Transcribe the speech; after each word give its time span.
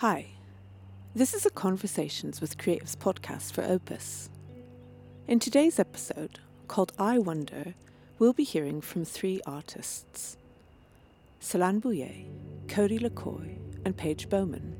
Hi, 0.00 0.26
this 1.12 1.34
is 1.34 1.44
a 1.44 1.50
Conversations 1.50 2.40
with 2.40 2.56
Creatives 2.56 2.96
podcast 2.96 3.50
for 3.50 3.64
Opus. 3.64 4.30
In 5.26 5.40
today's 5.40 5.80
episode, 5.80 6.38
called 6.68 6.92
I 7.00 7.18
Wonder, 7.18 7.74
we'll 8.20 8.32
be 8.32 8.44
hearing 8.44 8.80
from 8.80 9.04
three 9.04 9.40
artists 9.44 10.36
Celan 11.42 11.80
Bouyer, 11.80 12.26
Cody 12.68 13.00
Lecoy, 13.00 13.58
and 13.84 13.96
Paige 13.96 14.28
Bowman. 14.28 14.76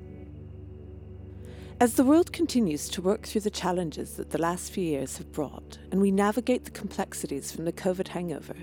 As 1.80 1.94
the 1.94 2.04
world 2.04 2.32
continues 2.32 2.88
to 2.90 3.02
work 3.02 3.26
through 3.26 3.40
the 3.40 3.50
challenges 3.50 4.14
that 4.18 4.30
the 4.30 4.38
last 4.38 4.70
few 4.70 4.84
years 4.84 5.18
have 5.18 5.32
brought, 5.32 5.78
and 5.90 6.00
we 6.00 6.12
navigate 6.12 6.64
the 6.64 6.70
complexities 6.70 7.50
from 7.50 7.64
the 7.64 7.72
COVID 7.72 8.06
hangover, 8.06 8.54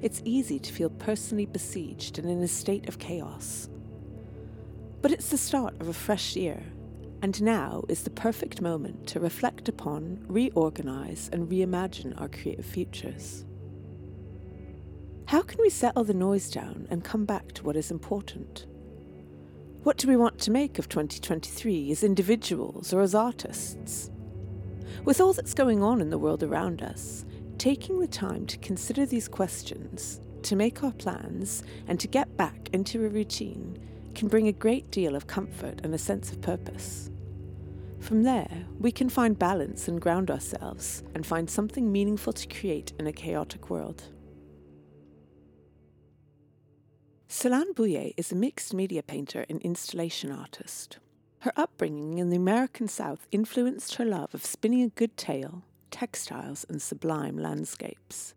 it's 0.00 0.22
easy 0.24 0.60
to 0.60 0.72
feel 0.72 0.90
personally 0.90 1.46
besieged 1.46 2.20
and 2.20 2.30
in 2.30 2.40
a 2.40 2.46
state 2.46 2.88
of 2.88 3.00
chaos. 3.00 3.68
But 5.00 5.12
it's 5.12 5.28
the 5.28 5.38
start 5.38 5.74
of 5.80 5.88
a 5.88 5.92
fresh 5.92 6.34
year, 6.34 6.60
and 7.22 7.40
now 7.40 7.84
is 7.88 8.02
the 8.02 8.10
perfect 8.10 8.60
moment 8.60 9.06
to 9.08 9.20
reflect 9.20 9.68
upon, 9.68 10.24
reorganise, 10.26 11.30
and 11.32 11.48
reimagine 11.48 12.20
our 12.20 12.28
creative 12.28 12.66
futures. 12.66 13.44
How 15.26 15.42
can 15.42 15.60
we 15.60 15.70
settle 15.70 16.04
the 16.04 16.14
noise 16.14 16.50
down 16.50 16.88
and 16.90 17.04
come 17.04 17.24
back 17.24 17.52
to 17.52 17.62
what 17.62 17.76
is 17.76 17.90
important? 17.90 18.66
What 19.84 19.98
do 19.98 20.08
we 20.08 20.16
want 20.16 20.38
to 20.40 20.50
make 20.50 20.80
of 20.80 20.88
2023 20.88 21.92
as 21.92 22.02
individuals 22.02 22.92
or 22.92 23.00
as 23.00 23.14
artists? 23.14 24.10
With 25.04 25.20
all 25.20 25.32
that's 25.32 25.54
going 25.54 25.80
on 25.80 26.00
in 26.00 26.10
the 26.10 26.18
world 26.18 26.42
around 26.42 26.82
us, 26.82 27.24
taking 27.56 28.00
the 28.00 28.08
time 28.08 28.46
to 28.46 28.58
consider 28.58 29.06
these 29.06 29.28
questions, 29.28 30.20
to 30.42 30.56
make 30.56 30.82
our 30.82 30.92
plans, 30.92 31.62
and 31.86 32.00
to 32.00 32.08
get 32.08 32.36
back 32.36 32.70
into 32.72 33.04
a 33.04 33.08
routine 33.08 33.78
can 34.18 34.26
bring 34.26 34.48
a 34.48 34.52
great 34.52 34.90
deal 34.90 35.14
of 35.14 35.28
comfort 35.28 35.80
and 35.84 35.94
a 35.94 35.98
sense 35.98 36.32
of 36.32 36.40
purpose. 36.40 37.08
From 38.00 38.24
there, 38.24 38.64
we 38.80 38.90
can 38.90 39.08
find 39.08 39.38
balance 39.38 39.86
and 39.86 40.00
ground 40.00 40.28
ourselves 40.28 41.04
and 41.14 41.24
find 41.24 41.48
something 41.48 41.92
meaningful 41.92 42.32
to 42.32 42.48
create 42.48 42.92
in 42.98 43.06
a 43.06 43.12
chaotic 43.12 43.70
world. 43.70 44.02
Celan 47.28 47.72
Bouyer 47.74 48.12
is 48.16 48.32
a 48.32 48.34
mixed 48.34 48.74
media 48.74 49.04
painter 49.04 49.46
and 49.48 49.62
installation 49.62 50.32
artist. 50.32 50.98
Her 51.40 51.52
upbringing 51.56 52.18
in 52.18 52.30
the 52.30 52.36
American 52.36 52.88
South 52.88 53.28
influenced 53.30 53.94
her 53.96 54.04
love 54.04 54.34
of 54.34 54.44
spinning 54.44 54.82
a 54.82 54.88
good 54.88 55.16
tale, 55.16 55.62
textiles, 55.92 56.66
and 56.68 56.82
sublime 56.82 57.38
landscapes. 57.38 58.34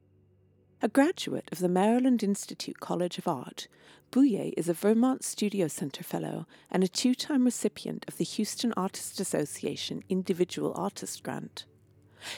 A 0.83 0.87
graduate 0.87 1.47
of 1.51 1.59
the 1.59 1.69
Maryland 1.69 2.23
Institute 2.23 2.79
College 2.79 3.19
of 3.19 3.27
Art, 3.27 3.67
Bouyer 4.09 4.51
is 4.57 4.67
a 4.67 4.73
Vermont 4.73 5.23
Studio 5.23 5.67
Center 5.67 6.03
Fellow 6.03 6.47
and 6.71 6.83
a 6.83 6.87
two 6.87 7.13
time 7.13 7.45
recipient 7.45 8.03
of 8.07 8.17
the 8.17 8.23
Houston 8.23 8.73
Artists 8.75 9.19
Association 9.19 10.03
Individual 10.09 10.73
Artist 10.75 11.21
Grant. 11.21 11.65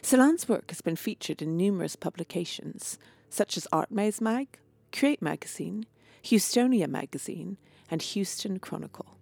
Celan's 0.02 0.50
work 0.50 0.72
has 0.72 0.82
been 0.82 0.98
featured 0.98 1.42
in 1.42 1.56
numerous 1.56 1.96
publications, 1.96 3.00
such 3.30 3.56
as 3.56 3.66
Art 3.72 3.92
Maze 3.92 4.20
Mag, 4.20 4.60
Create 4.92 5.22
Magazine, 5.22 5.86
Houstonia 6.22 6.90
Magazine, 6.90 7.56
and 7.90 8.02
Houston 8.02 8.60
Chronicle. 8.60 9.18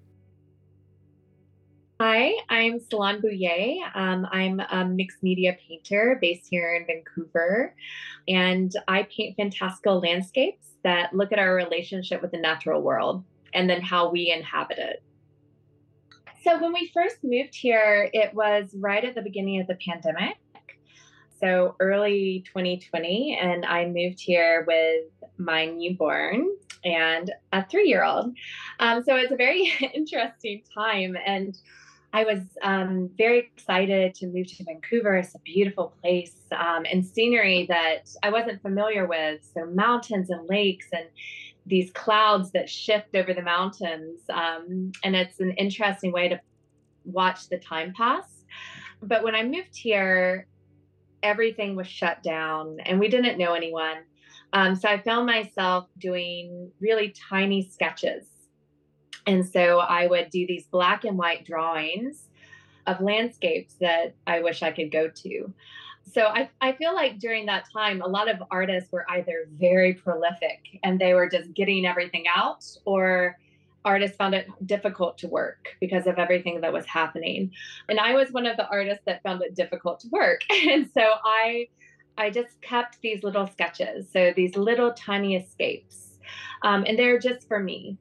Hi, 2.04 2.34
I'm 2.50 2.80
Celan 2.80 3.22
Bouyer. 3.22 3.78
Um, 3.94 4.28
I'm 4.32 4.60
a 4.60 4.84
mixed 4.84 5.22
media 5.22 5.56
painter 5.68 6.18
based 6.20 6.48
here 6.50 6.74
in 6.74 6.88
Vancouver, 6.88 7.76
and 8.28 8.74
I 8.88 9.04
paint 9.04 9.38
fantastical 9.38 10.00
landscapes 10.00 10.70
that 10.84 11.14
look 11.14 11.32
at 11.32 11.38
our 11.38 11.54
relationship 11.54 12.24
with 12.24 12.32
the 12.32 12.40
natural 12.40 12.82
world 12.82 13.24
and 13.54 13.70
then 13.70 13.82
how 13.82 14.10
we 14.10 14.32
inhabit 14.32 14.80
it. 14.80 15.04
So, 16.44 16.60
when 16.60 16.74
we 16.74 16.90
first 16.92 17.18
moved 17.22 17.54
here, 17.54 18.10
it 18.12 18.34
was 18.34 18.74
right 18.80 19.06
at 19.06 19.14
the 19.14 19.22
beginning 19.22 19.62
of 19.62 19.68
the 19.68 19.78
pandemic. 19.88 20.38
So, 21.40 21.76
early 21.80 22.44
2020, 22.48 23.38
and 23.40 23.64
I 23.64 23.86
moved 23.86 24.20
here 24.20 24.64
with 24.66 25.06
my 25.38 25.66
newborn 25.66 26.48
and 26.84 27.32
a 27.54 27.64
three 27.64 27.88
year 27.88 28.04
old. 28.04 28.34
Um, 28.80 29.04
so, 29.04 29.18
it's 29.18 29.32
a 29.32 29.36
very 29.36 29.72
interesting 29.94 30.64
time. 30.74 31.16
And 31.24 31.56
I 32.14 32.26
was 32.26 32.40
um, 32.62 33.10
very 33.18 33.40
excited 33.40 34.16
to 34.16 34.28
move 34.28 34.48
to 34.58 34.64
Vancouver. 34.66 35.16
It's 35.16 35.34
a 35.34 35.40
beautiful 35.40 35.94
place 36.02 36.36
um, 36.52 36.86
and 36.92 37.06
scenery 37.06 37.66
that 37.68 38.10
I 38.22 38.30
wasn't 38.30 38.62
familiar 38.62 39.08
with. 39.08 39.50
So, 39.54 39.66
mountains 39.68 40.30
and 40.30 40.48
lakes 40.50 40.88
and 40.92 41.06
these 41.66 41.90
clouds 41.92 42.52
that 42.52 42.70
shift 42.70 43.16
over 43.16 43.34
the 43.34 43.42
mountains. 43.42 44.22
Um, 44.30 44.92
and 45.04 45.16
it's 45.16 45.40
an 45.40 45.52
interesting 45.52 46.12
way 46.12 46.28
to 46.28 46.40
watch 47.06 47.48
the 47.48 47.60
time 47.60 47.94
pass. 47.96 48.44
But 49.02 49.24
when 49.24 49.34
I 49.34 49.44
moved 49.44 49.76
here, 49.76 50.48
everything 51.24 51.76
was 51.76 51.88
shut 51.88 52.22
down 52.24 52.78
and 52.86 53.00
we 53.00 53.08
didn't 53.08 53.38
know 53.38 53.54
anyone. 53.54 54.04
Um, 54.52 54.76
so, 54.76 54.90
I 54.90 55.00
found 55.00 55.28
myself 55.28 55.88
doing 55.98 56.72
really 56.82 57.16
tiny 57.30 57.70
sketches 57.70 58.31
and 59.26 59.46
so 59.46 59.80
I 59.80 60.08
would 60.08 60.30
do 60.30 60.46
these 60.48 60.66
black 60.68 61.04
and 61.04 61.18
white 61.18 61.46
drawings 61.46 62.28
of 62.88 63.02
landscapes 63.02 63.76
that 63.76 64.16
I 64.26 64.42
wish 64.42 64.64
I 64.64 64.72
could 64.72 64.92
go 64.92 65.08
to. 65.08 65.54
So 66.12 66.24
I, 66.24 66.50
I 66.60 66.74
feel 66.74 66.94
like 66.94 67.20
during 67.20 67.46
that 67.46 67.66
time, 67.72 68.02
a 68.02 68.08
lot 68.08 68.30
of 68.30 68.42
artists 68.52 68.92
were 68.92 69.06
either 69.10 69.48
very 69.54 69.94
prolific 69.94 70.80
and 70.84 71.00
they 71.00 71.14
were 71.14 71.30
just 71.30 71.54
getting 71.54 71.86
everything 71.86 72.26
out, 72.34 72.66
or 72.86 73.38
artists 73.86 74.18
found 74.18 74.36
it 74.36 74.48
difficult 74.66 75.18
to 75.20 75.28
work 75.28 75.76
because 75.80 76.08
of 76.08 76.20
everything 76.20 76.62
that 76.62 76.74
was 76.74 76.86
happening. 76.86 77.52
And 77.88 78.00
I 78.00 78.14
was 78.14 78.32
one 78.32 78.46
of 78.46 78.58
the 78.58 78.68
artists 78.68 79.04
that 79.06 79.24
found 79.24 79.42
it 79.42 79.56
difficult 79.56 80.00
to 80.02 80.08
work. 80.10 80.42
And 80.52 80.90
so 80.94 81.02
I 81.24 81.68
I 82.18 82.30
just 82.30 82.62
kept 82.62 83.02
these 83.02 83.24
little 83.24 83.48
sketches, 83.48 84.08
so 84.12 84.34
these 84.36 84.56
little 84.56 84.94
tiny 84.94 85.38
escapes. 85.38 86.20
Um, 86.62 86.84
and 86.86 87.00
they're 87.00 87.20
just 87.20 87.48
for 87.48 87.60
me. 87.60 87.98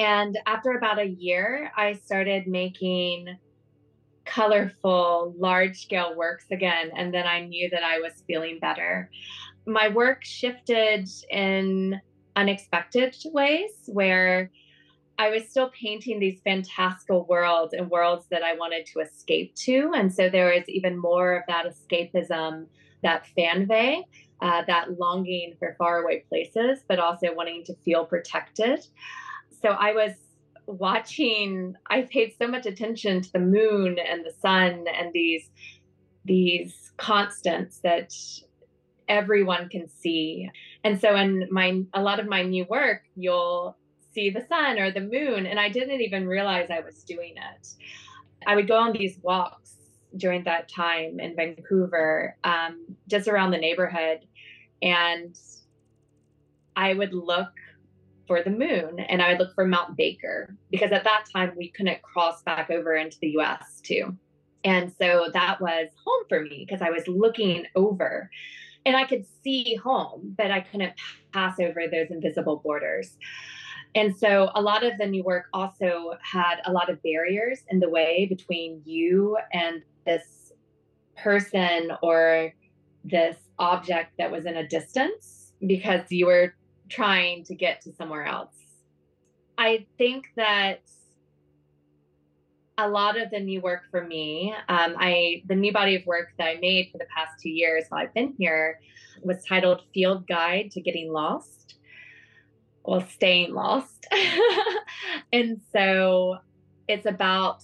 And 0.00 0.38
after 0.46 0.70
about 0.70 0.98
a 0.98 1.04
year, 1.04 1.70
I 1.76 1.92
started 1.92 2.46
making 2.46 3.36
colorful, 4.24 5.34
large 5.36 5.82
scale 5.82 6.16
works 6.16 6.46
again. 6.50 6.90
And 6.96 7.12
then 7.12 7.26
I 7.26 7.44
knew 7.44 7.68
that 7.68 7.82
I 7.82 7.98
was 7.98 8.24
feeling 8.26 8.58
better. 8.60 9.10
My 9.66 9.88
work 9.88 10.24
shifted 10.24 11.06
in 11.30 12.00
unexpected 12.34 13.14
ways 13.26 13.72
where 13.88 14.50
I 15.18 15.28
was 15.28 15.46
still 15.50 15.68
painting 15.78 16.18
these 16.18 16.40
fantastical 16.44 17.26
worlds 17.26 17.74
and 17.74 17.90
worlds 17.90 18.24
that 18.30 18.42
I 18.42 18.54
wanted 18.54 18.86
to 18.94 19.00
escape 19.00 19.54
to. 19.66 19.92
And 19.94 20.10
so 20.14 20.30
there 20.30 20.46
was 20.46 20.66
even 20.66 20.96
more 20.96 21.36
of 21.36 21.42
that 21.46 21.66
escapism, 21.66 22.68
that 23.02 23.26
fernweh, 23.36 24.02
uh, 24.40 24.62
that 24.66 24.98
longing 24.98 25.56
for 25.58 25.74
faraway 25.76 26.24
places, 26.26 26.78
but 26.88 26.98
also 26.98 27.34
wanting 27.34 27.64
to 27.64 27.74
feel 27.84 28.06
protected 28.06 28.86
so 29.62 29.70
I 29.70 29.92
was 29.92 30.12
watching 30.66 31.74
i 31.88 32.02
paid 32.02 32.32
so 32.38 32.46
much 32.46 32.64
attention 32.64 33.20
to 33.20 33.32
the 33.32 33.40
moon 33.40 33.98
and 33.98 34.24
the 34.24 34.32
sun 34.40 34.84
and 34.96 35.12
these 35.12 35.50
these 36.24 36.92
constants 36.96 37.78
that 37.78 38.14
everyone 39.08 39.68
can 39.68 39.88
see. 39.88 40.48
And 40.84 41.00
so 41.00 41.16
in 41.16 41.48
my 41.50 41.82
a 41.92 42.02
lot 42.02 42.20
of 42.20 42.26
my 42.26 42.42
new 42.42 42.64
work 42.70 43.02
you'll 43.16 43.76
see 44.14 44.30
the 44.30 44.46
sun 44.48 44.78
or 44.78 44.90
the 44.90 45.00
moon 45.00 45.46
and 45.46 45.58
i 45.58 45.68
didn't 45.68 46.00
even 46.00 46.26
realize 46.26 46.68
i 46.70 46.80
was 46.80 47.02
doing 47.04 47.34
it. 47.36 47.68
I 48.46 48.54
would 48.56 48.68
go 48.68 48.76
on 48.76 48.92
these 48.92 49.18
walks 49.22 49.74
during 50.16 50.44
that 50.44 50.68
time 50.68 51.20
in 51.20 51.36
vancouver 51.36 52.36
um, 52.44 52.84
just 53.08 53.28
around 53.28 53.50
the 53.50 53.58
neighborhood 53.58 54.20
and 54.82 55.36
i 56.76 56.94
would 56.94 57.12
look 57.12 57.52
for 58.30 58.44
the 58.44 58.50
moon 58.50 59.00
and 59.00 59.20
I 59.20 59.30
would 59.30 59.40
look 59.40 59.56
for 59.56 59.66
Mount 59.66 59.96
Baker 59.96 60.54
because 60.70 60.92
at 60.92 61.02
that 61.02 61.24
time 61.34 61.52
we 61.56 61.68
couldn't 61.70 62.00
cross 62.02 62.44
back 62.44 62.70
over 62.70 62.94
into 62.94 63.18
the 63.18 63.30
US 63.38 63.80
too. 63.82 64.16
And 64.62 64.92
so 65.00 65.30
that 65.32 65.60
was 65.60 65.88
home 66.04 66.22
for 66.28 66.40
me 66.40 66.64
because 66.64 66.80
I 66.80 66.90
was 66.90 67.08
looking 67.08 67.66
over 67.74 68.30
and 68.86 68.96
I 68.96 69.04
could 69.04 69.26
see 69.42 69.74
home, 69.74 70.36
but 70.38 70.52
I 70.52 70.60
couldn't 70.60 70.92
pass 71.32 71.58
over 71.58 71.88
those 71.90 72.12
invisible 72.12 72.58
borders. 72.62 73.16
And 73.96 74.16
so 74.16 74.52
a 74.54 74.62
lot 74.62 74.84
of 74.84 74.96
the 74.96 75.06
new 75.06 75.24
work 75.24 75.46
also 75.52 76.12
had 76.22 76.60
a 76.66 76.70
lot 76.70 76.88
of 76.88 77.02
barriers 77.02 77.64
in 77.68 77.80
the 77.80 77.88
way 77.88 78.26
between 78.26 78.80
you 78.84 79.38
and 79.52 79.82
this 80.06 80.52
person 81.16 81.90
or 82.00 82.54
this 83.02 83.38
object 83.58 84.12
that 84.18 84.30
was 84.30 84.46
in 84.46 84.56
a 84.56 84.68
distance 84.68 85.52
because 85.66 86.02
you 86.10 86.26
were 86.26 86.54
trying 86.90 87.44
to 87.44 87.54
get 87.54 87.80
to 87.82 87.92
somewhere 87.94 88.26
else. 88.26 88.54
I 89.56 89.86
think 89.96 90.26
that 90.36 90.80
a 92.78 92.88
lot 92.88 93.20
of 93.20 93.30
the 93.30 93.40
new 93.40 93.60
work 93.60 93.82
for 93.90 94.04
me, 94.06 94.54
um, 94.68 94.94
I 94.98 95.42
the 95.46 95.54
new 95.54 95.72
body 95.72 95.96
of 95.96 96.06
work 96.06 96.28
that 96.38 96.44
I 96.46 96.58
made 96.60 96.88
for 96.90 96.98
the 96.98 97.06
past 97.14 97.40
two 97.42 97.50
years 97.50 97.84
while 97.88 98.02
I've 98.02 98.14
been 98.14 98.34
here 98.38 98.80
was 99.22 99.44
titled 99.44 99.82
Field 99.92 100.26
Guide 100.26 100.70
to 100.72 100.80
Getting 100.80 101.12
Lost. 101.12 101.76
Well, 102.84 103.06
staying 103.06 103.54
lost. 103.54 104.06
and 105.32 105.60
so 105.72 106.38
it's 106.88 107.06
about 107.06 107.62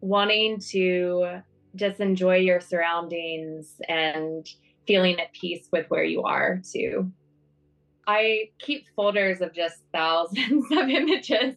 wanting 0.00 0.60
to 0.70 1.40
just 1.74 2.00
enjoy 2.00 2.36
your 2.36 2.60
surroundings 2.60 3.80
and 3.88 4.46
feeling 4.86 5.18
at 5.18 5.32
peace 5.32 5.68
with 5.72 5.86
where 5.88 6.04
you 6.04 6.22
are 6.22 6.60
too. 6.70 7.10
I 8.08 8.48
keep 8.58 8.86
folders 8.96 9.42
of 9.42 9.52
just 9.52 9.76
thousands 9.92 10.64
of 10.72 10.88
images 10.88 11.56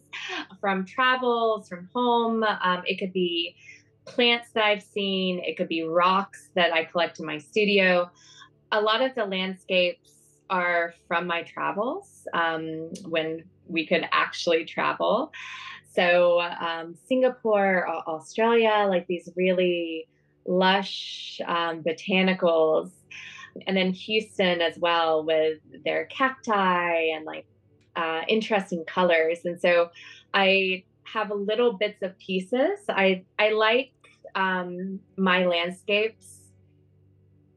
from 0.60 0.84
travels, 0.84 1.66
from 1.66 1.88
home. 1.94 2.44
Um, 2.44 2.82
it 2.86 2.98
could 2.98 3.14
be 3.14 3.56
plants 4.04 4.50
that 4.54 4.64
I've 4.64 4.82
seen, 4.82 5.40
it 5.42 5.56
could 5.56 5.68
be 5.68 5.82
rocks 5.82 6.50
that 6.54 6.70
I 6.74 6.84
collect 6.84 7.18
in 7.20 7.26
my 7.26 7.38
studio. 7.38 8.10
A 8.70 8.80
lot 8.80 9.00
of 9.00 9.14
the 9.14 9.24
landscapes 9.24 10.10
are 10.50 10.92
from 11.08 11.26
my 11.26 11.42
travels 11.42 12.28
um, 12.34 12.90
when 13.08 13.44
we 13.66 13.86
could 13.86 14.06
actually 14.12 14.66
travel. 14.66 15.32
So, 15.94 16.42
um, 16.42 16.94
Singapore, 17.08 17.88
Australia, 17.88 18.86
like 18.90 19.06
these 19.06 19.30
really 19.36 20.06
lush 20.46 21.40
um, 21.46 21.82
botanicals. 21.82 22.90
And 23.66 23.76
then 23.76 23.92
Houston 23.92 24.60
as 24.60 24.78
well 24.78 25.24
with 25.24 25.58
their 25.84 26.06
cacti 26.06 27.10
and 27.14 27.24
like 27.24 27.46
uh, 27.96 28.22
interesting 28.28 28.84
colors. 28.86 29.40
And 29.44 29.60
so 29.60 29.90
I 30.34 30.84
have 31.04 31.30
little 31.30 31.74
bits 31.74 32.02
of 32.02 32.18
pieces. 32.18 32.78
I, 32.88 33.24
I 33.38 33.50
like 33.50 33.92
um, 34.34 35.00
my 35.16 35.44
landscapes 35.44 36.38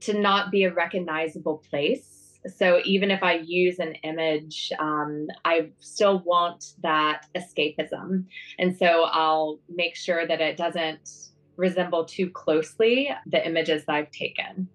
to 0.02 0.20
not 0.20 0.52
be 0.52 0.64
a 0.66 0.74
recognizable 0.74 1.64
place 1.70 2.16
so 2.48 2.82
even 2.86 3.12
if 3.12 3.24
I 3.24 3.36
use 3.44 3.80
an 3.80 3.96
image, 4.04 4.72
um, 4.80 5.28
I 5.44 5.70
still 5.80 6.20
want 6.20 6.74
that 6.82 7.26
escapism. 7.36 8.26
And 8.60 8.78
so 8.78 9.06
I'll 9.06 9.60
make 9.70 9.96
sure 9.96 10.28
that 10.28 10.42
it 10.42 10.58
doesn't 10.58 11.32
resemble 11.58 12.06
too 12.06 12.30
closely 12.30 13.10
the 13.26 13.46
images 13.46 13.86
that 13.86 13.96
I've 13.96 14.12
taken. 14.12 14.68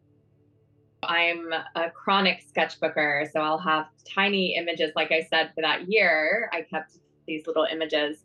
I'm 1.03 1.53
a 1.75 1.91
chronic 1.91 2.45
sketchbooker, 2.47 3.31
so 3.33 3.41
I'll 3.41 3.59
have 3.59 3.87
tiny 4.05 4.57
images. 4.57 4.93
Like 4.95 5.13
I 5.13 5.27
said, 5.31 5.53
for 5.55 5.63
that 5.63 5.91
year, 5.91 6.51
I 6.53 6.63
kept 6.63 6.99
these 7.27 7.47
little 7.47 7.67
images, 7.71 8.19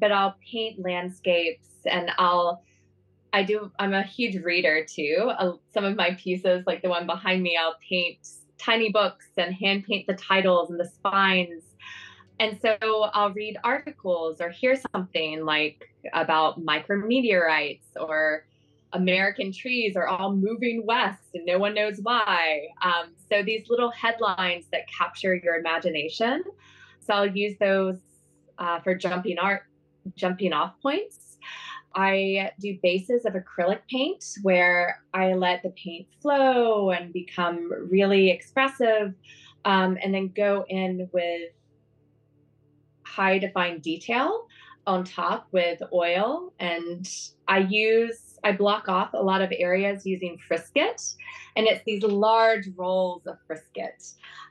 but 0.00 0.12
I'll 0.12 0.36
paint 0.50 0.80
landscapes 0.80 1.68
and 1.86 2.10
I'll 2.18 2.62
I 3.32 3.42
do. 3.42 3.70
I'm 3.78 3.92
a 3.92 4.02
huge 4.02 4.42
reader 4.42 4.86
too. 4.88 5.30
Uh, 5.38 5.52
some 5.72 5.84
of 5.84 5.96
my 5.96 6.14
pieces, 6.14 6.64
like 6.66 6.82
the 6.82 6.88
one 6.88 7.06
behind 7.06 7.42
me, 7.42 7.58
I'll 7.60 7.76
paint 7.86 8.26
tiny 8.56 8.90
books 8.90 9.26
and 9.36 9.54
hand 9.54 9.84
paint 9.84 10.06
the 10.06 10.14
titles 10.14 10.70
and 10.70 10.80
the 10.80 10.86
spines. 10.86 11.64
And 12.40 12.58
so 12.60 12.76
I'll 12.80 13.32
read 13.32 13.58
articles 13.64 14.40
or 14.40 14.48
hear 14.48 14.76
something 14.94 15.44
like 15.44 15.90
about 16.12 16.60
micrometeorites 16.60 17.96
or 18.00 18.46
American 18.92 19.52
trees 19.52 19.96
are 19.96 20.06
all 20.06 20.34
moving 20.34 20.84
west 20.86 21.22
and 21.34 21.44
no 21.44 21.58
one 21.58 21.74
knows 21.74 21.98
why. 22.02 22.68
Um, 22.82 23.14
so 23.30 23.42
these 23.42 23.68
little 23.68 23.90
headlines 23.90 24.66
that 24.72 24.82
capture 24.88 25.34
your 25.34 25.56
imagination. 25.56 26.42
So 27.00 27.14
I'll 27.14 27.26
use 27.26 27.56
those 27.58 27.98
uh, 28.58 28.80
for 28.80 28.94
jumping 28.94 29.38
art, 29.38 29.62
jumping 30.16 30.52
off 30.52 30.74
points. 30.82 31.38
I 31.94 32.52
do 32.60 32.78
bases 32.82 33.24
of 33.24 33.34
acrylic 33.34 33.80
paint 33.90 34.24
where 34.42 35.02
I 35.14 35.32
let 35.34 35.62
the 35.62 35.70
paint 35.70 36.06
flow 36.20 36.90
and 36.90 37.12
become 37.12 37.70
really 37.90 38.30
expressive, 38.30 39.14
um, 39.64 39.98
and 40.02 40.14
then 40.14 40.28
go 40.28 40.64
in 40.68 41.08
with 41.12 41.50
high 43.04 43.38
defined 43.38 43.82
detail 43.82 44.46
on 44.86 45.02
top 45.02 45.48
with 45.50 45.82
oil. 45.92 46.52
And 46.60 47.08
I 47.48 47.58
use, 47.58 48.27
I 48.44 48.52
block 48.52 48.88
off 48.88 49.10
a 49.14 49.22
lot 49.22 49.42
of 49.42 49.52
areas 49.56 50.06
using 50.06 50.38
Frisket, 50.46 51.14
and 51.56 51.66
it's 51.66 51.82
these 51.84 52.02
large 52.02 52.68
rolls 52.76 53.26
of 53.26 53.36
Frisket. 53.46 54.02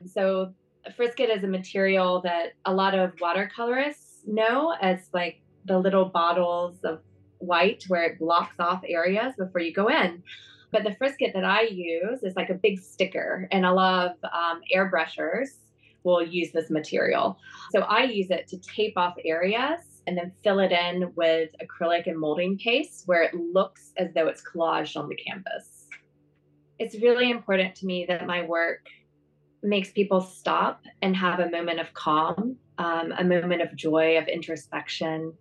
So, 0.05 0.53
Frisket 0.95 1.29
is 1.29 1.43
a 1.43 1.47
material 1.47 2.21
that 2.21 2.53
a 2.65 2.73
lot 2.73 2.95
of 2.95 3.15
watercolorists 3.17 4.25
know 4.25 4.73
as 4.81 5.09
like 5.13 5.41
the 5.65 5.77
little 5.77 6.05
bottles 6.05 6.79
of 6.83 6.99
white 7.39 7.83
where 7.87 8.03
it 8.03 8.19
blocks 8.19 8.55
off 8.59 8.81
areas 8.87 9.33
before 9.37 9.61
you 9.61 9.73
go 9.73 9.89
in. 9.89 10.23
But 10.71 10.83
the 10.83 10.95
frisket 10.95 11.31
that 11.33 11.45
I 11.45 11.61
use 11.61 12.23
is 12.23 12.35
like 12.35 12.49
a 12.49 12.53
big 12.53 12.79
sticker, 12.79 13.47
and 13.51 13.65
a 13.65 13.71
lot 13.71 14.07
of 14.07 14.31
um, 14.31 14.61
airbrushers 14.75 15.49
will 16.03 16.25
use 16.25 16.51
this 16.51 16.69
material. 16.69 17.39
So 17.71 17.81
I 17.81 18.03
use 18.03 18.29
it 18.31 18.47
to 18.49 18.57
tape 18.57 18.97
off 18.97 19.15
areas 19.23 19.96
and 20.07 20.17
then 20.17 20.31
fill 20.43 20.59
it 20.59 20.71
in 20.71 21.11
with 21.15 21.51
acrylic 21.61 22.07
and 22.07 22.19
molding 22.19 22.57
paste 22.57 23.03
where 23.05 23.21
it 23.21 23.35
looks 23.35 23.93
as 23.97 24.07
though 24.15 24.27
it's 24.27 24.41
collaged 24.41 24.97
on 24.97 25.07
the 25.07 25.15
canvas. 25.15 25.87
It's 26.79 26.95
really 26.95 27.29
important 27.29 27.75
to 27.75 27.85
me 27.85 28.05
that 28.07 28.25
my 28.25 28.43
work 28.43 28.87
makes 29.61 29.91
people 29.91 30.21
stop 30.21 30.81
and 31.01 31.15
have 31.15 31.39
a 31.39 31.49
moment 31.49 31.79
of 31.79 31.93
calm, 31.93 32.55
um, 32.79 33.13
a 33.17 33.23
moment 33.23 33.61
of 33.61 33.75
joy, 33.75 34.17
of 34.17 34.27
introspection, 34.27 35.33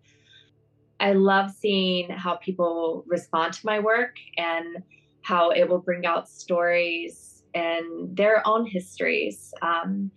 I 0.99 1.12
love 1.12 1.51
seeing 1.51 2.11
how 2.11 2.37
people 2.37 3.05
respond 3.07 3.53
to 3.55 3.67
my 3.67 3.81
work 3.81 4.17
and 4.37 4.83
how 5.23 5.51
it 5.51 5.69
will 5.69 5.81
bring 5.81 6.07
out 6.07 6.29
stories 6.29 7.43
and 7.55 8.17
their 8.17 8.47
own 8.47 8.67
histories. 8.67 9.53
Um, 9.61 10.11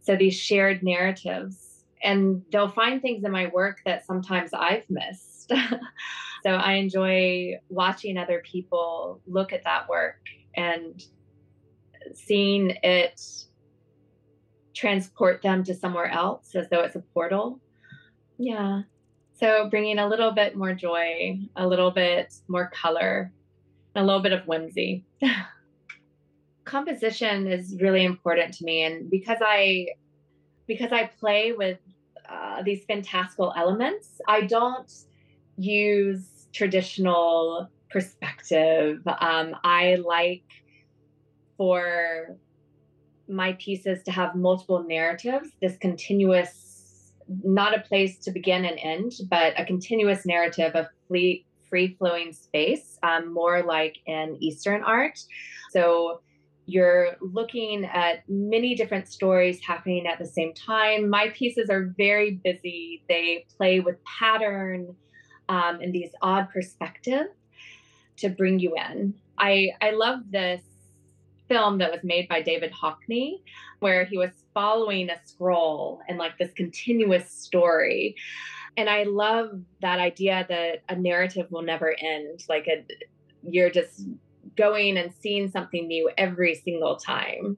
so 0.00 0.16
these 0.16 0.34
shared 0.34 0.82
narratives, 0.82 1.67
and 2.02 2.42
they'll 2.50 2.68
find 2.68 3.02
things 3.02 3.24
in 3.24 3.32
my 3.32 3.48
work 3.48 3.80
that 3.84 4.06
sometimes 4.06 4.50
I've 4.52 4.88
missed. 4.88 5.52
so 6.42 6.50
I 6.50 6.74
enjoy 6.74 7.54
watching 7.68 8.16
other 8.16 8.42
people 8.44 9.20
look 9.26 9.52
at 9.52 9.64
that 9.64 9.88
work 9.88 10.20
and 10.54 11.02
seeing 12.14 12.70
it 12.82 13.20
transport 14.74 15.42
them 15.42 15.64
to 15.64 15.74
somewhere 15.74 16.10
else 16.10 16.54
as 16.54 16.68
though 16.70 16.80
it's 16.80 16.94
a 16.94 17.00
portal. 17.00 17.60
Yeah. 18.38 18.82
So 19.34 19.68
bringing 19.68 19.98
a 19.98 20.08
little 20.08 20.32
bit 20.32 20.56
more 20.56 20.72
joy, 20.72 21.38
a 21.56 21.66
little 21.66 21.90
bit 21.90 22.34
more 22.48 22.70
color, 22.70 23.32
a 23.94 24.04
little 24.04 24.20
bit 24.20 24.32
of 24.32 24.46
whimsy. 24.46 25.04
Composition 26.64 27.46
is 27.46 27.76
really 27.80 28.04
important 28.04 28.54
to 28.54 28.64
me, 28.64 28.82
and 28.82 29.10
because 29.10 29.38
I 29.40 29.88
because 30.68 30.92
I 30.92 31.06
play 31.18 31.52
with 31.52 31.78
uh, 32.28 32.62
these 32.62 32.84
fantastical 32.84 33.52
elements, 33.56 34.20
I 34.28 34.42
don't 34.42 34.92
use 35.56 36.46
traditional 36.52 37.68
perspective. 37.90 39.00
Um, 39.06 39.56
I 39.64 39.96
like 39.96 40.44
for 41.56 42.36
my 43.28 43.54
pieces 43.54 44.02
to 44.04 44.12
have 44.12 44.36
multiple 44.36 44.84
narratives, 44.84 45.48
this 45.60 45.76
continuous 45.78 46.68
not 47.44 47.76
a 47.76 47.80
place 47.80 48.18
to 48.18 48.30
begin 48.30 48.64
and 48.64 48.78
end, 48.80 49.12
but 49.28 49.52
a 49.60 49.64
continuous 49.64 50.24
narrative 50.24 50.74
of 50.74 50.86
free, 51.06 51.44
free 51.68 51.94
flowing 51.98 52.32
space, 52.32 52.98
um, 53.02 53.32
more 53.32 53.62
like 53.62 53.96
in 54.06 54.36
Eastern 54.40 54.82
art. 54.82 55.22
So 55.70 56.20
you're 56.68 57.16
looking 57.22 57.86
at 57.86 58.24
many 58.28 58.74
different 58.74 59.08
stories 59.08 59.58
happening 59.66 60.06
at 60.06 60.18
the 60.18 60.26
same 60.26 60.52
time. 60.52 61.08
My 61.08 61.30
pieces 61.30 61.70
are 61.70 61.94
very 61.96 62.32
busy. 62.44 63.02
They 63.08 63.46
play 63.56 63.80
with 63.80 63.96
pattern 64.04 64.94
um, 65.48 65.80
and 65.80 65.94
these 65.94 66.10
odd 66.20 66.50
perspective 66.50 67.28
to 68.18 68.28
bring 68.28 68.58
you 68.58 68.74
in. 68.76 69.14
I, 69.38 69.70
I 69.80 69.92
love 69.92 70.20
this 70.30 70.60
film 71.48 71.78
that 71.78 71.90
was 71.90 72.04
made 72.04 72.28
by 72.28 72.42
David 72.42 72.70
Hockney, 72.70 73.40
where 73.78 74.04
he 74.04 74.18
was 74.18 74.32
following 74.52 75.08
a 75.08 75.18
scroll 75.24 76.02
and 76.06 76.18
like 76.18 76.36
this 76.36 76.52
continuous 76.52 77.30
story. 77.30 78.14
And 78.76 78.90
I 78.90 79.04
love 79.04 79.58
that 79.80 80.00
idea 80.00 80.44
that 80.50 80.82
a 80.90 81.00
narrative 81.00 81.46
will 81.50 81.62
never 81.62 81.96
end. 81.98 82.44
Like 82.46 82.66
a, 82.68 82.84
you're 83.42 83.70
just 83.70 84.02
going 84.58 84.98
and 84.98 85.14
seeing 85.14 85.48
something 85.50 85.86
new 85.86 86.10
every 86.18 86.54
single 86.54 86.96
time. 86.96 87.56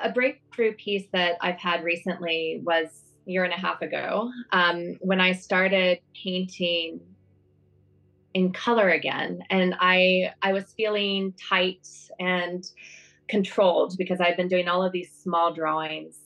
A 0.00 0.12
breakthrough 0.12 0.74
piece 0.74 1.06
that 1.12 1.36
I've 1.40 1.58
had 1.58 1.82
recently 1.82 2.60
was 2.62 2.86
a 3.26 3.30
year 3.30 3.44
and 3.44 3.52
a 3.52 3.56
half 3.56 3.82
ago 3.82 4.30
um, 4.52 4.96
when 5.00 5.20
I 5.20 5.32
started 5.32 5.98
painting 6.14 7.00
in 8.34 8.52
color 8.52 8.90
again 8.90 9.42
and 9.50 9.74
i 9.80 10.32
i 10.42 10.52
was 10.52 10.72
feeling 10.72 11.34
tight 11.48 11.86
and 12.18 12.70
controlled 13.28 13.96
because 13.98 14.20
i've 14.20 14.36
been 14.36 14.48
doing 14.48 14.68
all 14.68 14.82
of 14.82 14.92
these 14.92 15.12
small 15.12 15.52
drawings 15.52 16.16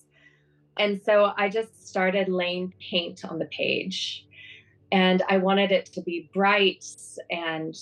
and 0.76 1.00
so 1.02 1.32
i 1.36 1.48
just 1.48 1.88
started 1.88 2.28
laying 2.28 2.72
paint 2.80 3.24
on 3.24 3.38
the 3.38 3.46
page 3.46 4.26
and 4.92 5.22
i 5.28 5.36
wanted 5.36 5.72
it 5.72 5.86
to 5.86 6.00
be 6.02 6.30
bright 6.32 6.84
and 7.30 7.76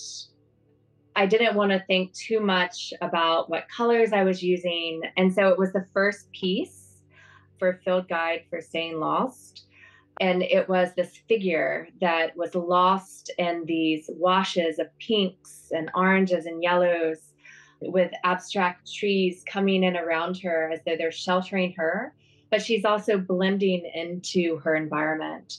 i 1.17 1.27
didn't 1.27 1.55
want 1.55 1.71
to 1.71 1.85
think 1.87 2.13
too 2.13 2.41
much 2.41 2.93
about 3.01 3.49
what 3.51 3.69
colors 3.69 4.13
i 4.13 4.25
was 4.25 4.43
using. 4.43 5.03
And 5.17 5.33
so 5.33 5.49
it 5.49 5.59
was 5.59 5.73
the 5.73 5.87
first 5.93 6.31
piece 6.33 6.85
for 7.59 7.81
field 7.85 8.09
guide 8.09 8.45
for 8.51 8.61
staying 8.61 8.99
lost. 8.99 9.67
And 10.21 10.43
it 10.43 10.69
was 10.69 10.95
this 10.95 11.17
figure 11.29 11.89
that 12.01 12.37
was 12.37 12.55
lost 12.55 13.33
in 13.39 13.65
these 13.67 14.09
washes 14.13 14.79
of 14.79 14.87
pinks 14.99 15.73
and 15.73 15.91
oranges 15.95 16.47
and 16.47 16.63
yellows 16.63 17.33
with 17.81 18.13
abstract 18.23 18.93
trees 18.93 19.43
coming 19.47 19.83
in 19.83 19.97
around 19.97 20.39
her 20.39 20.71
as 20.73 20.81
though 20.87 20.97
they're 20.97 21.11
sheltering 21.11 21.75
her, 21.77 22.15
but 22.51 22.63
she's 22.63 22.85
also 22.85 23.19
blending 23.19 23.91
into 23.95 24.59
her 24.59 24.77
environment. 24.77 25.59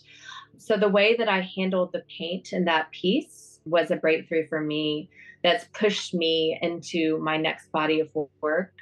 So 0.57 0.77
the 0.77 0.89
way 0.89 1.15
that 1.17 1.27
I 1.27 1.41
handled 1.41 1.91
the 1.91 2.03
paint 2.17 2.53
in 2.53 2.65
that 2.65 2.91
piece 2.91 3.44
was 3.65 3.91
a 3.91 3.95
breakthrough 3.95 4.47
for 4.47 4.61
me 4.61 5.09
that's 5.43 5.65
pushed 5.73 6.13
me 6.13 6.57
into 6.61 7.19
my 7.19 7.37
next 7.37 7.71
body 7.71 7.99
of 7.99 8.09
work. 8.41 8.73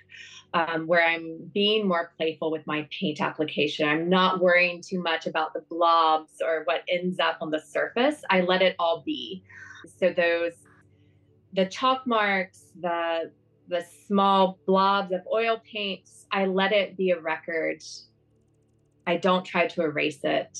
Um, 0.56 0.86
where 0.86 1.04
I'm 1.04 1.50
being 1.52 1.88
more 1.88 2.12
playful 2.16 2.52
with 2.52 2.68
my 2.68 2.88
paint 2.92 3.22
application. 3.22 3.90
I'm 3.90 4.08
not 4.08 4.40
worrying 4.40 4.84
too 4.88 5.02
much 5.02 5.26
about 5.26 5.52
the 5.54 5.62
blobs 5.68 6.34
or 6.46 6.62
what 6.66 6.84
ends 6.88 7.20
up 7.20 7.40
on 7.42 7.50
the 7.50 7.60
surface. 7.60 8.22
I 8.30 8.42
let 8.42 8.62
it 8.62 8.76
all 8.78 9.02
be. 9.04 9.44
So 10.00 10.14
those 10.14 10.54
the 11.54 11.66
chalk 11.66 12.06
marks, 12.06 12.66
the 12.80 13.32
the 13.70 13.84
small 14.08 14.60
blobs 14.68 15.12
of 15.12 15.22
oil 15.32 15.62
paints, 15.72 16.26
I 16.32 16.46
let 16.46 16.72
it 16.72 16.98
be 16.98 17.12
a 17.12 17.20
record. 17.20 17.82
I 19.06 19.18
don't 19.18 19.46
try 19.46 19.68
to 19.68 19.84
erase 19.84 20.20
it. 20.24 20.58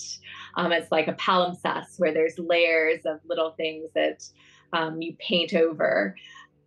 Um, 0.56 0.72
it's 0.72 0.92
like 0.92 1.08
a 1.08 1.14
palimpsest 1.14 2.00
where 2.00 2.14
there's 2.14 2.38
layers 2.38 3.06
of 3.06 3.20
little 3.26 3.52
things 3.52 3.90
that 3.96 4.24
um, 4.74 5.02
you 5.02 5.16
paint 5.20 5.54
over. 5.54 6.16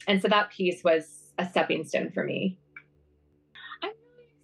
And 0.08 0.20
so 0.22 0.28
that 0.28 0.50
piece 0.50 0.82
was 0.84 1.32
a 1.38 1.48
stepping 1.48 1.84
stone 1.84 2.10
for 2.10 2.24
me. 2.24 2.58
I'm 3.82 3.90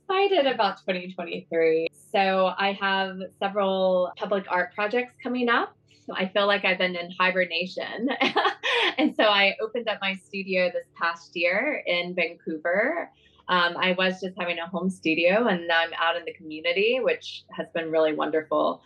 really 0.09 0.29
excited 0.29 0.53
about 0.53 0.79
2023. 0.79 1.89
So 2.13 2.53
I 2.59 2.73
have 2.73 3.19
several 3.39 4.13
public 4.17 4.45
art 4.49 4.75
projects 4.75 5.15
coming 5.23 5.49
up. 5.49 5.75
I 6.13 6.29
feel 6.29 6.47
like 6.47 6.65
I've 6.65 6.79
been 6.79 6.97
in 6.97 7.11
hibernation. 7.19 8.09
and 8.99 9.15
so 9.17 9.25
I 9.25 9.57
opened 9.63 9.89
up 9.89 9.99
my 10.01 10.17
studio 10.17 10.69
this 10.71 10.87
past 11.01 11.35
year 11.35 11.83
in 11.87 12.15
Vancouver. 12.15 13.11
Um, 13.53 13.77
I 13.77 13.93
was 13.93 14.19
just 14.19 14.35
having 14.39 14.59
a 14.59 14.67
home 14.67 14.89
studio 14.89 15.47
and 15.47 15.69
now 15.69 15.81
I'm 15.81 15.93
out 16.01 16.17
in 16.17 16.25
the 16.25 16.33
community, 16.33 17.01
which 17.03 17.45
has 17.51 17.67
been 17.75 17.91
really 17.91 18.15
wonderful. 18.15 18.81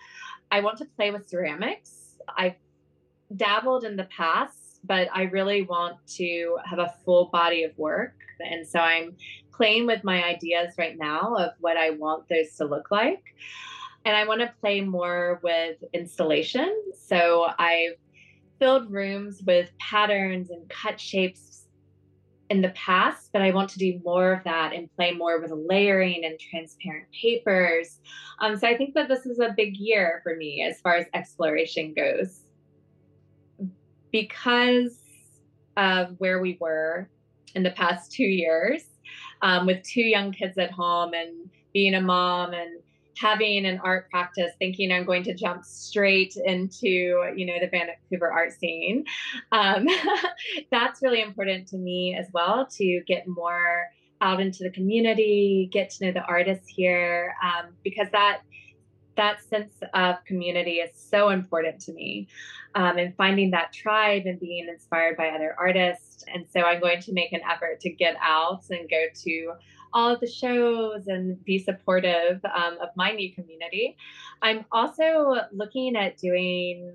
I 0.50 0.58
want 0.58 0.78
to 0.78 0.86
play 0.96 1.12
with 1.12 1.28
ceramics. 1.28 2.16
I've 2.36 2.56
dabbled 3.36 3.84
in 3.84 3.94
the 3.94 4.08
past, 4.16 4.80
but 4.82 5.06
I 5.14 5.22
really 5.22 5.62
want 5.62 6.04
to 6.16 6.58
have 6.64 6.80
a 6.80 6.92
full 7.04 7.26
body 7.26 7.62
of 7.62 7.78
work. 7.78 8.14
And 8.40 8.66
so 8.66 8.80
I'm 8.80 9.14
playing 9.52 9.86
with 9.86 10.02
my 10.02 10.24
ideas 10.24 10.74
right 10.76 10.98
now 10.98 11.36
of 11.36 11.50
what 11.60 11.76
I 11.76 11.90
want 11.90 12.28
those 12.28 12.56
to 12.56 12.64
look 12.64 12.90
like. 12.90 13.22
And 14.04 14.16
I 14.16 14.26
want 14.26 14.40
to 14.40 14.52
play 14.60 14.80
more 14.80 15.38
with 15.44 15.76
installation. 15.94 16.74
So 16.92 17.46
I've 17.56 17.94
filled 18.58 18.90
rooms 18.90 19.42
with 19.46 19.70
patterns 19.78 20.50
and 20.50 20.68
cut 20.68 21.00
shapes 21.00 21.45
in 22.48 22.60
the 22.60 22.70
past, 22.70 23.30
but 23.32 23.42
I 23.42 23.50
want 23.50 23.70
to 23.70 23.78
do 23.78 24.00
more 24.04 24.32
of 24.32 24.44
that 24.44 24.72
and 24.72 24.92
play 24.94 25.12
more 25.12 25.40
with 25.40 25.50
layering 25.50 26.24
and 26.24 26.38
transparent 26.38 27.06
papers. 27.20 27.98
Um, 28.40 28.56
so 28.56 28.68
I 28.68 28.76
think 28.76 28.94
that 28.94 29.08
this 29.08 29.26
is 29.26 29.40
a 29.40 29.54
big 29.56 29.76
year 29.76 30.20
for 30.22 30.36
me 30.36 30.62
as 30.62 30.80
far 30.80 30.94
as 30.94 31.06
exploration 31.14 31.92
goes. 31.94 32.42
Because 34.12 35.00
of 35.76 36.14
where 36.18 36.40
we 36.40 36.56
were 36.60 37.08
in 37.54 37.62
the 37.62 37.72
past 37.72 38.12
two 38.12 38.24
years, 38.24 38.84
um, 39.42 39.66
with 39.66 39.82
two 39.82 40.02
young 40.02 40.32
kids 40.32 40.56
at 40.58 40.70
home 40.70 41.12
and 41.14 41.50
being 41.72 41.94
a 41.94 42.00
mom 42.00 42.52
and 42.52 42.80
having 43.16 43.64
an 43.66 43.80
art 43.82 44.10
practice 44.10 44.52
thinking 44.58 44.92
i'm 44.92 45.04
going 45.04 45.22
to 45.22 45.34
jump 45.34 45.64
straight 45.64 46.36
into 46.44 47.32
you 47.36 47.46
know 47.46 47.58
the 47.60 47.68
vancouver 47.68 48.30
art 48.30 48.52
scene. 48.52 49.04
Um, 49.52 49.86
that's 50.70 51.02
really 51.02 51.22
important 51.22 51.68
to 51.68 51.76
me 51.76 52.16
as 52.18 52.26
well 52.32 52.66
to 52.76 53.02
get 53.06 53.26
more 53.26 53.86
out 54.20 54.40
into 54.40 54.64
the 54.64 54.70
community 54.70 55.68
get 55.72 55.90
to 55.90 56.06
know 56.06 56.12
the 56.12 56.24
artists 56.24 56.68
here 56.68 57.34
um, 57.44 57.72
because 57.84 58.08
that 58.12 58.40
that 59.16 59.42
sense 59.42 59.74
of 59.94 60.16
community 60.26 60.74
is 60.74 60.90
so 60.94 61.30
important 61.30 61.80
to 61.80 61.92
me 61.92 62.28
um, 62.74 62.98
and 62.98 63.14
finding 63.16 63.50
that 63.50 63.72
tribe 63.72 64.22
and 64.26 64.38
being 64.38 64.68
inspired 64.68 65.16
by 65.16 65.28
other 65.28 65.56
artists. 65.58 66.24
And 66.32 66.46
so 66.50 66.60
i'm 66.60 66.80
going 66.80 67.00
to 67.02 67.12
make 67.12 67.32
an 67.32 67.40
effort 67.48 67.80
to 67.80 67.90
get 67.90 68.16
out 68.20 68.64
and 68.70 68.88
go 68.88 69.04
to 69.24 69.52
all 69.96 70.14
the 70.18 70.26
shows 70.26 71.06
and 71.06 71.42
be 71.46 71.58
supportive 71.58 72.44
um, 72.44 72.76
of 72.82 72.90
my 72.96 73.12
new 73.12 73.32
community. 73.32 73.96
I'm 74.42 74.66
also 74.70 75.36
looking 75.52 75.96
at 75.96 76.18
doing 76.18 76.92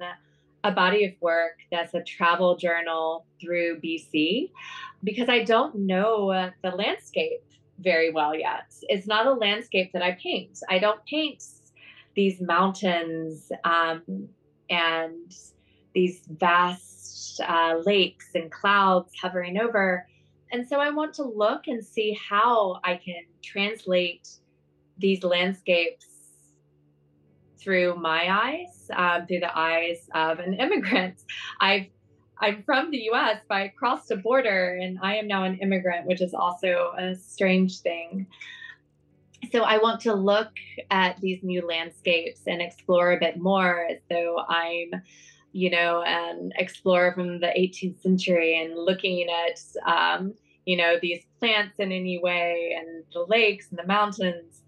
a 0.63 0.71
body 0.71 1.05
of 1.05 1.13
work 1.19 1.57
that's 1.71 1.95
a 1.95 2.03
travel 2.03 2.57
journal 2.57 3.25
through 3.41 3.81
BC 3.81 4.51
because 5.03 5.29
I 5.29 5.43
don't 5.43 5.73
know 5.75 6.51
the 6.61 6.69
landscape 6.69 7.43
very 7.79 8.11
well 8.11 8.35
yet. 8.35 8.71
It's 8.83 9.07
not 9.07 9.25
a 9.25 9.33
landscape 9.33 9.91
that 9.93 10.03
I 10.03 10.11
paint. 10.21 10.59
I 10.69 10.77
don't 10.77 11.03
paint 11.07 11.43
these 12.15 12.39
mountains 12.39 13.51
um, 13.63 14.29
and 14.69 15.33
these 15.95 16.21
vast 16.29 17.41
uh, 17.41 17.81
lakes 17.83 18.27
and 18.35 18.51
clouds 18.51 19.11
hovering 19.19 19.57
over. 19.57 20.05
And 20.51 20.67
so 20.67 20.79
I 20.79 20.89
want 20.89 21.13
to 21.15 21.23
look 21.23 21.67
and 21.67 21.83
see 21.83 22.17
how 22.29 22.79
I 22.83 22.95
can 22.95 23.23
translate 23.41 24.29
these 24.97 25.23
landscapes 25.23 26.07
through 27.57 27.95
my 27.95 28.27
eyes, 28.29 28.89
um, 28.93 29.27
through 29.27 29.39
the 29.41 29.57
eyes 29.57 30.09
of 30.13 30.39
an 30.39 30.53
immigrant. 30.59 31.23
I've 31.59 31.87
I'm 32.41 32.63
from 32.63 32.89
the 32.89 33.09
US, 33.11 33.37
but 33.47 33.55
I 33.55 33.67
crossed 33.67 34.09
a 34.09 34.15
border 34.15 34.79
and 34.81 34.97
I 35.03 35.17
am 35.17 35.27
now 35.27 35.43
an 35.43 35.59
immigrant, 35.59 36.07
which 36.07 36.21
is 36.21 36.33
also 36.33 36.91
a 36.97 37.15
strange 37.15 37.81
thing. 37.81 38.25
So 39.51 39.61
I 39.61 39.77
want 39.77 40.01
to 40.01 40.15
look 40.15 40.49
at 40.89 41.21
these 41.21 41.43
new 41.43 41.65
landscapes 41.65 42.41
and 42.47 42.59
explore 42.59 43.11
a 43.11 43.19
bit 43.19 43.37
more 43.37 43.85
as 43.91 43.99
though 44.09 44.39
I'm 44.39 45.03
you 45.53 45.69
know, 45.69 46.01
an 46.03 46.51
explorer 46.55 47.13
from 47.13 47.39
the 47.39 47.47
18th 47.47 48.01
century 48.01 48.59
and 48.59 48.77
looking 48.77 49.27
at, 49.29 49.61
um, 49.85 50.33
you 50.65 50.77
know, 50.77 50.97
these 51.01 51.23
plants 51.39 51.75
in 51.79 51.91
any 51.91 52.19
way 52.19 52.75
and 52.77 53.03
the 53.13 53.25
lakes 53.27 53.67
and 53.69 53.79
the 53.79 53.85
mountains. 53.85 54.61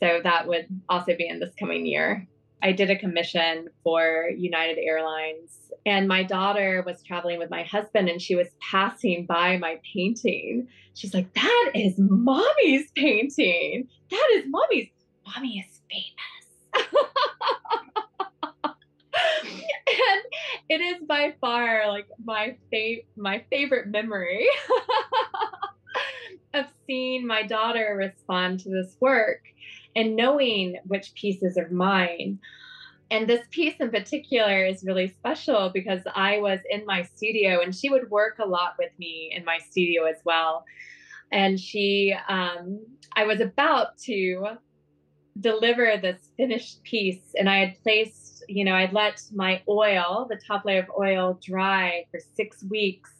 So 0.00 0.20
that 0.22 0.48
would 0.48 0.66
also 0.88 1.16
be 1.16 1.28
in 1.28 1.40
this 1.40 1.54
coming 1.58 1.86
year. 1.86 2.26
I 2.62 2.72
did 2.72 2.90
a 2.90 2.98
commission 2.98 3.68
for 3.82 4.30
United 4.36 4.78
Airlines, 4.78 5.72
and 5.84 6.06
my 6.06 6.22
daughter 6.22 6.82
was 6.86 7.02
traveling 7.02 7.38
with 7.38 7.50
my 7.50 7.64
husband, 7.64 8.08
and 8.08 8.22
she 8.22 8.36
was 8.36 8.46
passing 8.60 9.26
by 9.26 9.56
my 9.56 9.80
painting. 9.92 10.68
She's 10.94 11.12
like, 11.12 11.32
That 11.34 11.72
is 11.74 11.94
mommy's 11.98 12.90
painting. 12.94 13.88
That 14.10 14.28
is 14.34 14.44
mommy's. 14.46 14.88
Mommy 15.26 15.58
is 15.58 15.80
famous. 15.90 16.88
and 19.42 20.22
it 20.68 20.80
is 20.80 21.02
by 21.06 21.34
far 21.40 21.88
like 21.88 22.06
my 22.24 22.56
fa- 22.70 23.02
my 23.16 23.44
favorite 23.50 23.88
memory 23.88 24.46
of 26.54 26.66
seeing 26.86 27.26
my 27.26 27.42
daughter 27.42 27.94
respond 27.96 28.60
to 28.60 28.70
this 28.70 28.96
work 29.00 29.40
and 29.94 30.16
knowing 30.16 30.78
which 30.86 31.14
pieces 31.14 31.56
are 31.56 31.68
mine. 31.70 32.38
And 33.10 33.28
this 33.28 33.46
piece 33.50 33.74
in 33.78 33.90
particular 33.90 34.64
is 34.64 34.84
really 34.84 35.08
special 35.08 35.70
because 35.72 36.00
I 36.14 36.38
was 36.38 36.60
in 36.70 36.86
my 36.86 37.02
studio 37.02 37.60
and 37.60 37.74
she 37.74 37.90
would 37.90 38.10
work 38.10 38.38
a 38.38 38.46
lot 38.46 38.74
with 38.78 38.90
me 38.98 39.34
in 39.36 39.44
my 39.44 39.58
studio 39.58 40.04
as 40.04 40.16
well. 40.24 40.64
And 41.30 41.60
she, 41.60 42.14
um, 42.28 42.80
I 43.14 43.24
was 43.24 43.40
about 43.40 43.98
to 44.04 44.56
deliver 45.40 45.96
this 46.00 46.30
finished 46.36 46.82
piece 46.84 47.34
and 47.34 47.50
I 47.50 47.58
had 47.58 47.82
placed 47.82 48.31
you 48.48 48.64
know, 48.64 48.74
I'd 48.74 48.92
let 48.92 49.22
my 49.34 49.62
oil, 49.68 50.26
the 50.28 50.36
top 50.36 50.64
layer 50.64 50.80
of 50.80 50.90
oil, 50.98 51.38
dry 51.42 52.06
for 52.10 52.20
six 52.34 52.62
weeks. 52.64 53.10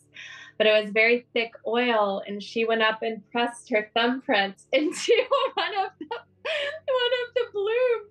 But 0.58 0.66
it 0.66 0.84
was 0.84 0.92
very 0.92 1.26
thick 1.32 1.52
oil, 1.66 2.22
and 2.26 2.42
she 2.42 2.64
went 2.64 2.82
up 2.82 3.02
and 3.02 3.28
pressed 3.32 3.70
her 3.70 3.90
thumbprint 3.94 4.56
into 4.72 5.12
one 5.54 5.84
of 5.84 5.90
the 5.98 6.06
one 6.06 7.12
of 7.26 7.34
the 7.34 7.44
blooms, 7.52 8.10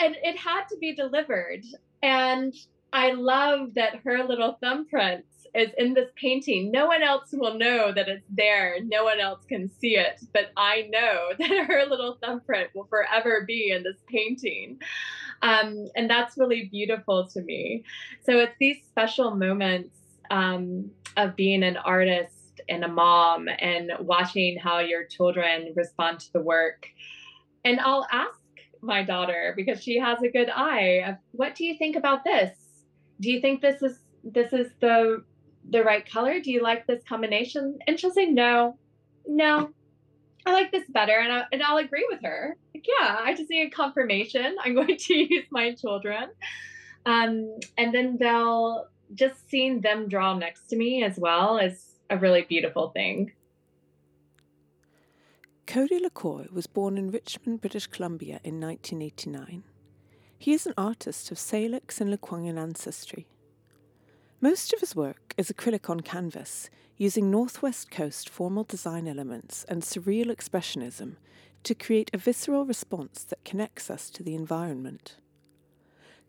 and 0.00 0.16
it 0.22 0.38
had 0.38 0.64
to 0.68 0.76
be 0.78 0.94
delivered. 0.94 1.64
And 2.02 2.54
I 2.92 3.12
love 3.12 3.74
that 3.74 3.96
her 4.04 4.24
little 4.24 4.56
thumbprint 4.62 5.24
is 5.56 5.70
in 5.78 5.94
this 5.94 6.10
painting. 6.16 6.70
No 6.70 6.86
one 6.86 7.02
else 7.02 7.30
will 7.32 7.54
know 7.54 7.92
that 7.92 8.08
it's 8.08 8.26
there. 8.30 8.76
No 8.84 9.04
one 9.04 9.20
else 9.20 9.44
can 9.48 9.70
see 9.80 9.96
it, 9.96 10.20
but 10.32 10.50
I 10.56 10.88
know 10.90 11.30
that 11.38 11.66
her 11.66 11.86
little 11.86 12.18
thumbprint 12.22 12.70
will 12.74 12.84
forever 12.84 13.44
be 13.46 13.70
in 13.70 13.82
this 13.82 13.96
painting. 14.08 14.78
Um, 15.42 15.86
and 15.94 16.08
that's 16.08 16.36
really 16.36 16.68
beautiful 16.70 17.26
to 17.28 17.42
me. 17.42 17.84
So 18.24 18.38
it's 18.38 18.54
these 18.58 18.78
special 18.86 19.34
moments 19.34 19.96
um, 20.30 20.90
of 21.16 21.36
being 21.36 21.62
an 21.62 21.76
artist 21.76 22.60
and 22.68 22.84
a 22.84 22.88
mom 22.88 23.48
and 23.58 23.92
watching 24.00 24.58
how 24.58 24.80
your 24.80 25.04
children 25.04 25.72
respond 25.76 26.20
to 26.20 26.32
the 26.32 26.40
work. 26.40 26.86
And 27.64 27.80
I'll 27.80 28.06
ask 28.10 28.38
my 28.80 29.02
daughter 29.02 29.52
because 29.56 29.82
she 29.82 29.98
has 29.98 30.22
a 30.22 30.28
good 30.28 30.50
eye. 30.50 31.16
What 31.32 31.54
do 31.54 31.64
you 31.64 31.76
think 31.76 31.96
about 31.96 32.24
this? 32.24 32.56
Do 33.20 33.30
you 33.30 33.40
think 33.40 33.60
this 33.60 33.82
is 33.82 33.98
this 34.24 34.52
is 34.52 34.70
the 34.80 35.24
the 35.68 35.82
right 35.82 36.08
color? 36.08 36.40
Do 36.40 36.50
you 36.50 36.62
like 36.62 36.86
this 36.86 37.02
combination? 37.08 37.78
And 37.86 37.98
she'll 37.98 38.12
say 38.12 38.26
no, 38.26 38.78
no, 39.26 39.70
I 40.46 40.52
like 40.52 40.70
this 40.70 40.88
better, 40.88 41.18
and 41.18 41.32
I, 41.32 41.42
and 41.50 41.62
I'll 41.62 41.78
agree 41.78 42.06
with 42.08 42.22
her. 42.22 42.56
Yeah, 42.84 43.16
I 43.20 43.34
just 43.34 43.50
need 43.50 43.66
a 43.66 43.70
confirmation. 43.70 44.56
I'm 44.62 44.74
going 44.74 44.96
to 44.96 45.14
use 45.34 45.46
my 45.50 45.74
children, 45.74 46.30
um, 47.04 47.58
and 47.78 47.94
then 47.94 48.16
they'll 48.18 48.88
just 49.14 49.48
seeing 49.48 49.80
them 49.80 50.08
draw 50.08 50.34
next 50.34 50.66
to 50.68 50.76
me 50.76 51.04
as 51.04 51.18
well 51.18 51.58
is 51.58 51.98
a 52.10 52.18
really 52.18 52.42
beautiful 52.42 52.90
thing. 52.90 53.32
Cody 55.66 55.98
Lecoy 55.98 56.50
was 56.52 56.66
born 56.66 56.96
in 56.96 57.10
Richmond, 57.10 57.60
British 57.60 57.86
Columbia 57.88 58.40
in 58.44 58.60
1989. 58.60 59.64
He 60.38 60.52
is 60.52 60.66
an 60.66 60.74
artist 60.76 61.30
of 61.30 61.38
Syilx 61.38 62.00
and 62.00 62.16
Lekwungen 62.16 62.58
ancestry. 62.58 63.26
Most 64.40 64.72
of 64.72 64.80
his 64.80 64.94
work 64.94 65.34
is 65.36 65.50
acrylic 65.50 65.90
on 65.90 66.00
canvas, 66.00 66.70
using 66.96 67.30
Northwest 67.30 67.90
Coast 67.90 68.28
formal 68.28 68.64
design 68.64 69.08
elements 69.08 69.64
and 69.68 69.82
surreal 69.82 70.26
expressionism 70.26 71.16
to 71.64 71.74
create 71.74 72.10
a 72.12 72.18
visceral 72.18 72.64
response 72.64 73.24
that 73.24 73.44
connects 73.44 73.90
us 73.90 74.10
to 74.10 74.22
the 74.22 74.34
environment. 74.34 75.16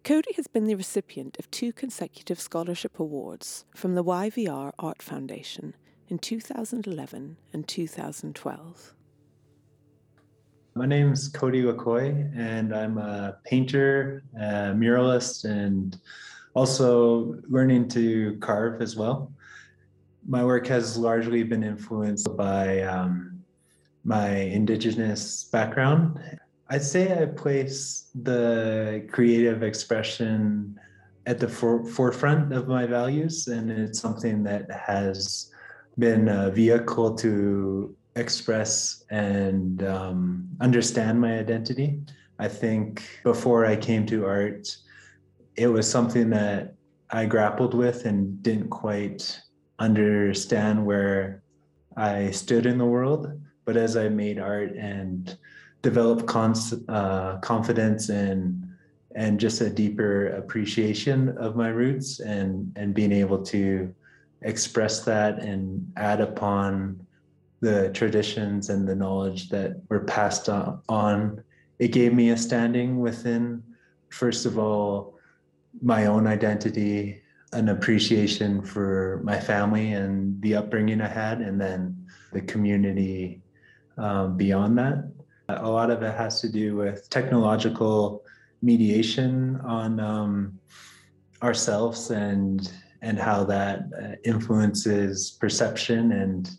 Cody 0.03 0.33
has 0.35 0.47
been 0.47 0.65
the 0.65 0.75
recipient 0.75 1.37
of 1.37 1.51
two 1.51 1.73
consecutive 1.73 2.39
scholarship 2.39 2.99
awards 2.99 3.65
from 3.75 3.95
the 3.95 4.03
YVR 4.03 4.71
Art 4.79 5.01
Foundation 5.01 5.75
in 6.07 6.17
2011 6.17 7.37
and 7.51 7.67
2012. 7.67 8.93
My 10.75 10.85
name 10.85 11.11
is 11.11 11.27
Cody 11.27 11.63
Lecoy, 11.63 12.31
and 12.35 12.73
I'm 12.73 12.97
a 12.99 13.37
painter, 13.43 14.23
a 14.35 14.73
muralist, 14.75 15.43
and 15.43 15.99
also 16.53 17.41
learning 17.49 17.89
to 17.89 18.37
carve 18.39 18.81
as 18.81 18.95
well. 18.95 19.31
My 20.27 20.45
work 20.45 20.67
has 20.67 20.95
largely 20.97 21.43
been 21.43 21.63
influenced 21.63 22.37
by 22.37 22.81
um, 22.83 23.36
my 24.07 24.29
Indigenous 24.29 25.43
background. 25.43 26.17
I'd 26.69 26.81
say 26.81 27.21
I 27.21 27.25
place 27.25 28.09
the 28.15 29.05
creative 29.11 29.63
expression 29.63 30.79
at 31.25 31.39
the 31.39 31.47
for- 31.47 31.85
forefront 31.85 32.53
of 32.53 32.69
my 32.69 32.85
values, 32.85 33.47
and 33.47 33.69
it's 33.69 33.99
something 33.99 34.43
that 34.43 34.71
has 34.71 35.51
been 35.99 36.29
a 36.29 36.49
vehicle 36.49 37.15
to 37.15 37.93
express 38.15 39.03
and 39.09 39.83
um, 39.83 40.47
understand 40.61 41.19
my 41.19 41.37
identity. 41.37 41.99
I 42.39 42.47
think 42.47 43.03
before 43.23 43.65
I 43.65 43.75
came 43.75 44.05
to 44.07 44.25
art, 44.25 44.73
it 45.57 45.67
was 45.67 45.89
something 45.89 46.29
that 46.29 46.75
I 47.09 47.25
grappled 47.25 47.73
with 47.73 48.05
and 48.05 48.41
didn't 48.41 48.69
quite 48.69 49.37
understand 49.79 50.85
where 50.85 51.43
I 51.97 52.31
stood 52.31 52.65
in 52.65 52.77
the 52.77 52.85
world. 52.85 53.37
But 53.67 53.75
as 53.75 53.97
I 53.97 54.07
made 54.07 54.39
art 54.39 54.71
and 54.77 55.37
developed 55.81 56.25
cons- 56.25 56.73
uh, 56.87 57.37
confidence 57.39 58.07
and 58.07 58.63
and 59.13 59.39
just 59.39 59.59
a 59.59 59.69
deeper 59.69 60.27
appreciation 60.27 61.37
of 61.37 61.57
my 61.57 61.67
roots 61.67 62.21
and 62.21 62.71
and 62.77 62.93
being 62.93 63.11
able 63.11 63.43
to 63.55 63.93
express 64.41 65.01
that 65.01 65.39
and 65.39 65.91
add 65.97 66.21
upon 66.21 67.05
the 67.59 67.89
traditions 67.93 68.69
and 68.69 68.87
the 68.87 68.95
knowledge 68.95 69.49
that 69.49 69.81
were 69.89 70.05
passed 70.05 70.47
on. 70.47 71.43
It 71.77 71.89
gave 71.89 72.13
me 72.13 72.29
a 72.29 72.37
standing 72.37 72.99
within, 72.99 73.61
first 74.09 74.45
of 74.45 74.57
all, 74.57 75.19
my 75.81 76.05
own 76.05 76.25
identity, 76.25 77.21
an 77.51 77.67
appreciation 77.67 78.61
for 78.61 79.19
my 79.25 79.37
family 79.37 79.91
and 79.91 80.41
the 80.41 80.55
upbringing 80.55 81.01
I 81.01 81.09
had, 81.09 81.41
and 81.41 81.59
then 81.59 82.05
the 82.31 82.41
community 82.41 83.41
um, 83.97 84.37
beyond 84.37 84.77
that. 84.77 85.11
A 85.49 85.69
lot 85.69 85.89
of 85.91 86.03
it 86.03 86.13
has 86.15 86.41
to 86.41 86.49
do 86.49 86.75
with 86.75 87.09
technological 87.09 88.23
mediation 88.61 89.59
on 89.61 89.99
um, 89.99 90.59
ourselves 91.41 92.11
and 92.11 92.71
and 93.01 93.19
how 93.19 93.43
that 93.43 93.81
uh, 94.01 94.15
influences 94.25 95.37
perception 95.39 96.11
and 96.11 96.49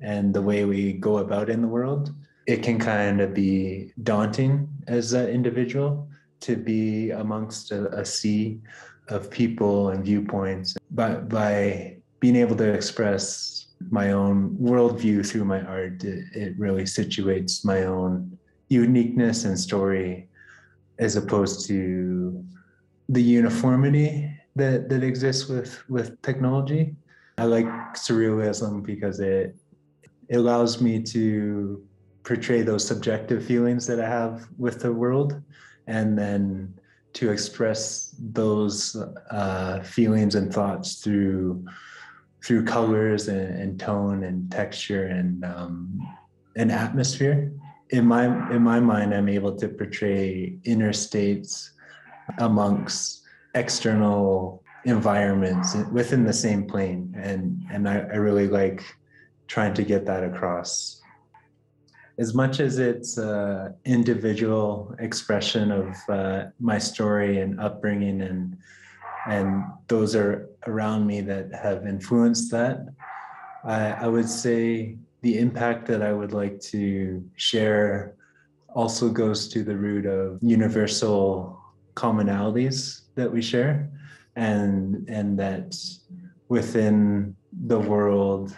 and 0.00 0.34
the 0.34 0.42
way 0.42 0.64
we 0.64 0.94
go 0.94 1.18
about 1.18 1.48
in 1.48 1.60
the 1.62 1.68
world, 1.68 2.12
it 2.46 2.62
can 2.62 2.78
kind 2.78 3.20
of 3.20 3.32
be 3.32 3.92
daunting 4.02 4.68
as 4.88 5.12
an 5.12 5.28
individual 5.28 6.08
to 6.40 6.56
be 6.56 7.10
amongst 7.10 7.70
a, 7.70 7.86
a 7.96 8.04
sea 8.04 8.60
of 9.08 9.30
people 9.30 9.90
and 9.90 10.04
viewpoints. 10.04 10.76
But 10.90 11.28
by 11.28 11.98
being 12.18 12.34
able 12.34 12.56
to 12.56 12.72
express 12.72 13.61
my 13.90 14.12
own 14.12 14.56
worldview 14.56 15.26
through 15.26 15.44
my 15.44 15.62
art, 15.62 16.04
it, 16.04 16.24
it 16.34 16.58
really 16.58 16.84
situates 16.84 17.64
my 17.64 17.84
own 17.84 18.38
uniqueness 18.68 19.44
and 19.44 19.58
story 19.58 20.28
as 20.98 21.16
opposed 21.16 21.66
to 21.68 22.44
the 23.08 23.22
uniformity 23.22 24.30
that, 24.56 24.88
that 24.88 25.02
exists 25.02 25.48
with, 25.48 25.82
with 25.88 26.20
technology. 26.22 26.94
I 27.38 27.44
like 27.44 27.66
surrealism 27.94 28.84
because 28.84 29.18
it 29.20 29.56
it 30.32 30.36
allows 30.36 30.80
me 30.80 31.02
to 31.02 31.84
portray 32.24 32.62
those 32.62 32.86
subjective 32.86 33.44
feelings 33.44 33.86
that 33.86 34.00
I 34.00 34.08
have 34.08 34.48
with 34.56 34.80
the 34.80 34.90
world 34.90 35.42
and 35.86 36.18
then 36.18 36.72
to 37.14 37.30
express 37.30 38.14
those 38.18 38.96
uh, 39.30 39.82
feelings 39.82 40.34
and 40.34 40.50
thoughts 40.50 41.02
through 41.02 41.66
through 42.44 42.64
colors 42.64 43.28
and, 43.28 43.60
and 43.60 43.80
tone 43.80 44.24
and 44.24 44.50
texture 44.50 45.06
and 45.06 45.44
um, 45.44 46.00
and 46.56 46.70
atmosphere. 46.72 47.52
In 47.90 48.06
my 48.06 48.24
in 48.50 48.62
my 48.62 48.80
mind, 48.80 49.14
I'm 49.14 49.28
able 49.28 49.54
to 49.56 49.68
portray 49.68 50.58
inner 50.64 50.92
states 50.92 51.70
amongst 52.38 53.22
external 53.54 54.62
environments 54.84 55.76
within 55.92 56.24
the 56.24 56.32
same 56.32 56.66
plane, 56.66 57.14
and 57.16 57.62
and 57.70 57.88
I, 57.88 57.98
I 58.00 58.16
really 58.16 58.48
like 58.48 58.82
trying 59.46 59.74
to 59.74 59.82
get 59.82 60.06
that 60.06 60.24
across. 60.24 61.00
As 62.18 62.34
much 62.34 62.60
as 62.60 62.78
it's 62.78 63.16
an 63.18 63.74
individual 63.84 64.94
expression 64.98 65.70
of 65.70 65.96
uh, 66.08 66.44
my 66.60 66.78
story 66.78 67.40
and 67.40 67.60
upbringing, 67.60 68.22
and 68.22 68.56
and 69.26 69.64
those 69.88 70.14
are 70.14 70.48
around 70.66 71.06
me 71.06 71.20
that 71.20 71.52
have 71.54 71.86
influenced 71.86 72.50
that, 72.50 72.86
I, 73.64 73.90
I 73.90 74.06
would 74.08 74.28
say 74.28 74.96
the 75.22 75.38
impact 75.38 75.86
that 75.86 76.02
I 76.02 76.12
would 76.12 76.32
like 76.32 76.60
to 76.72 77.24
share 77.36 78.14
also 78.74 79.08
goes 79.08 79.48
to 79.48 79.62
the 79.62 79.76
root 79.76 80.06
of 80.06 80.38
universal 80.40 81.60
commonalities 81.94 83.02
that 83.14 83.30
we 83.30 83.42
share 83.42 83.90
and 84.34 85.06
and 85.10 85.38
that 85.38 85.76
within 86.48 87.36
the 87.66 87.78
world 87.78 88.56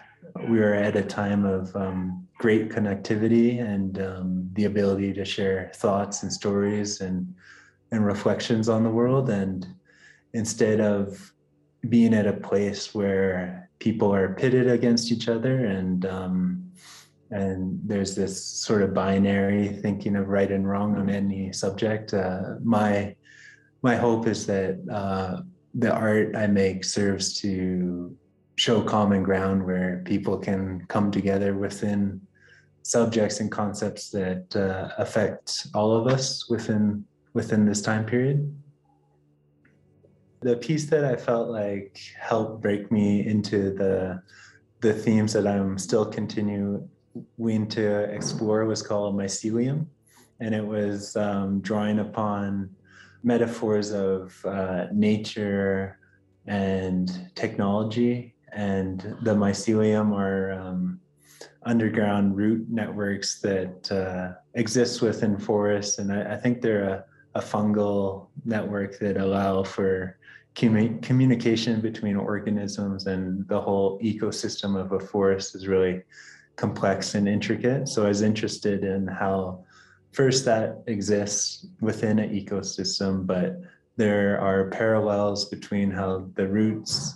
we 0.49 0.61
are 0.61 0.75
at 0.75 0.97
a 0.97 1.03
time 1.03 1.45
of 1.45 1.75
um, 1.75 2.27
great 2.39 2.69
connectivity 2.69 3.61
and 3.61 4.01
um, 4.01 4.49
the 4.53 4.65
ability 4.65 5.13
to 5.13 5.25
share 5.25 5.71
thoughts 5.75 6.23
and 6.23 6.33
stories 6.33 7.01
and 7.01 7.35
and 7.91 8.05
reflections 8.05 8.69
on 8.69 8.83
the 8.83 8.91
world. 8.91 9.31
And 9.31 9.67
instead 10.35 10.81
of 10.81 11.33
being 11.89 12.13
at 12.13 12.27
a 12.27 12.33
place 12.33 12.95
where 12.95 13.71
people 13.79 14.15
are 14.15 14.35
pitted 14.35 14.69
against 14.69 15.11
each 15.11 15.29
other 15.29 15.67
and 15.67 16.07
um, 16.07 16.61
and 17.31 17.81
there's 17.85 18.15
this 18.15 18.45
sort 18.45 18.83
of 18.83 18.95
binary 18.95 19.69
thinking 19.69 20.15
of 20.15 20.29
right 20.29 20.53
and 20.53 20.69
wrong 20.69 20.97
on 20.97 21.11
any 21.11 21.53
subject. 21.53 22.15
Uh, 22.15 22.55
my 22.63 23.15
my 23.83 23.97
hope 23.97 24.27
is 24.27 24.47
that 24.47 24.79
uh, 24.91 25.41
the 25.75 25.93
art 25.93 26.37
i 26.37 26.47
make 26.47 26.85
serves 26.85 27.35
to 27.41 28.17
show 28.57 28.81
common 28.83 29.23
ground 29.23 29.65
where 29.65 30.03
people 30.05 30.39
can 30.39 30.85
come 30.87 31.11
together 31.11 31.55
within 31.55 32.21
subjects 32.83 33.41
and 33.41 33.51
concepts 33.51 34.11
that 34.11 34.45
uh, 34.55 34.91
affect 34.99 35.67
all 35.75 35.93
of 35.93 36.07
us 36.07 36.49
within 36.49 37.05
within 37.33 37.67
this 37.67 37.83
time 37.83 38.07
period 38.07 38.39
the 40.45 40.57
piece 40.57 40.87
that 40.87 41.05
i 41.05 41.17
felt 41.17 41.49
like 41.49 41.99
helped 42.21 42.63
break 42.63 42.93
me 42.93 43.27
into 43.27 43.73
the 43.73 44.23
the 44.81 44.93
themes 44.93 45.33
that 45.33 45.47
i'm 45.47 45.77
still 45.79 46.07
continuing 46.07 46.89
to 47.69 48.03
explore 48.13 48.65
was 48.65 48.83
called 48.83 49.17
mycelium. 49.17 49.87
And 50.41 50.55
it 50.55 50.65
was 50.65 51.17
um, 51.17 51.61
drawing 51.61 52.01
upon 52.01 52.71
metaphors 53.23 53.93
of 53.93 54.35
uh, 54.45 54.87
nature 54.93 55.99
and 56.47 57.31
technology. 57.35 58.35
And 58.53 59.01
the 59.23 59.35
mycelium 59.35 60.13
are 60.13 60.53
um, 60.53 61.01
underground 61.65 62.37
root 62.37 62.67
networks 62.69 63.41
that 63.41 63.91
uh, 63.91 64.39
exist 64.55 65.01
within 65.01 65.39
forests, 65.39 65.99
and 65.99 66.13
I, 66.13 66.35
I 66.35 66.37
think 66.37 66.61
they're 66.61 66.85
a, 66.85 67.05
a, 67.37 67.41
fungal 67.41 68.29
network 68.45 68.99
that 68.99 69.17
allow 69.17 69.65
for 69.65 70.19
commu- 70.55 71.03
communication 71.03 71.81
between 71.81 72.17
organisms, 72.17 73.07
and 73.07 73.47
the 73.49 73.61
whole 73.61 73.99
ecosystem 74.01 74.79
of 74.79 74.93
a 74.93 75.01
forest 75.01 75.55
is 75.55 75.67
really 75.67 76.03
complex 76.57 77.15
and 77.15 77.29
intricate. 77.29 77.89
So 77.89 78.05
I 78.05 78.09
was 78.09 78.23
interested 78.23 78.85
in 78.85 79.07
how 79.07 79.65
first 80.13 80.45
that 80.45 80.83
exists 80.87 81.67
within 81.81 82.19
an 82.19 82.31
ecosystem, 82.31 83.27
but 83.27 83.61
there 83.97 84.41
are 84.41 84.71
parallels 84.71 85.47
between 85.47 85.91
how 85.91 86.31
the 86.35 86.47
roots 86.49 87.15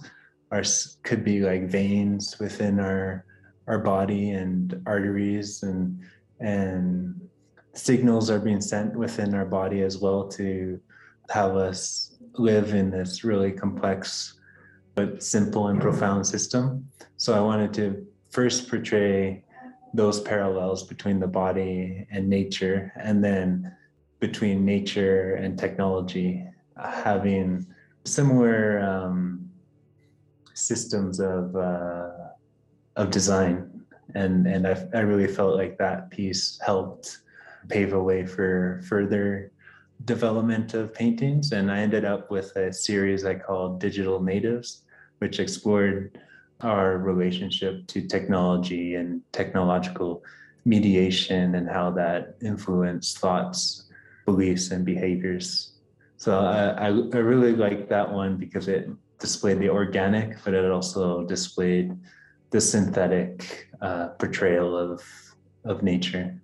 are 0.51 0.65
could 1.03 1.25
be 1.25 1.41
like 1.41 1.69
veins 1.69 2.39
within 2.39 2.81
our 2.81 3.25
our 3.67 3.79
body 3.79 4.31
and 4.31 4.81
arteries 4.87 5.63
and 5.63 6.01
and 6.41 7.21
signals 7.75 8.31
are 8.31 8.39
being 8.39 8.61
sent 8.61 8.97
within 8.97 9.35
our 9.35 9.45
body 9.45 9.83
as 9.83 9.99
well 9.99 10.27
to 10.27 10.81
have 11.31 11.55
us 11.57 12.08
live 12.35 12.75
in 12.75 12.91
this 12.91 13.25
really 13.25 13.53
complex 13.53 14.35
but 14.95 15.23
simple 15.23 15.69
and 15.69 15.81
profound 15.81 16.27
system. 16.27 16.89
So 17.17 17.33
I 17.33 17.41
wanted 17.41 17.73
to 17.75 18.07
first 18.31 18.69
portray 18.69 19.45
those 19.95 20.21
parallels 20.21 20.83
between 20.83 21.19
the 21.21 21.27
body 21.27 22.07
and 22.11 22.29
nature, 22.29 22.93
and 22.97 23.23
then 23.23 23.75
between 24.21 24.65
nature 24.65 25.35
and 25.37 25.59
technology, 25.59 26.45
having 26.77 27.67
similar 28.05 28.81
um, 28.81 29.49
systems 30.55 31.21
of 31.21 31.55
uh, 31.55 32.11
of 32.97 33.11
design, 33.11 33.85
and 34.15 34.47
and 34.47 34.67
I, 34.67 34.87
I 34.95 35.01
really 35.01 35.33
felt 35.33 35.55
like 35.57 35.79
that 35.79 36.11
piece 36.11 36.59
helped 36.65 37.19
pave 37.69 37.93
a 37.93 38.03
way 38.03 38.27
for 38.27 38.81
further 38.89 39.53
development 40.05 40.75
of 40.75 40.95
paintings. 40.95 41.53
And 41.53 41.71
I 41.71 41.81
ended 41.81 42.05
up 42.05 42.31
with 42.31 42.55
a 42.57 42.73
series 42.73 43.25
I 43.25 43.35
called 43.35 43.81
Digital 43.81 44.23
Natives, 44.23 44.83
which 45.19 45.41
explored 45.41 46.19
our 46.61 46.99
relationship 46.99 47.87
to 47.89 48.07
technology 48.07 48.95
and 48.95 49.23
technological 49.33 50.23
mediation 50.65 51.55
and 51.55 51.69
how 51.69 51.91
that 51.91 52.37
influenced 52.43 53.19
thoughts, 53.19 53.85
beliefs, 54.25 54.71
and 54.71 54.85
behaviors. 54.85 55.73
So 56.17 56.41
I, 56.41 56.87
I, 56.87 56.89
really 56.89 57.55
like 57.55 57.89
that 57.89 58.13
one 58.13 58.37
because 58.37 58.67
it 58.67 58.89
displayed 59.21 59.61
the 59.61 59.71
organic, 59.71 60.43
but 60.45 60.53
it 60.53 60.69
also 60.69 61.25
displayed 61.25 61.97
the 62.51 62.61
synthetic 62.61 63.69
uh, 63.81 64.09
portrayal 64.19 64.77
of 64.77 65.03
of 65.65 65.83
nature. 65.83 66.41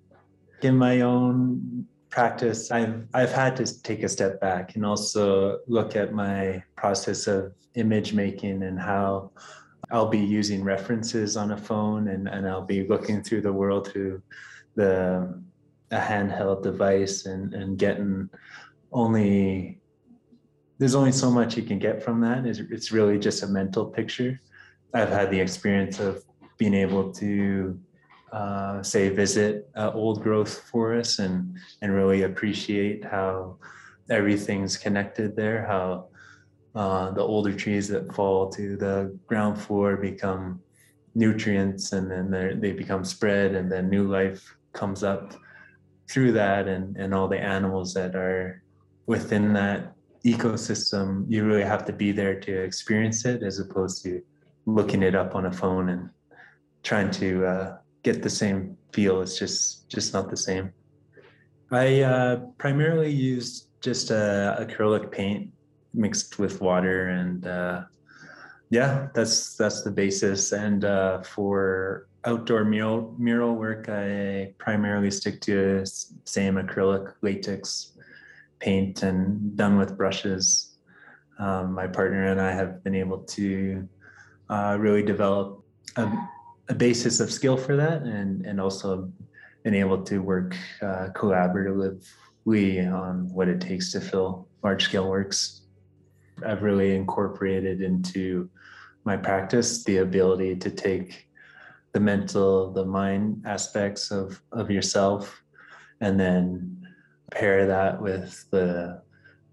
In 0.62 0.77
my 0.77 1.01
own 1.01 1.87
practice, 2.14 2.70
I've 2.70 3.09
I've 3.12 3.33
had 3.33 3.57
to 3.57 3.83
take 3.83 4.05
a 4.05 4.09
step 4.09 4.40
back 4.40 4.77
and 4.77 4.87
also 4.87 5.59
look 5.66 5.96
at 5.96 6.14
my 6.14 6.62
process 6.77 7.27
of 7.27 7.53
image 7.74 8.12
making 8.12 8.62
and 8.62 8.79
how 8.79 9.33
I'll 9.90 10.09
be 10.09 10.20
using 10.20 10.62
references 10.62 11.37
on 11.37 11.50
a 11.50 11.57
phone 11.57 12.07
and, 12.09 12.29
and 12.29 12.48
I'll 12.48 12.64
be 12.77 12.87
looking 12.87 13.20
through 13.24 13.40
the 13.40 13.53
world 13.53 13.88
through 13.88 14.22
the 14.77 15.42
a 15.90 15.98
handheld 15.98 16.62
device 16.62 17.27
and, 17.27 17.53
and 17.53 17.79
getting 17.79 18.31
only 18.92 19.81
there's 20.79 20.94
only 20.94 21.12
so 21.12 21.33
much 21.33 21.57
you 21.57 21.64
can 21.64 21.81
get 21.81 22.00
from 22.00 22.20
that. 22.20 22.46
It's, 22.46 22.61
it's 22.61 22.92
really 22.92 23.18
just 23.18 23.42
a 23.42 23.48
mental 23.48 23.87
picture. 23.87 24.40
I've 24.94 25.09
had 25.09 25.33
the 25.33 25.40
experience 25.40 25.98
of 25.98 26.22
being 26.59 26.74
able 26.74 27.12
to 27.14 27.77
uh, 28.35 28.83
say 28.83 29.09
visit 29.11 29.70
uh, 29.77 29.92
old 29.94 30.20
growth 30.23 30.59
forests 30.70 31.20
and 31.20 31.57
and 31.83 31.94
really 31.94 32.23
appreciate 32.23 33.05
how 33.05 33.57
everything's 34.11 34.77
connected 34.77 35.37
there, 35.37 35.64
how 35.66 36.09
uh, 36.75 37.12
the 37.12 37.23
older 37.23 37.53
trees 37.53 37.87
that 37.88 38.12
fall 38.12 38.49
to 38.51 38.77
the 38.77 39.16
ground 39.29 39.57
floor 39.61 39.97
become 39.97 40.61
nutrients 41.14 41.92
and 41.92 42.11
then 42.11 42.61
they 42.61 42.73
become 42.73 43.05
spread 43.05 43.55
and 43.55 43.70
then 43.70 43.88
new 43.88 44.09
life 44.09 44.57
comes 44.73 45.05
up 45.05 45.35
through 46.11 46.33
that 46.33 46.66
and, 46.66 46.97
and 46.97 47.14
all 47.14 47.29
the 47.29 47.38
animals 47.38 47.94
that 47.94 48.16
are 48.16 48.62
within 49.07 49.53
that 49.53 49.94
ecosystem 50.27 51.25
you 51.29 51.44
really 51.44 51.62
have 51.62 51.85
to 51.85 51.92
be 51.92 52.11
there 52.11 52.40
to 52.40 52.53
experience 52.53 53.25
it 53.25 53.44
as 53.44 53.61
opposed 53.61 54.03
to 54.03 54.20
looking 54.66 55.05
it 55.05 55.14
up 55.14 55.37
on 55.37 55.47
a 55.47 55.53
phone 55.53 55.90
and 55.90 56.11
trying 56.83 57.11
to 57.11 57.47
uh, 57.47 57.77
get 58.05 58.23
the 58.23 58.31
same 58.31 58.77
feel. 58.93 59.21
It's 59.23 59.38
just 59.38 59.88
just 59.88 60.12
not 60.12 60.31
the 60.31 60.37
same. 60.37 60.73
I 61.73 62.03
uh, 62.03 62.37
primarily 62.59 63.11
used 63.11 63.69
just 63.81 64.11
uh, 64.12 64.57
acrylic 64.61 65.11
paint 65.11 65.51
mixed 65.93 66.38
with 66.38 66.61
water 66.61 67.09
and 67.09 67.47
uh, 67.47 67.83
yeah 68.71 69.09
that's 69.14 69.57
that's 69.57 69.83
the 69.83 69.90
basis. 69.90 70.53
And 70.53 70.85
uh, 70.85 71.23
for 71.23 72.07
outdoor 72.27 72.64
mural 72.64 73.14
mural 73.19 73.55
work 73.55 73.90
i 73.90 74.51
primarily 74.57 75.11
stick 75.11 75.43
to 75.43 75.85
same 76.25 76.55
acrylic 76.55 77.12
latex 77.21 77.93
paint 78.61 79.03
and 79.03 79.55
done 79.57 79.77
with 79.77 79.95
brushes. 79.99 80.79
Um, 81.38 81.75
my 81.75 81.87
partner 81.87 82.29
and 82.29 82.40
i 82.40 82.53
have 82.53 82.83
been 82.85 82.95
able 82.95 83.19
to 83.37 83.88
uh, 84.49 84.77
really 84.79 85.03
develop 85.03 85.64
a, 85.97 86.11
a, 86.68 86.74
basis 86.74 87.20
of 87.20 87.33
skill 87.33 87.57
for 87.57 87.77
that 87.77 88.03
and 88.03 88.44
and 88.46 88.61
also 88.61 89.11
been 89.62 89.74
able 89.74 90.03
to 90.03 90.18
work 90.18 90.57
uh, 90.83 91.09
collaboratively 91.14 92.92
on 92.92 93.29
what 93.33 93.48
it 93.48 93.61
takes 93.61 93.92
to 93.92 94.00
fill 94.00 94.48
large 94.62 94.85
scale 94.85 95.09
works 95.09 95.64
I've 96.44 96.62
really 96.62 96.94
incorporated 96.94 97.81
into 97.81 98.50
my 99.05 99.16
practice 99.16 99.85
the 99.85 99.98
ability 99.98 100.57
to 100.57 100.70
take 100.70 101.29
the 101.92 102.00
mental, 102.00 102.72
the 102.72 102.85
mind 102.85 103.42
aspects 103.46 104.11
of, 104.11 104.40
of 104.53 104.70
yourself, 104.70 105.42
and 106.00 106.18
then 106.18 106.87
pair 107.31 107.66
that 107.66 108.00
with 108.00 108.44
the 108.50 109.03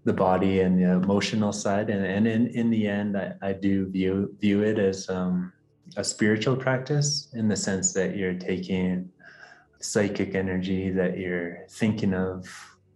the 0.04 0.12
body 0.12 0.62
and 0.62 0.80
the 0.80 0.90
emotional 0.90 1.52
side. 1.52 1.88
And, 1.88 2.04
and 2.04 2.26
in, 2.26 2.48
in 2.48 2.70
the 2.70 2.88
end, 2.88 3.16
I, 3.16 3.34
I 3.40 3.52
do 3.52 3.88
view 3.88 4.34
view 4.40 4.62
it 4.62 4.76
as 4.76 5.08
um, 5.08 5.52
a 5.96 6.04
spiritual 6.04 6.56
practice 6.56 7.28
in 7.34 7.48
the 7.48 7.56
sense 7.56 7.92
that 7.92 8.16
you're 8.16 8.34
taking 8.34 9.10
psychic 9.80 10.34
energy 10.34 10.90
that 10.90 11.18
you're 11.18 11.66
thinking 11.70 12.14
of 12.14 12.46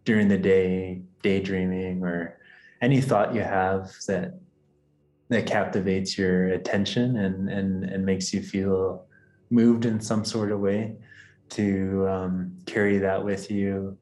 during 0.05 0.29
the 0.29 0.39
day, 0.39 1.03
daydreaming 1.23 2.03
or 2.03 2.39
any 2.81 3.01
thought 3.01 3.35
you 3.35 3.43
have 3.43 3.93
that 4.07 4.39
that 5.29 5.45
captivates 5.47 6.17
your 6.17 6.49
attention 6.49 7.17
and 7.17 7.51
and 7.51 7.85
and 7.85 8.07
makes 8.07 8.33
you 8.33 8.41
feel 8.41 9.05
moved 9.51 9.85
in 9.85 10.01
some 10.01 10.25
sort 10.25 10.53
of 10.53 10.61
way 10.61 10.95
to 11.49 12.07
um, 12.09 12.57
carry 12.67 12.99
that 12.99 13.25
with 13.25 13.51
you 13.51 13.97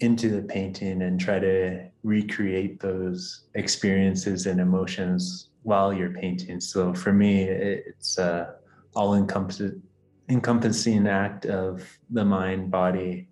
into 0.00 0.28
the 0.28 0.42
painting 0.42 1.02
and 1.02 1.20
try 1.20 1.38
to 1.38 1.88
recreate 2.02 2.80
those 2.80 3.46
experiences 3.54 4.46
and 4.46 4.60
emotions 4.60 5.50
while 5.62 5.92
you're 5.92 6.14
painting. 6.14 6.60
So 6.60 6.94
for 6.94 7.12
me 7.12 7.42
it's 7.42 8.18
a 8.18 8.54
all 8.94 9.14
encompassing 9.14 11.06
act 11.06 11.46
of 11.46 11.98
the 12.10 12.24
mind 12.24 12.70
body 12.70 13.28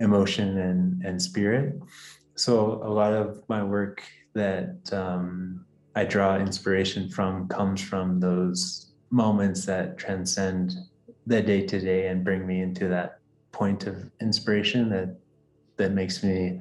emotion 0.00 0.58
and 0.58 1.02
and 1.04 1.20
spirit. 1.20 1.78
So 2.34 2.80
a 2.84 2.90
lot 2.90 3.12
of 3.12 3.42
my 3.48 3.62
work 3.62 4.02
that 4.34 4.92
um, 4.92 5.64
I 5.94 6.04
draw 6.04 6.36
inspiration 6.36 7.08
from 7.08 7.48
comes 7.48 7.80
from 7.80 8.20
those 8.20 8.92
moments 9.10 9.66
that 9.66 9.98
transcend 9.98 10.72
the 11.26 11.42
day 11.42 11.66
to 11.66 11.80
day 11.80 12.06
and 12.08 12.24
bring 12.24 12.46
me 12.46 12.62
into 12.62 12.88
that 12.88 13.18
point 13.52 13.86
of 13.86 14.10
inspiration 14.20 14.88
that 14.90 15.16
that 15.78 15.92
makes 15.92 16.22
me 16.22 16.60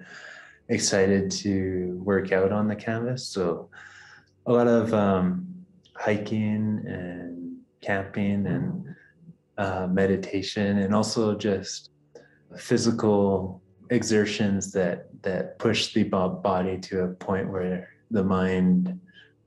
excited 0.69 1.32
to 1.32 1.99
work 2.03 2.32
out 2.32 2.51
on 2.51 2.67
the 2.67 2.75
canvas. 2.75 3.27
So 3.27 3.69
a 4.45 4.51
lot 4.51 4.67
of 4.67 4.93
um, 4.93 5.47
hiking 5.95 6.84
and 6.88 7.58
camping 7.82 8.47
and 8.47 8.95
uh, 9.58 9.88
meditation 9.88 10.80
and 10.80 10.93
also 10.93 11.36
just 11.36 11.89
physical 12.58 13.62
exertions 13.89 14.71
that 14.71 15.08
that 15.23 15.58
push 15.60 15.93
the 15.93 16.03
body 16.03 16.77
to 16.77 17.03
a 17.03 17.08
point 17.08 17.49
where 17.49 17.89
the 18.12 18.23
mind 18.23 18.99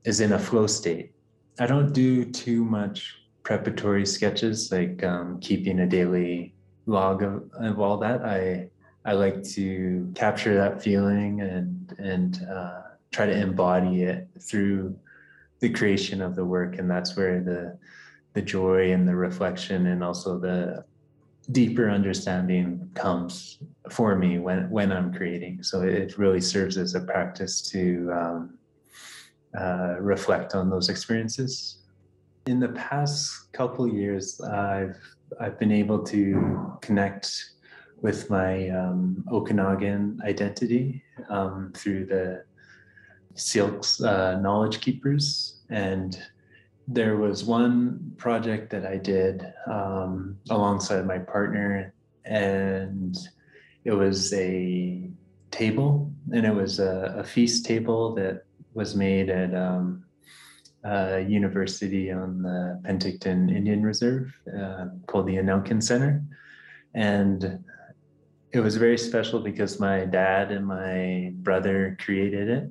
is 0.03 0.19
in 0.19 0.33
a 0.33 0.39
flow 0.39 0.67
state. 0.67 1.11
I 1.59 1.65
don't 1.65 1.93
do 1.93 2.25
too 2.25 2.65
much 2.65 3.15
preparatory 3.43 4.05
sketches 4.05 4.71
like 4.71 5.03
um, 5.03 5.39
keeping 5.39 5.79
a 5.79 5.87
daily 5.87 6.53
log 6.85 7.23
of, 7.23 7.49
of, 7.53 7.79
all 7.79 7.97
that. 7.97 8.23
I 8.23 8.69
I 9.03 9.13
like 9.13 9.43
to 9.55 10.11
capture 10.15 10.53
that 10.55 10.81
feeling 10.81 11.41
and 11.41 11.95
and 11.97 12.47
uh, 12.49 12.81
try 13.11 13.25
to 13.25 13.37
embody 13.37 14.03
it 14.03 14.27
through 14.39 14.95
the 15.59 15.69
creation 15.69 16.21
of 16.21 16.35
the 16.35 16.45
work, 16.45 16.77
and 16.77 16.89
that's 16.89 17.15
where 17.15 17.41
the 17.41 17.77
the 18.33 18.41
joy 18.41 18.91
and 18.91 19.07
the 19.07 19.15
reflection 19.15 19.87
and 19.87 20.03
also 20.03 20.39
the 20.39 20.85
deeper 21.51 21.89
understanding 21.89 22.89
comes 22.93 23.57
for 23.89 24.15
me 24.15 24.37
when 24.37 24.69
when 24.69 24.91
I'm 24.91 25.13
creating. 25.13 25.63
So 25.63 25.81
it 25.81 26.17
really 26.17 26.41
serves 26.41 26.77
as 26.77 26.95
a 26.95 27.01
practice 27.01 27.61
to 27.71 28.11
um, 28.13 28.57
uh, 29.57 29.95
reflect 29.99 30.53
on 30.53 30.69
those 30.69 30.89
experiences. 30.89 31.79
In 32.47 32.59
the 32.59 32.69
past 32.69 33.51
couple 33.51 33.87
years, 33.87 34.39
I've 34.41 34.97
I've 35.39 35.57
been 35.59 35.71
able 35.71 36.03
to 36.05 36.77
connect 36.81 37.51
with 38.01 38.29
my 38.29 38.69
um, 38.69 39.23
Okanagan 39.31 40.19
identity 40.23 41.03
um, 41.29 41.71
through 41.75 42.05
the 42.05 42.43
Syilx 43.35 44.01
uh, 44.01 44.39
Knowledge 44.39 44.81
Keepers 44.81 45.61
and 45.69 46.17
there 46.87 47.17
was 47.17 47.43
one 47.43 48.13
project 48.17 48.69
that 48.71 48.85
I 48.85 48.97
did 48.97 49.53
um, 49.65 50.37
alongside 50.49 51.05
my 51.05 51.19
partner, 51.19 51.93
and 52.25 53.17
it 53.85 53.91
was 53.91 54.33
a 54.33 55.09
table, 55.51 56.11
and 56.33 56.45
it 56.45 56.53
was 56.53 56.79
a, 56.79 57.15
a 57.17 57.23
feast 57.23 57.65
table 57.65 58.13
that 58.15 58.43
was 58.73 58.95
made 58.95 59.29
at 59.29 59.53
um, 59.55 60.03
a 60.83 61.21
university 61.21 62.11
on 62.11 62.41
the 62.41 62.81
Penticton 62.83 63.55
Indian 63.55 63.83
Reserve 63.83 64.33
uh, 64.57 64.87
called 65.07 65.27
the 65.27 65.35
En'owkin 65.35 65.81
Center. 65.81 66.23
And 66.93 67.63
it 68.53 68.59
was 68.59 68.75
very 68.75 68.97
special 68.97 69.39
because 69.39 69.79
my 69.79 70.05
dad 70.05 70.51
and 70.51 70.65
my 70.65 71.31
brother 71.35 71.97
created 71.99 72.49
it. 72.49 72.69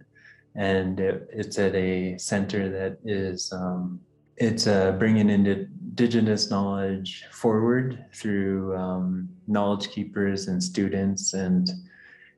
And 0.55 1.01
it, 1.01 1.29
it's 1.33 1.59
at 1.59 1.75
a 1.75 2.19
center 2.19 2.69
that 2.69 2.99
is 3.05 3.53
um, 3.53 4.01
it's 4.37 4.67
uh, 4.67 4.93
bringing 4.93 5.31
indigenous 5.31 6.51
knowledge 6.51 7.25
forward 7.31 8.05
through 8.15 8.77
um, 8.77 9.29
knowledge 9.47 9.91
keepers 9.91 10.49
and 10.49 10.63
students. 10.63 11.35
And 11.35 11.71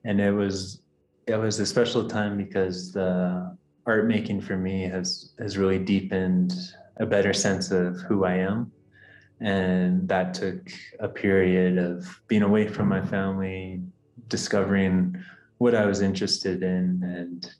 and 0.04 0.20
it 0.20 0.32
was 0.32 0.82
it 1.26 1.36
was 1.36 1.58
a 1.58 1.66
special 1.66 2.08
time 2.08 2.36
because 2.36 2.92
the 2.92 3.56
art 3.86 4.06
making 4.06 4.42
for 4.42 4.56
me 4.56 4.82
has 4.82 5.32
has 5.38 5.56
really 5.56 5.78
deepened 5.78 6.52
a 6.98 7.06
better 7.06 7.32
sense 7.32 7.70
of 7.70 7.96
who 8.02 8.24
I 8.24 8.34
am 8.34 8.70
and 9.42 10.08
that 10.08 10.34
took 10.34 10.70
a 11.00 11.08
period 11.08 11.76
of 11.76 12.20
being 12.28 12.42
away 12.42 12.68
from 12.68 12.88
my 12.88 13.04
family 13.04 13.82
discovering 14.28 15.16
what 15.58 15.74
I 15.74 15.84
was 15.84 16.00
interested 16.00 16.62
in 16.62 17.02
and 17.04 17.50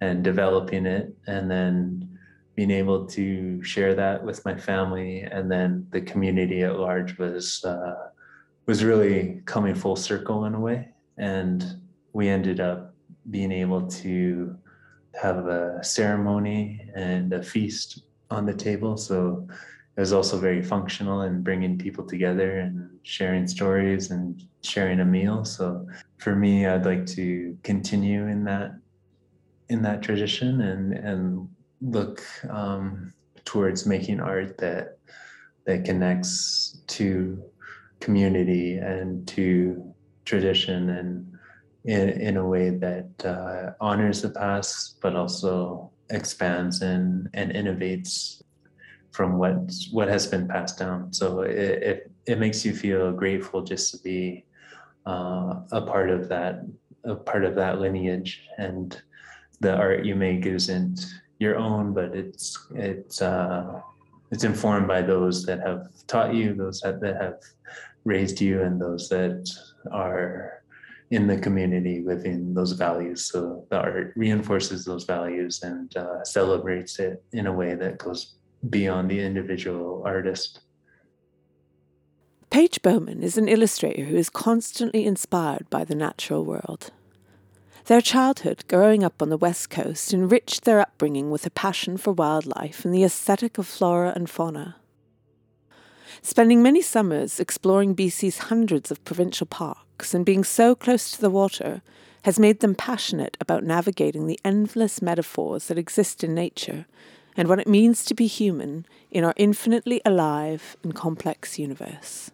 and 0.00 0.22
developing 0.22 0.86
it 0.86 1.14
and 1.26 1.50
then 1.50 2.08
being 2.54 2.70
able 2.70 3.06
to 3.06 3.62
share 3.64 3.94
that 3.94 4.24
with 4.24 4.44
my 4.44 4.56
family. 4.56 5.22
And 5.22 5.50
then 5.50 5.86
the 5.90 6.00
community 6.00 6.62
at 6.62 6.78
large 6.78 7.18
was 7.18 7.64
uh, 7.64 8.10
was 8.66 8.84
really 8.84 9.42
coming 9.44 9.74
full 9.74 9.96
circle 9.96 10.44
in 10.44 10.54
a 10.54 10.60
way. 10.60 10.88
And 11.18 11.64
we 12.12 12.28
ended 12.28 12.60
up 12.60 12.94
being 13.30 13.52
able 13.52 13.86
to 13.88 14.56
have 15.20 15.46
a 15.46 15.82
ceremony 15.82 16.88
and 16.94 17.32
a 17.32 17.42
feast 17.42 18.04
on 18.30 18.46
the 18.46 18.54
table. 18.54 18.96
So 18.96 19.48
it 19.96 20.00
was 20.00 20.12
also 20.12 20.38
very 20.38 20.62
functional 20.62 21.20
and 21.22 21.44
bringing 21.44 21.78
people 21.78 22.04
together 22.04 22.58
and 22.58 22.90
sharing 23.02 23.46
stories 23.46 24.10
and 24.10 24.42
sharing 24.62 25.00
a 25.00 25.04
meal. 25.04 25.44
So 25.44 25.86
for 26.24 26.34
me 26.34 26.66
i'd 26.66 26.86
like 26.86 27.04
to 27.04 27.56
continue 27.62 28.26
in 28.28 28.44
that 28.44 28.74
in 29.68 29.82
that 29.82 30.02
tradition 30.02 30.62
and 30.62 30.94
and 30.94 31.48
look 31.82 32.22
um, 32.48 33.12
towards 33.44 33.84
making 33.84 34.20
art 34.20 34.56
that 34.56 34.98
that 35.66 35.84
connects 35.84 36.82
to 36.86 37.42
community 38.00 38.78
and 38.78 39.28
to 39.28 39.94
tradition 40.24 40.90
and 40.90 41.30
in, 41.84 42.08
in 42.28 42.36
a 42.38 42.48
way 42.48 42.70
that 42.70 43.10
uh, 43.24 43.72
honors 43.80 44.22
the 44.22 44.30
past 44.30 44.98
but 45.02 45.14
also 45.14 45.90
expands 46.08 46.80
and 46.80 47.28
and 47.34 47.52
innovates 47.52 48.40
from 49.14 49.38
what 49.38 49.56
what 49.92 50.08
has 50.08 50.26
been 50.26 50.46
passed 50.48 50.78
down 50.78 51.12
so 51.12 51.40
it, 51.40 51.56
it, 51.90 52.10
it 52.26 52.38
makes 52.38 52.64
you 52.64 52.74
feel 52.74 53.12
grateful 53.12 53.62
just 53.62 53.92
to 53.92 53.98
be 54.02 54.44
uh, 55.06 55.54
a 55.72 55.82
part 55.82 56.10
of 56.10 56.28
that 56.28 56.64
a 57.04 57.14
part 57.14 57.44
of 57.44 57.54
that 57.54 57.80
lineage 57.80 58.42
and 58.58 59.02
the 59.60 59.74
art 59.74 60.04
you 60.04 60.14
make 60.14 60.46
isn't 60.46 61.00
your 61.38 61.56
own, 61.56 61.92
but 61.92 62.14
it's 62.14 62.46
it's 62.74 63.22
uh, 63.22 63.80
it's 64.30 64.44
informed 64.44 64.88
by 64.88 65.02
those 65.02 65.44
that 65.46 65.60
have 65.60 65.88
taught 66.06 66.34
you, 66.34 66.54
those 66.54 66.80
that, 66.80 67.00
that 67.00 67.16
have 67.20 67.40
raised 68.04 68.40
you, 68.40 68.62
and 68.62 68.80
those 68.80 69.08
that 69.08 69.48
are 69.92 70.62
in 71.10 71.26
the 71.26 71.38
community 71.38 72.00
within 72.00 72.54
those 72.54 72.72
values. 72.72 73.26
So 73.26 73.66
the 73.70 73.78
art 73.78 74.12
reinforces 74.16 74.84
those 74.84 75.04
values 75.04 75.62
and 75.62 75.94
uh, 75.96 76.24
celebrates 76.24 76.98
it 76.98 77.22
in 77.32 77.46
a 77.46 77.52
way 77.52 77.74
that 77.74 77.98
goes 77.98 78.34
beyond 78.68 79.10
the 79.10 79.20
individual 79.20 80.02
artist. 80.04 80.60
Paige 82.50 82.82
Bowman 82.82 83.22
is 83.22 83.36
an 83.36 83.48
illustrator 83.48 84.04
who 84.04 84.16
is 84.16 84.30
constantly 84.30 85.04
inspired 85.04 85.68
by 85.70 85.84
the 85.84 85.94
natural 85.94 86.44
world. 86.44 86.92
Their 87.86 88.00
childhood 88.00 88.64
growing 88.68 89.02
up 89.02 89.20
on 89.20 89.28
the 89.28 89.36
West 89.36 89.68
Coast 89.70 90.14
enriched 90.14 90.64
their 90.64 90.80
upbringing 90.80 91.30
with 91.30 91.44
a 91.44 91.50
passion 91.50 91.96
for 91.96 92.12
wildlife 92.12 92.84
and 92.84 92.94
the 92.94 93.04
aesthetic 93.04 93.58
of 93.58 93.66
flora 93.66 94.12
and 94.14 94.30
fauna. 94.30 94.76
Spending 96.22 96.62
many 96.62 96.80
summers 96.80 97.40
exploring 97.40 97.94
BC's 97.94 98.38
hundreds 98.38 98.90
of 98.90 99.04
provincial 99.04 99.46
parks 99.46 100.14
and 100.14 100.24
being 100.24 100.44
so 100.44 100.74
close 100.74 101.10
to 101.10 101.20
the 101.20 101.28
water 101.28 101.82
has 102.22 102.38
made 102.38 102.60
them 102.60 102.74
passionate 102.74 103.36
about 103.40 103.64
navigating 103.64 104.26
the 104.26 104.40
endless 104.44 105.02
metaphors 105.02 105.66
that 105.66 105.76
exist 105.76 106.24
in 106.24 106.34
nature 106.34 106.86
and 107.36 107.48
what 107.48 107.58
it 107.58 107.68
means 107.68 108.04
to 108.04 108.14
be 108.14 108.26
human 108.26 108.86
in 109.10 109.24
our 109.24 109.34
infinitely 109.36 110.00
alive 110.04 110.76
and 110.82 110.94
complex 110.94 111.58
universe. 111.58 112.30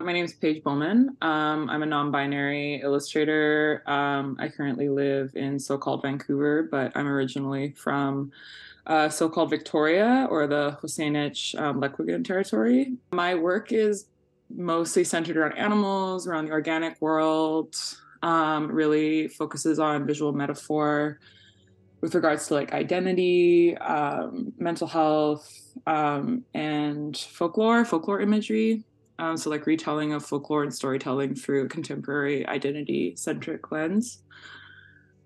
My 0.00 0.12
name 0.12 0.24
is 0.24 0.32
Paige 0.32 0.62
Bowman. 0.62 1.16
Um, 1.22 1.68
I'm 1.68 1.82
a 1.82 1.86
non 1.86 2.12
binary 2.12 2.80
illustrator. 2.82 3.82
Um, 3.86 4.36
I 4.38 4.48
currently 4.48 4.88
live 4.88 5.34
in 5.34 5.58
so 5.58 5.76
called 5.76 6.02
Vancouver, 6.02 6.62
but 6.70 6.92
I'm 6.94 7.08
originally 7.08 7.72
from 7.72 8.30
uh, 8.86 9.08
so 9.08 9.28
called 9.28 9.50
Victoria 9.50 10.28
or 10.30 10.46
the 10.46 10.78
Husainich 10.82 11.58
um, 11.60 12.22
territory. 12.22 12.92
My 13.10 13.34
work 13.34 13.72
is 13.72 14.06
mostly 14.50 15.02
centered 15.02 15.36
around 15.36 15.58
animals, 15.58 16.28
around 16.28 16.46
the 16.46 16.52
organic 16.52 17.00
world, 17.02 17.76
um, 18.22 18.70
really 18.70 19.28
focuses 19.28 19.78
on 19.78 20.06
visual 20.06 20.32
metaphor 20.32 21.18
with 22.00 22.14
regards 22.14 22.48
to 22.48 22.54
like 22.54 22.72
identity, 22.72 23.76
um, 23.78 24.52
mental 24.58 24.86
health, 24.86 25.52
um, 25.86 26.44
and 26.54 27.16
folklore, 27.16 27.84
folklore 27.84 28.20
imagery. 28.20 28.84
Um, 29.18 29.36
so, 29.36 29.50
like 29.50 29.66
retelling 29.66 30.12
of 30.12 30.24
folklore 30.24 30.62
and 30.62 30.72
storytelling 30.72 31.34
through 31.34 31.64
a 31.64 31.68
contemporary 31.68 32.46
identity 32.46 33.16
centric 33.16 33.72
lens. 33.72 34.22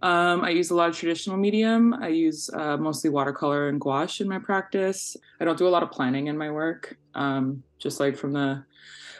Um, 0.01 0.43
I 0.43 0.51
use 0.51 0.71
a 0.71 0.75
lot 0.75 0.89
of 0.89 0.97
traditional 0.97 1.37
medium. 1.37 1.95
I 1.95 2.09
use 2.09 2.51
uh, 2.53 2.77
mostly 2.77 3.09
watercolor 3.09 3.69
and 3.69 3.81
gouache 3.81 4.25
in 4.25 4.29
my 4.29 4.39
practice. 4.39 5.17
I 5.41 5.45
don't 5.45 5.57
do 5.57 5.69
a 5.69 5.71
lot 5.71 5.85
of 5.85 5.93
planning 5.93 6.27
in 6.27 6.37
my 6.37 6.51
work. 6.51 6.97
Um, 7.15 7.63
just 7.79 8.01
like 8.01 8.17
from 8.17 8.33
the 8.33 8.65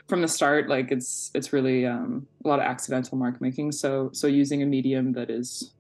from 0.09 0.23
the 0.23 0.29
start, 0.29 0.69
like 0.69 0.91
it's 0.91 1.31
it's 1.35 1.53
really 1.53 1.87
um, 1.87 2.27
a 2.45 2.49
lot 2.49 2.59
of 2.59 2.65
accidental 2.65 3.17
mark 3.17 3.41
making. 3.41 3.73
So 3.73 4.11
so 4.13 4.27
using 4.27 4.63
a 4.63 4.67
medium 4.67 5.13
that 5.13 5.31
is 5.31 5.73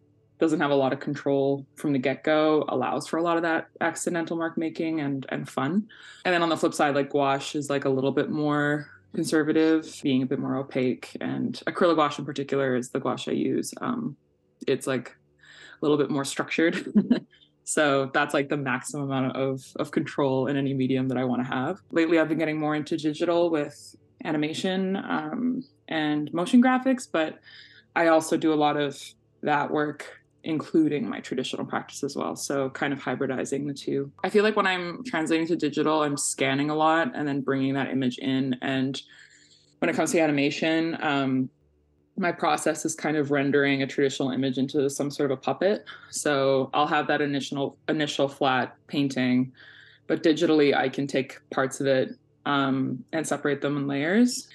doesn't 0.42 0.59
have 0.59 0.72
a 0.72 0.74
lot 0.74 0.92
of 0.92 0.98
control 0.98 1.64
from 1.76 1.92
the 1.92 2.00
get-go 2.00 2.64
allows 2.68 3.07
for 3.07 3.16
a 3.16 3.22
lot 3.22 3.37
of 3.37 3.44
that 3.44 3.68
accidental 3.81 4.37
mark 4.37 4.59
making 4.59 4.98
and 4.98 5.24
and 5.28 5.48
fun. 5.48 5.87
And 6.24 6.35
then 6.35 6.42
on 6.42 6.48
the 6.48 6.57
flip 6.57 6.74
side 6.74 6.96
like 6.96 7.11
gouache 7.11 7.57
is 7.57 7.70
like 7.70 7.85
a 7.85 7.88
little 7.88 8.11
bit 8.11 8.28
more 8.28 8.88
conservative 9.14 10.00
being 10.02 10.24
a 10.24 10.26
bit 10.26 10.40
more 10.40 10.57
opaque. 10.57 11.16
And 11.20 11.55
acrylic 11.68 11.94
gouache 11.94 12.18
in 12.18 12.24
particular 12.24 12.74
is 12.74 12.90
the 12.90 12.98
gouache 12.98 13.31
i 13.31 13.35
use. 13.35 13.72
Um, 13.81 14.16
it's 14.66 14.88
like 14.88 15.11
a 15.11 15.78
little 15.81 15.96
bit 15.96 16.11
more 16.11 16.24
structured. 16.24 16.92
So 17.64 18.11
that's 18.12 18.35
like 18.35 18.48
the 18.48 18.57
maximum 18.57 19.05
amount 19.05 19.37
of 19.37 19.62
of 19.76 19.92
control 19.92 20.48
in 20.48 20.57
any 20.57 20.74
medium 20.74 21.07
that 21.07 21.16
i 21.16 21.22
want 21.22 21.42
to 21.42 21.48
have. 21.48 21.78
Lately 21.92 22.18
i've 22.18 22.28
been 22.28 22.37
getting 22.37 22.59
more 22.59 22.74
into 22.74 22.96
digital 22.96 23.50
with 23.50 23.94
animation 24.24 24.96
um, 24.96 25.62
and 25.87 26.35
motion 26.35 26.61
graphics 26.61 27.07
but 27.11 27.38
i 27.94 28.09
also 28.09 28.37
do 28.37 28.52
a 28.52 28.59
lot 28.66 28.76
of 28.76 29.00
that 29.42 29.70
work 29.70 30.21
including 30.44 31.09
my 31.09 31.20
traditional 31.20 31.64
practice 31.64 32.02
as 32.02 32.16
well. 32.16 32.37
So, 32.37 32.70
kind 32.70 32.92
of 32.92 33.00
hybridizing 33.00 33.66
the 33.66 33.74
two. 33.74 34.11
I 34.24 34.31
feel 34.31 34.44
like 34.44 34.57
when 34.57 34.66
I'm 34.66 35.05
translating 35.05 35.46
to 35.48 35.57
digital, 35.57 36.02
I'm 36.02 36.16
scanning 36.16 36.70
a 36.70 36.74
lot 36.74 37.12
and 37.14 37.26
then 37.26 37.40
bringing 37.40 37.74
that 37.74 37.90
image 37.90 38.18
in. 38.18 38.57
And 38.62 39.00
when 39.78 39.88
it 39.88 39.96
comes 39.96 40.12
to 40.12 40.20
animation, 40.20 40.96
um, 41.02 41.50
my 42.16 42.33
process 42.33 42.85
is 42.85 42.94
kind 42.94 43.16
of 43.16 43.31
rendering 43.31 43.83
a 43.83 43.87
traditional 43.87 44.31
image 44.31 44.59
into 44.59 44.88
some 44.90 45.11
sort 45.11 45.31
of 45.31 45.38
a 45.38 45.40
puppet. 45.40 45.85
So 46.11 46.70
I'll 46.74 46.87
have 46.87 47.07
that 47.07 47.20
initial 47.20 47.78
initial 47.88 48.28
flat 48.28 48.76
painting, 48.87 49.52
but 50.07 50.22
digitally 50.22 50.74
I 50.74 50.88
can 50.88 51.07
take 51.07 51.38
parts 51.50 51.81
of 51.81 51.87
it 51.87 52.11
um, 52.44 53.05
and 53.12 53.26
separate 53.26 53.61
them 53.61 53.76
in 53.76 53.87
layers. 53.87 54.48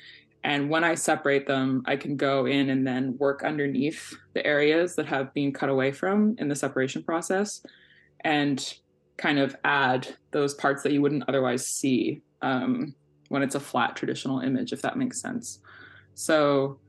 And 0.43 0.69
when 0.69 0.83
I 0.83 0.95
separate 0.95 1.45
them, 1.47 1.83
I 1.85 1.95
can 1.97 2.15
go 2.15 2.45
in 2.45 2.69
and 2.69 2.87
then 2.87 3.17
work 3.17 3.43
underneath 3.43 4.15
the 4.33 4.45
areas 4.45 4.95
that 4.95 5.05
have 5.07 5.33
been 5.33 5.51
cut 5.51 5.69
away 5.69 5.91
from 5.91 6.35
in 6.37 6.47
the 6.47 6.55
separation 6.55 7.03
process 7.03 7.61
and 8.21 8.77
kind 9.17 9.39
of 9.39 9.55
add 9.63 10.07
those 10.31 10.53
parts 10.53 10.83
that 10.83 10.91
you 10.91 11.01
wouldn't 11.01 11.23
otherwise 11.27 11.67
see 11.67 12.21
um, 12.41 12.93
when 13.29 13.41
it's 13.41 13.55
a 13.55 13.59
flat 13.59 13.95
traditional 13.95 14.39
image, 14.39 14.71
if 14.71 14.81
that 14.83 14.97
makes 14.97 15.19
sense. 15.19 15.59
So 16.13 16.79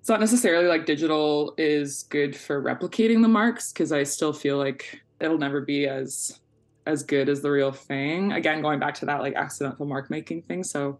it's 0.00 0.08
not 0.08 0.20
necessarily 0.20 0.66
like 0.66 0.84
digital 0.84 1.54
is 1.56 2.02
good 2.04 2.36
for 2.36 2.62
replicating 2.62 3.22
the 3.22 3.28
marks 3.28 3.72
because 3.72 3.90
I 3.90 4.02
still 4.02 4.32
feel 4.32 4.58
like 4.58 5.00
it'll 5.20 5.38
never 5.38 5.62
be 5.62 5.86
as 5.86 6.40
as 6.86 7.02
good 7.02 7.30
as 7.30 7.40
the 7.40 7.50
real 7.50 7.72
thing. 7.72 8.32
Again, 8.32 8.60
going 8.60 8.78
back 8.78 8.92
to 8.96 9.06
that 9.06 9.22
like 9.22 9.34
accidental 9.34 9.86
mark 9.86 10.10
making 10.10 10.42
thing. 10.42 10.62
So 10.62 10.98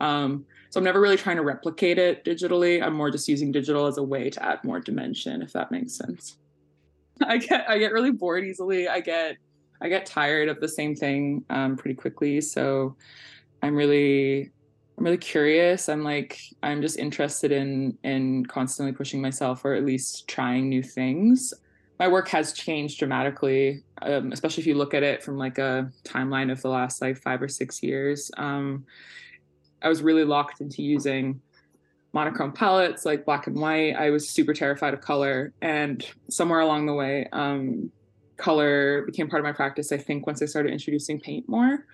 um 0.00 0.44
so 0.74 0.80
I'm 0.80 0.84
never 0.84 1.00
really 1.00 1.16
trying 1.16 1.36
to 1.36 1.44
replicate 1.44 1.98
it 1.98 2.24
digitally. 2.24 2.82
I'm 2.82 2.94
more 2.94 3.08
just 3.08 3.28
using 3.28 3.52
digital 3.52 3.86
as 3.86 3.96
a 3.96 4.02
way 4.02 4.28
to 4.28 4.44
add 4.44 4.64
more 4.64 4.80
dimension, 4.80 5.40
if 5.40 5.52
that 5.52 5.70
makes 5.70 5.92
sense. 5.92 6.36
I 7.22 7.36
get 7.36 7.70
I 7.70 7.78
get 7.78 7.92
really 7.92 8.10
bored 8.10 8.44
easily. 8.44 8.88
I 8.88 8.98
get 8.98 9.36
I 9.80 9.88
get 9.88 10.04
tired 10.04 10.48
of 10.48 10.58
the 10.58 10.66
same 10.66 10.96
thing 10.96 11.44
um, 11.48 11.76
pretty 11.76 11.94
quickly. 11.94 12.40
So 12.40 12.96
I'm 13.62 13.76
really 13.76 14.50
I'm 14.98 15.04
really 15.04 15.16
curious. 15.16 15.88
I'm 15.88 16.02
like 16.02 16.40
I'm 16.64 16.82
just 16.82 16.98
interested 16.98 17.52
in 17.52 17.96
in 18.02 18.44
constantly 18.44 18.92
pushing 18.92 19.22
myself 19.22 19.64
or 19.64 19.74
at 19.74 19.84
least 19.84 20.26
trying 20.26 20.68
new 20.68 20.82
things. 20.82 21.54
My 22.00 22.08
work 22.08 22.26
has 22.30 22.52
changed 22.52 22.98
dramatically, 22.98 23.84
um, 24.02 24.32
especially 24.32 24.62
if 24.62 24.66
you 24.66 24.74
look 24.74 24.92
at 24.92 25.04
it 25.04 25.22
from 25.22 25.38
like 25.38 25.58
a 25.58 25.92
timeline 26.02 26.50
of 26.50 26.60
the 26.62 26.68
last 26.68 27.00
like 27.00 27.16
five 27.16 27.40
or 27.40 27.46
six 27.46 27.80
years. 27.80 28.32
Um, 28.36 28.84
I 29.84 29.88
was 29.88 30.02
really 30.02 30.24
locked 30.24 30.60
into 30.60 30.82
using 30.82 31.40
monochrome 32.12 32.52
palettes 32.52 33.04
like 33.04 33.24
black 33.24 33.46
and 33.46 33.56
white. 33.56 33.92
I 33.92 34.10
was 34.10 34.28
super 34.28 34.54
terrified 34.54 34.94
of 34.94 35.00
color, 35.00 35.52
and 35.62 36.04
somewhere 36.30 36.60
along 36.60 36.86
the 36.86 36.94
way, 36.94 37.28
um, 37.32 37.90
color 38.36 39.02
became 39.02 39.28
part 39.28 39.40
of 39.40 39.44
my 39.44 39.52
practice. 39.52 39.92
I 39.92 39.98
think 39.98 40.26
once 40.26 40.42
I 40.42 40.46
started 40.46 40.72
introducing 40.72 41.20
paint 41.20 41.48
more 41.48 41.84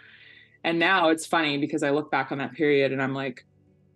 and 0.65 0.79
now 0.79 1.09
it's 1.09 1.27
funny 1.27 1.59
because 1.59 1.83
I 1.83 1.91
look 1.91 2.11
back 2.11 2.33
on 2.33 2.39
that 2.39 2.53
period 2.53 2.93
and 2.93 3.03
I'm 3.03 3.15
like, 3.15 3.47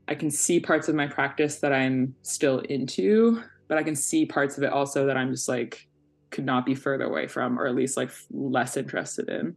I 0.09 0.15
can 0.15 0.31
see 0.31 0.61
parts 0.61 0.89
of 0.89 0.95
my 0.95 1.07
practice 1.07 1.59
that 1.61 1.73
I'm 1.73 2.15
still 2.23 2.61
into, 2.61 3.43
but 3.69 3.79
I 3.79 3.83
can 3.83 3.97
see 3.97 4.27
parts 4.27 4.57
of 4.57 4.65
it 4.65 4.73
also 4.73 5.07
that 5.07 5.17
I'm 5.17 5.31
just 5.31 5.49
like, 5.49 5.87
could 6.31 6.45
not 6.45 6.67
be 6.67 6.75
further 6.75 7.05
away 7.05 7.27
from, 7.27 7.59
or 7.59 7.67
at 7.67 7.75
least 7.75 7.97
like 7.97 8.11
less 8.31 8.77
interested 8.77 9.29
in. 9.29 9.57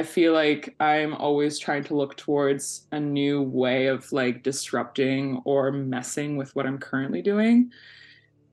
I 0.00 0.02
feel 0.02 0.32
like 0.32 0.74
I'm 0.80 1.12
always 1.12 1.58
trying 1.58 1.84
to 1.84 1.94
look 1.94 2.16
towards 2.16 2.86
a 2.90 2.98
new 2.98 3.42
way 3.42 3.88
of 3.88 4.10
like 4.12 4.42
disrupting 4.42 5.42
or 5.44 5.70
messing 5.72 6.38
with 6.38 6.56
what 6.56 6.64
I'm 6.64 6.78
currently 6.78 7.20
doing. 7.20 7.70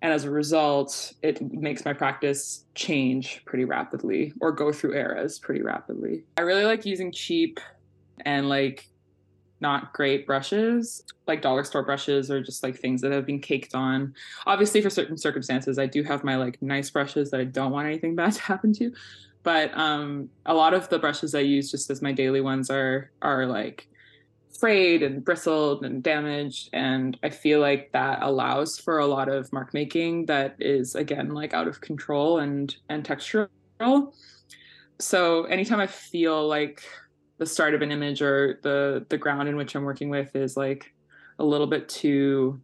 And 0.02 0.12
as 0.12 0.26
a 0.26 0.30
result 0.30 1.14
it 1.22 1.42
makes 1.54 1.86
my 1.86 1.94
practice 1.94 2.66
change 2.76 3.44
pretty 3.46 3.64
rapidly 3.64 4.34
or 4.42 4.52
go 4.52 4.74
through 4.74 4.96
eras 4.96 5.40
pretty 5.40 5.62
rapidly. 5.62 6.26
I 6.36 6.42
really 6.42 6.66
like 6.66 6.86
using 6.86 7.14
cheap 7.14 7.62
and 8.26 8.50
like 8.50 8.90
not 9.62 9.94
great 9.94 10.28
brushes. 10.28 11.02
Like 11.28 11.42
dollar 11.42 11.64
store 11.64 11.84
brushes 11.84 12.30
or 12.30 12.44
just 12.44 12.62
like 12.62 12.78
things 12.78 13.00
that 13.04 13.14
have 13.14 13.26
been 13.26 13.40
caked 13.40 13.74
on. 13.74 14.14
Obviously 14.46 14.82
for 14.82 14.90
certain 14.90 15.18
circumstances 15.18 15.80
i 15.80 15.86
do 15.86 16.04
have 16.04 16.26
my 16.26 16.36
like 16.36 16.62
nice 16.62 16.90
brushes 16.90 17.32
that 17.32 17.40
i 17.40 17.46
don't 17.46 17.72
want 17.72 17.88
anything 17.88 18.16
bad 18.18 18.34
to 18.34 18.42
happen 18.42 18.74
to 18.74 18.92
but 19.48 19.72
um 19.78 20.28
a 20.46 20.54
lot 20.54 20.74
of 20.74 20.90
the 20.90 21.00
brushes 21.00 21.34
i 21.34 21.40
use 21.40 21.72
just 21.72 21.90
as 21.90 22.02
my 22.02 22.12
daily 22.12 22.42
ones 22.42 22.70
are 22.70 23.12
are 23.22 23.46
like 23.46 23.88
frayed 24.60 25.02
and 25.02 25.24
bristled 25.24 25.86
and 25.86 26.04
damaged 26.04 26.70
and 26.74 27.18
i 27.24 27.30
feel 27.30 27.62
like 27.62 27.90
that 27.94 28.22
allows 28.24 28.78
for 28.78 29.00
a 29.00 29.08
lot 29.08 29.30
of 29.30 29.52
mark 29.54 29.74
making 29.74 30.26
that 30.26 30.58
is 30.60 30.96
again 30.96 31.30
like 31.30 31.54
out 31.54 31.66
of 31.66 31.80
control 31.80 32.40
and 32.40 32.76
and 32.90 33.06
textural. 33.06 33.48
So 35.00 35.46
anytime 35.46 35.80
i 35.80 35.88
feel 35.88 36.46
like 36.46 36.84
the 37.38 37.46
start 37.46 37.74
of 37.74 37.82
an 37.82 37.90
image 37.90 38.22
or 38.22 38.60
the 38.64 39.06
the 39.08 39.18
ground 39.18 39.48
in 39.48 39.56
which 39.56 39.76
i'm 39.76 39.86
working 39.86 40.10
with 40.10 40.36
is 40.36 40.58
like 40.58 40.94
a 41.40 41.46
little 41.46 41.68
bit 41.68 41.88
too 41.88 42.60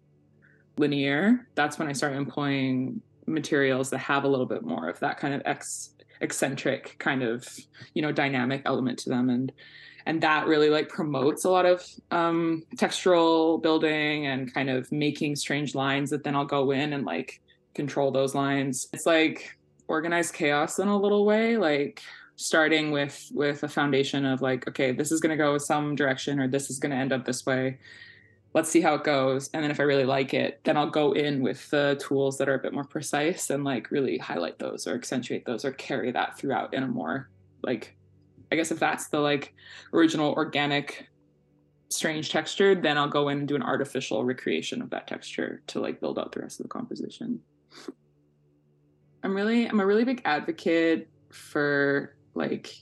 linear 0.77 1.47
that's 1.55 1.79
when 1.79 1.87
i 1.87 1.93
start 1.93 2.13
employing 2.13 3.01
materials 3.25 3.89
that 3.89 3.99
have 3.99 4.25
a 4.25 4.27
little 4.27 4.45
bit 4.45 4.63
more 4.63 4.89
of 4.89 4.99
that 4.99 5.17
kind 5.17 5.33
of 5.33 5.41
ex 5.45 5.93
eccentric 6.23 6.95
kind 6.97 7.21
of 7.21 7.45
you 7.93 8.01
know 8.01 8.11
dynamic 8.11 8.61
element 8.65 8.97
to 8.97 9.09
them 9.09 9.29
and 9.29 9.51
and 10.05 10.21
that 10.21 10.47
really 10.47 10.69
like 10.69 10.89
promotes 10.89 11.45
a 11.45 11.49
lot 11.49 11.65
of 11.65 11.85
um, 12.11 12.63
textural 12.75 13.61
building 13.61 14.25
and 14.25 14.53
kind 14.53 14.69
of 14.69 14.91
making 14.91 15.35
strange 15.35 15.75
lines 15.75 16.09
that 16.09 16.23
then 16.23 16.35
I'll 16.35 16.45
go 16.45 16.71
in 16.71 16.93
and 16.93 17.05
like 17.05 17.41
control 17.73 18.11
those 18.11 18.35
lines. 18.35 18.87
It's 18.93 19.05
like 19.05 19.57
organized 19.87 20.33
chaos 20.33 20.79
in 20.79 20.87
a 20.87 20.97
little 20.97 21.25
way, 21.25 21.57
like 21.57 22.01
starting 22.35 22.91
with 22.91 23.31
with 23.33 23.63
a 23.63 23.69
foundation 23.69 24.25
of 24.25 24.41
like, 24.41 24.67
okay, 24.67 24.91
this 24.91 25.11
is 25.11 25.21
going 25.21 25.37
to 25.37 25.41
go 25.41 25.57
some 25.57 25.95
direction 25.95 26.39
or 26.39 26.47
this 26.47 26.69
is 26.69 26.79
going 26.79 26.91
to 26.91 26.97
end 26.97 27.13
up 27.13 27.25
this 27.25 27.45
way. 27.45 27.77
Let's 28.53 28.69
see 28.69 28.81
how 28.81 28.93
it 28.95 29.03
goes. 29.03 29.49
And 29.53 29.63
then 29.63 29.71
if 29.71 29.79
I 29.79 29.83
really 29.83 30.05
like 30.05 30.33
it, 30.33 30.61
then 30.63 30.77
I'll 30.77 30.89
go 30.89 31.13
in 31.13 31.41
with 31.41 31.69
the 31.71 31.99
tools 31.99 32.37
that 32.37 32.47
are 32.47 32.53
a 32.53 32.59
bit 32.59 32.73
more 32.73 32.83
precise 32.83 33.49
and 33.49 33.63
like 33.63 33.89
really 33.89 34.17
highlight 34.17 34.59
those 34.59 34.85
or 34.85 34.93
accentuate 34.93 35.45
those 35.45 35.65
or 35.65 35.71
carry 35.71 36.11
that 36.11 36.37
throughout 36.37 36.73
in 36.73 36.83
a 36.83 36.87
more 36.87 37.29
like 37.63 37.95
I 38.51 38.55
guess 38.55 38.71
if 38.71 38.79
that's 38.79 39.07
the 39.07 39.19
like 39.19 39.55
original 39.93 40.33
organic 40.33 41.07
strange 41.89 42.29
texture, 42.31 42.75
then 42.75 42.97
I'll 42.97 43.07
go 43.07 43.29
in 43.29 43.39
and 43.39 43.47
do 43.47 43.55
an 43.55 43.63
artificial 43.63 44.23
recreation 44.25 44.81
of 44.81 44.89
that 44.91 45.07
texture 45.07 45.61
to 45.67 45.79
like 45.79 45.99
build 45.99 46.19
out 46.19 46.31
the 46.31 46.41
rest 46.41 46.59
of 46.59 46.65
the 46.65 46.69
composition. 46.69 47.39
I'm 49.23 49.33
really 49.33 49.67
I'm 49.67 49.79
a 49.79 49.85
really 49.85 50.03
big 50.03 50.21
advocate 50.25 51.07
for 51.31 52.15
like 52.35 52.75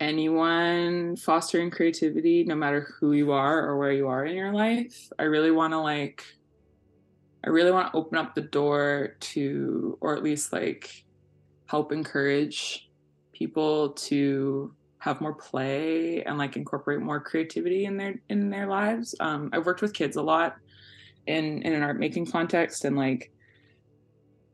anyone 0.00 1.16
fostering 1.16 1.70
creativity 1.70 2.44
no 2.44 2.54
matter 2.54 2.88
who 3.00 3.12
you 3.12 3.32
are 3.32 3.66
or 3.66 3.78
where 3.78 3.92
you 3.92 4.08
are 4.08 4.24
in 4.24 4.36
your 4.36 4.52
life. 4.52 5.10
I 5.18 5.24
really 5.24 5.50
want 5.50 5.72
to 5.72 5.78
like 5.78 6.24
I 7.44 7.50
really 7.50 7.70
want 7.70 7.92
to 7.92 7.98
open 7.98 8.18
up 8.18 8.34
the 8.34 8.42
door 8.42 9.16
to 9.20 9.96
or 10.00 10.16
at 10.16 10.22
least 10.22 10.52
like 10.52 11.04
help 11.66 11.92
encourage 11.92 12.90
people 13.32 13.90
to 13.90 14.74
have 14.98 15.20
more 15.20 15.34
play 15.34 16.24
and 16.24 16.38
like 16.38 16.56
incorporate 16.56 17.00
more 17.00 17.20
creativity 17.20 17.84
in 17.84 17.96
their 17.96 18.20
in 18.28 18.50
their 18.50 18.66
lives. 18.66 19.14
Um, 19.20 19.50
I've 19.52 19.64
worked 19.64 19.82
with 19.82 19.92
kids 19.92 20.16
a 20.16 20.22
lot 20.22 20.56
in 21.26 21.62
in 21.62 21.72
an 21.72 21.82
art 21.82 21.98
making 21.98 22.26
context, 22.26 22.84
and 22.84 22.96
like 22.96 23.30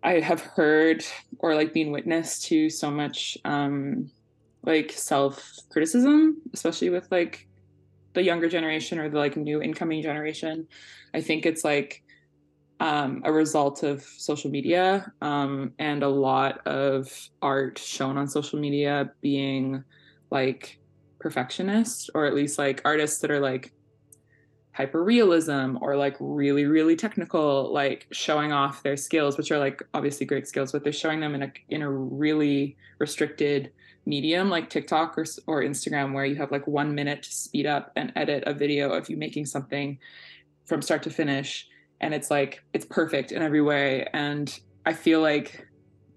I 0.02 0.20
have 0.20 0.40
heard 0.40 1.04
or 1.38 1.54
like 1.54 1.72
been 1.72 1.92
witness 1.92 2.40
to 2.48 2.68
so 2.68 2.90
much 2.90 3.38
um, 3.44 4.10
like 4.64 4.92
self 4.92 5.56
criticism, 5.70 6.42
especially 6.52 6.90
with 6.90 7.10
like 7.10 7.48
the 8.14 8.22
younger 8.22 8.48
generation 8.48 8.98
or 8.98 9.08
the 9.08 9.18
like 9.18 9.36
new 9.36 9.62
incoming 9.62 10.02
generation. 10.02 10.66
I 11.14 11.20
think 11.20 11.46
it's 11.46 11.64
like 11.64 12.02
um, 12.80 13.22
a 13.24 13.32
result 13.32 13.84
of 13.84 14.02
social 14.02 14.50
media 14.50 15.12
um, 15.20 15.72
and 15.78 16.02
a 16.02 16.08
lot 16.08 16.66
of 16.66 17.08
art 17.40 17.78
shown 17.78 18.18
on 18.18 18.26
social 18.26 18.58
media 18.58 19.12
being 19.20 19.84
like 20.30 20.80
perfectionist 21.20 22.10
or 22.14 22.26
at 22.26 22.34
least 22.34 22.58
like 22.58 22.82
artists 22.84 23.20
that 23.20 23.30
are 23.30 23.38
like 23.38 23.72
hyper 24.72 25.04
realism 25.04 25.76
or 25.80 25.94
like 25.96 26.16
really 26.18 26.64
really 26.64 26.96
technical 26.96 27.72
like 27.72 28.08
showing 28.10 28.52
off 28.52 28.82
their 28.82 28.96
skills 28.96 29.36
which 29.36 29.52
are 29.52 29.58
like 29.58 29.82
obviously 29.94 30.26
great 30.26 30.48
skills 30.48 30.72
but 30.72 30.82
they're 30.82 30.92
showing 30.92 31.20
them 31.20 31.34
in 31.36 31.42
a 31.42 31.52
in 31.68 31.82
a 31.82 31.90
really 31.90 32.76
restricted 32.98 33.70
medium 34.04 34.50
like 34.50 34.68
TikTok 34.68 35.16
or 35.16 35.24
or 35.46 35.62
Instagram 35.62 36.12
where 36.12 36.24
you 36.24 36.36
have 36.36 36.50
like 36.50 36.66
1 36.66 36.94
minute 36.94 37.22
to 37.22 37.32
speed 37.32 37.66
up 37.66 37.92
and 37.96 38.12
edit 38.16 38.44
a 38.46 38.54
video 38.54 38.90
of 38.90 39.08
you 39.08 39.16
making 39.16 39.46
something 39.46 39.98
from 40.64 40.82
start 40.82 41.02
to 41.04 41.10
finish 41.10 41.68
and 42.00 42.12
it's 42.12 42.30
like 42.30 42.62
it's 42.72 42.84
perfect 42.84 43.32
in 43.32 43.42
every 43.42 43.62
way. 43.62 44.06
And 44.12 44.58
i 44.84 44.92
feel 44.92 45.20
like 45.20 45.68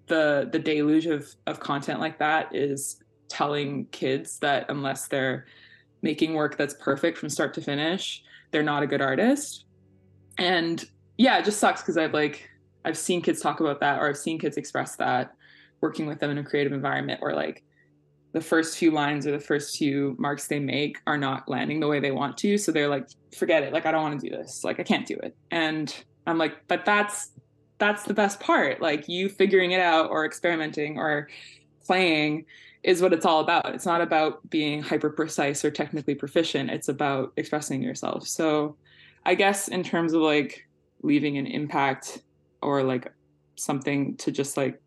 the 0.07 0.49
the 0.51 0.59
deluge 0.59 1.05
of 1.05 1.27
of 1.45 1.59
content 1.59 1.99
like 1.99 2.17
that 2.19 2.53
is 2.55 3.03
telling 3.27 3.85
kids 3.87 4.39
that 4.39 4.65
unless 4.69 5.07
they're 5.07 5.45
making 6.01 6.33
work 6.33 6.57
that's 6.57 6.75
perfect 6.75 7.17
from 7.17 7.29
start 7.29 7.53
to 7.53 7.61
finish 7.61 8.23
they're 8.51 8.63
not 8.63 8.83
a 8.83 8.87
good 8.87 9.01
artist. 9.01 9.65
And 10.37 10.83
yeah 11.17 11.37
it 11.37 11.45
just 11.45 11.59
sucks 11.59 11.81
because 11.81 11.97
i've 11.97 12.13
like 12.13 12.49
i've 12.83 12.97
seen 12.97 13.21
kids 13.21 13.39
talk 13.39 13.59
about 13.59 13.79
that 13.79 13.99
or 13.99 14.09
i've 14.09 14.17
seen 14.17 14.37
kids 14.37 14.57
express 14.57 14.95
that 14.97 15.33
working 15.81 16.07
with 16.07 16.19
them 16.19 16.31
in 16.31 16.37
a 16.37 16.43
creative 16.43 16.73
environment 16.73 17.19
or 17.21 17.33
like 17.33 17.63
the 18.35 18.41
first 18.41 18.77
few 18.77 18.91
lines 18.91 19.25
or 19.25 19.31
the 19.31 19.39
first 19.39 19.77
few 19.77 20.13
marks 20.19 20.47
they 20.47 20.59
make 20.59 20.99
are 21.07 21.17
not 21.17 21.47
landing 21.47 21.79
the 21.79 21.87
way 21.87 22.01
they 22.01 22.11
want 22.11 22.37
to. 22.39 22.57
So 22.57 22.73
they're 22.73 22.89
like, 22.89 23.07
forget 23.33 23.63
it. 23.63 23.71
Like, 23.71 23.85
I 23.85 23.93
don't 23.93 24.01
want 24.01 24.19
to 24.19 24.29
do 24.29 24.35
this. 24.35 24.65
Like, 24.65 24.77
I 24.77 24.83
can't 24.83 25.07
do 25.07 25.15
it. 25.23 25.33
And 25.51 25.95
I'm 26.27 26.37
like, 26.37 26.67
but 26.67 26.83
that's 26.83 27.31
that's 27.77 28.03
the 28.03 28.13
best 28.13 28.41
part. 28.41 28.81
Like 28.81 29.07
you 29.07 29.29
figuring 29.29 29.71
it 29.71 29.79
out 29.79 30.09
or 30.09 30.25
experimenting 30.25 30.97
or 30.97 31.29
playing 31.85 32.45
is 32.83 33.01
what 33.01 33.13
it's 33.13 33.25
all 33.25 33.39
about. 33.39 33.73
It's 33.73 33.85
not 33.85 34.01
about 34.01 34.49
being 34.49 34.81
hyper 34.81 35.09
precise 35.09 35.65
or 35.65 35.71
technically 35.71 36.15
proficient. 36.15 36.69
It's 36.69 36.87
about 36.87 37.33
expressing 37.37 37.81
yourself. 37.81 38.27
So 38.27 38.75
I 39.25 39.35
guess 39.35 39.67
in 39.67 39.83
terms 39.83 40.13
of 40.13 40.21
like 40.21 40.67
leaving 41.01 41.37
an 41.37 41.47
impact 41.47 42.21
or 42.61 42.83
like 42.83 43.11
something 43.55 44.15
to 44.17 44.31
just 44.31 44.57
like 44.57 44.81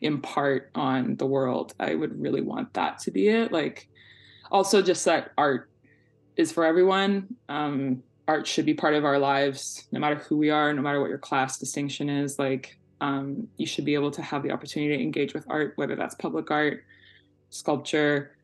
impart 0.00 0.70
on 0.74 1.16
the 1.16 1.26
world, 1.26 1.74
I 1.78 1.94
would 1.94 2.20
really 2.20 2.42
want 2.42 2.74
that 2.74 2.98
to 3.00 3.10
be 3.10 3.28
it. 3.28 3.52
Like 3.52 3.88
also 4.50 4.82
just 4.82 5.04
that 5.04 5.32
art 5.36 5.70
is 6.36 6.52
for 6.52 6.64
everyone. 6.64 7.36
Um, 7.48 8.02
art 8.26 8.46
should 8.46 8.66
be 8.66 8.74
part 8.74 8.94
of 8.94 9.04
our 9.04 9.18
lives, 9.18 9.86
no 9.92 10.00
matter 10.00 10.16
who 10.16 10.36
we 10.36 10.50
are, 10.50 10.72
no 10.72 10.82
matter 10.82 11.00
what 11.00 11.08
your 11.08 11.18
class 11.18 11.58
distinction 11.58 12.08
is. 12.08 12.38
Like 12.38 12.78
um, 13.00 13.48
you 13.56 13.66
should 13.66 13.84
be 13.84 13.94
able 13.94 14.10
to 14.12 14.22
have 14.22 14.42
the 14.42 14.50
opportunity 14.50 14.96
to 14.96 15.02
engage 15.02 15.34
with 15.34 15.44
art, 15.48 15.74
whether 15.76 15.96
that's 15.96 16.14
public 16.14 16.50
art, 16.50 16.84
sculpture, 17.50 18.36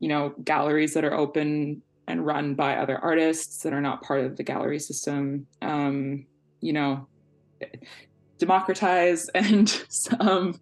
you 0.00 0.08
know, 0.08 0.34
galleries 0.44 0.94
that 0.94 1.04
are 1.04 1.14
open 1.14 1.82
and 2.08 2.26
run 2.26 2.54
by 2.54 2.76
other 2.76 2.98
artists 2.98 3.62
that 3.62 3.72
are 3.72 3.80
not 3.80 4.02
part 4.02 4.24
of 4.24 4.36
the 4.36 4.42
gallery 4.42 4.78
system. 4.78 5.46
Um, 5.62 6.26
you 6.60 6.72
know, 6.72 7.06
democratize 8.38 9.28
and 9.30 9.84
um, 10.20 10.60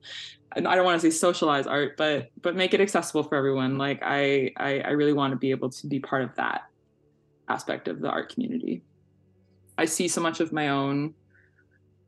I 0.57 0.61
don't 0.61 0.85
want 0.85 1.01
to 1.01 1.11
say 1.11 1.17
socialize 1.17 1.67
art, 1.67 1.97
but 1.97 2.31
but 2.43 2.57
make 2.57 2.75
it 2.75 2.81
accessible 2.81 3.23
for 3.23 3.37
everyone. 3.37 3.79
Like 3.79 4.01
I, 4.03 4.53
I, 4.57 4.81
I 4.81 4.91
really 4.91 5.13
want 5.13 5.33
to 5.33 5.37
be 5.37 5.53
able 5.53 5.71
to 5.71 5.87
be 5.87 6.01
part 6.01 6.23
of 6.23 6.35
that 6.37 6.63
aspect 7.49 7.87
of 7.87 8.01
the 8.01 8.09
art 8.09 8.33
community. 8.33 8.83
I 9.79 9.85
see 9.85 10.09
so 10.09 10.21
much 10.21 10.41
of 10.41 10.53
my 10.53 10.69
own 10.69 11.15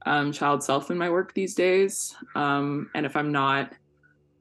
um, 0.07 0.33
child 0.33 0.65
self 0.65 0.91
in 0.91 0.99
my 0.99 1.09
work 1.09 1.35
these 1.35 1.55
days, 1.55 2.17
um, 2.35 2.91
and 2.95 3.07
if 3.07 3.17
I'm 3.17 3.31
not, 3.31 3.73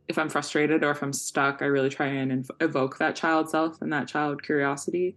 if 0.08 0.18
I'm 0.18 0.30
frustrated 0.30 0.84
or 0.84 0.90
if 0.90 1.04
I'm 1.04 1.14
stuck, 1.14 1.62
I 1.62 1.66
really 1.66 1.90
try 1.90 2.08
and 2.08 2.50
evoke 2.60 2.98
that 2.98 3.16
child 3.16 3.52
self 3.52 3.82
and 3.82 3.94
that 3.94 4.08
child 4.08 4.42
curiosity. 4.42 5.16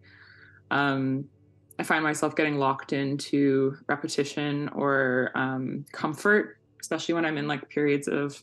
Um, 0.71 1.25
I 1.79 1.83
find 1.83 2.05
myself 2.05 2.37
getting 2.37 2.59
locked 2.59 2.93
into 2.93 3.77
repetition 3.89 4.69
or 4.69 5.33
um, 5.35 5.85
comfort, 5.93 6.59
especially 6.81 7.15
when 7.15 7.25
I'm 7.25 7.37
in 7.37 7.49
like 7.49 7.69
periods 7.69 8.07
of 8.07 8.43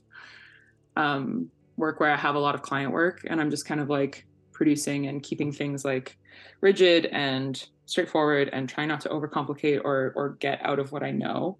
um, 0.98 1.50
work 1.78 2.00
where 2.00 2.12
I 2.12 2.18
have 2.18 2.36
a 2.36 2.40
lot 2.40 2.56
of 2.56 2.62
client 2.62 2.92
work 2.92 3.26
and 3.28 3.40
I'm 3.40 3.50
just 3.50 3.66
kind 3.66 3.80
of 3.80 3.90
like 3.90 4.26
producing 4.52 5.08
and 5.08 5.24
keeping 5.24 5.52
things 5.52 5.86
like 5.86 6.18
rigid 6.60 7.08
and 7.08 7.68
straightforward 7.86 8.50
and 8.54 8.70
trying 8.70 8.88
not 8.88 9.02
to 9.02 9.10
overcomplicate 9.10 9.82
or 9.84 10.14
or 10.16 10.30
get 10.40 10.64
out 10.64 10.80
of 10.80 10.92
what 10.92 11.04
I 11.04 11.12
know. 11.12 11.58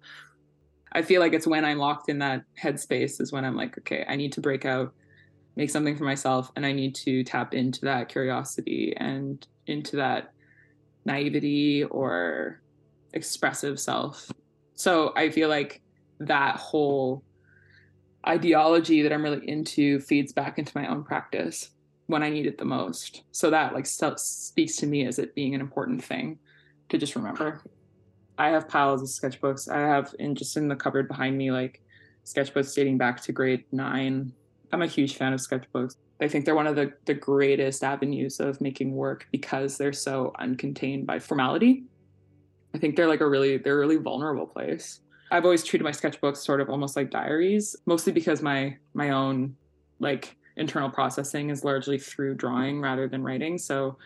I 0.92 1.02
feel 1.02 1.20
like 1.20 1.32
it's 1.32 1.46
when 1.46 1.64
I'm 1.64 1.78
locked 1.78 2.08
in 2.08 2.18
that 2.18 2.44
headspace 2.60 3.20
is 3.20 3.32
when 3.32 3.44
I'm 3.44 3.56
like, 3.56 3.78
okay, 3.78 4.04
I 4.06 4.16
need 4.16 4.32
to 4.32 4.42
break 4.42 4.66
out, 4.66 4.92
make 5.56 5.70
something 5.70 5.96
for 5.96 6.04
myself, 6.04 6.52
and 6.54 6.66
I 6.66 6.72
need 6.72 6.94
to 6.96 7.24
tap 7.24 7.54
into 7.54 7.80
that 7.86 8.10
curiosity 8.10 8.94
and 8.96 9.46
into 9.66 9.96
that 9.96 10.32
naivety 11.04 11.84
or 11.84 12.62
expressive 13.12 13.80
self. 13.80 14.30
So 14.74 15.12
I 15.16 15.30
feel 15.30 15.48
like 15.48 15.80
that 16.20 16.56
whole 16.56 17.22
ideology 18.26 19.02
that 19.02 19.12
I'm 19.12 19.22
really 19.22 19.48
into 19.48 20.00
feeds 20.00 20.32
back 20.32 20.58
into 20.58 20.72
my 20.76 20.86
own 20.86 21.04
practice 21.04 21.70
when 22.06 22.22
I 22.22 22.30
need 22.30 22.46
it 22.46 22.58
the 22.58 22.64
most. 22.64 23.24
So 23.32 23.50
that 23.50 23.74
like 23.74 23.86
speaks 23.86 24.76
to 24.76 24.86
me 24.86 25.06
as 25.06 25.18
it 25.18 25.34
being 25.34 25.54
an 25.54 25.60
important 25.60 26.04
thing 26.04 26.38
to 26.88 26.98
just 26.98 27.16
remember. 27.16 27.62
I 28.38 28.48
have 28.48 28.68
piles 28.68 29.02
of 29.02 29.08
sketchbooks. 29.08 29.70
I 29.70 29.80
have 29.80 30.14
in 30.18 30.34
just 30.34 30.56
in 30.56 30.68
the 30.68 30.76
cupboard 30.76 31.08
behind 31.08 31.36
me 31.36 31.50
like 31.50 31.82
sketchbooks 32.24 32.74
dating 32.74 32.98
back 32.98 33.20
to 33.22 33.32
grade 33.32 33.64
nine. 33.72 34.32
I'm 34.72 34.82
a 34.82 34.86
huge 34.86 35.16
fan 35.16 35.32
of 35.32 35.40
sketchbooks. 35.40 35.96
I 36.20 36.28
think 36.28 36.44
they're 36.44 36.54
one 36.54 36.66
of 36.66 36.76
the, 36.76 36.92
the 37.04 37.14
greatest 37.14 37.84
avenues 37.84 38.40
of 38.40 38.60
making 38.60 38.94
work 38.94 39.26
because 39.30 39.76
they're 39.76 39.92
so 39.92 40.32
uncontained 40.40 41.04
by 41.04 41.18
formality. 41.18 41.84
I 42.74 42.78
think 42.78 42.96
they're 42.96 43.08
like 43.08 43.20
a 43.20 43.28
really 43.28 43.58
they're 43.58 43.76
a 43.76 43.80
really 43.80 43.96
vulnerable 43.96 44.46
place. 44.46 45.00
I've 45.30 45.44
always 45.44 45.64
treated 45.64 45.84
my 45.84 45.90
sketchbooks 45.90 46.38
sort 46.38 46.60
of 46.60 46.70
almost 46.70 46.96
like 46.96 47.10
diaries, 47.10 47.76
mostly 47.86 48.12
because 48.12 48.40
my 48.40 48.76
my 48.94 49.10
own 49.10 49.56
like 49.98 50.36
internal 50.56 50.90
processing 50.90 51.50
is 51.50 51.64
largely 51.64 51.98
through 51.98 52.34
drawing 52.34 52.80
rather 52.80 53.08
than 53.08 53.22
writing. 53.22 53.58
So 53.58 53.98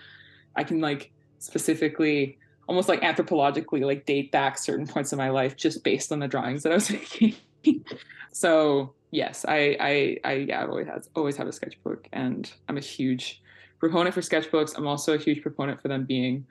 I 0.57 0.65
can 0.65 0.81
like 0.81 1.13
specifically 1.39 2.39
almost 2.69 2.89
like 2.89 3.03
anthropologically 3.03 3.85
like 3.85 4.07
date 4.07 4.33
back 4.33 4.59
certain 4.59 4.87
points 4.95 5.13
of 5.13 5.19
my 5.19 5.31
life 5.31 5.57
just 5.57 5.85
based 5.85 6.13
on 6.13 6.19
the 6.19 6.29
drawings 6.29 6.63
that 6.63 6.73
I 6.73 6.77
was 6.77 6.91
making. 7.63 7.85
so 8.33 8.95
yes, 9.17 9.47
I 9.49 9.77
I 9.81 10.17
I 10.25 10.33
yeah, 10.49 10.63
I've 10.63 10.69
always 10.69 10.87
had 10.87 11.07
always 11.17 11.37
had 11.37 11.49
a 11.49 11.53
sketchbook 11.53 12.07
and 12.13 12.53
I'm 12.69 12.77
a 12.77 12.81
huge 12.81 13.41
proponent 13.81 14.15
for 14.15 14.21
sketchbooks. 14.21 14.77
I'm 14.77 14.87
also 14.87 15.15
a 15.15 15.19
huge 15.19 15.43
proponent 15.43 15.81
for 15.81 15.89
them 15.89 16.05
being 16.05 16.47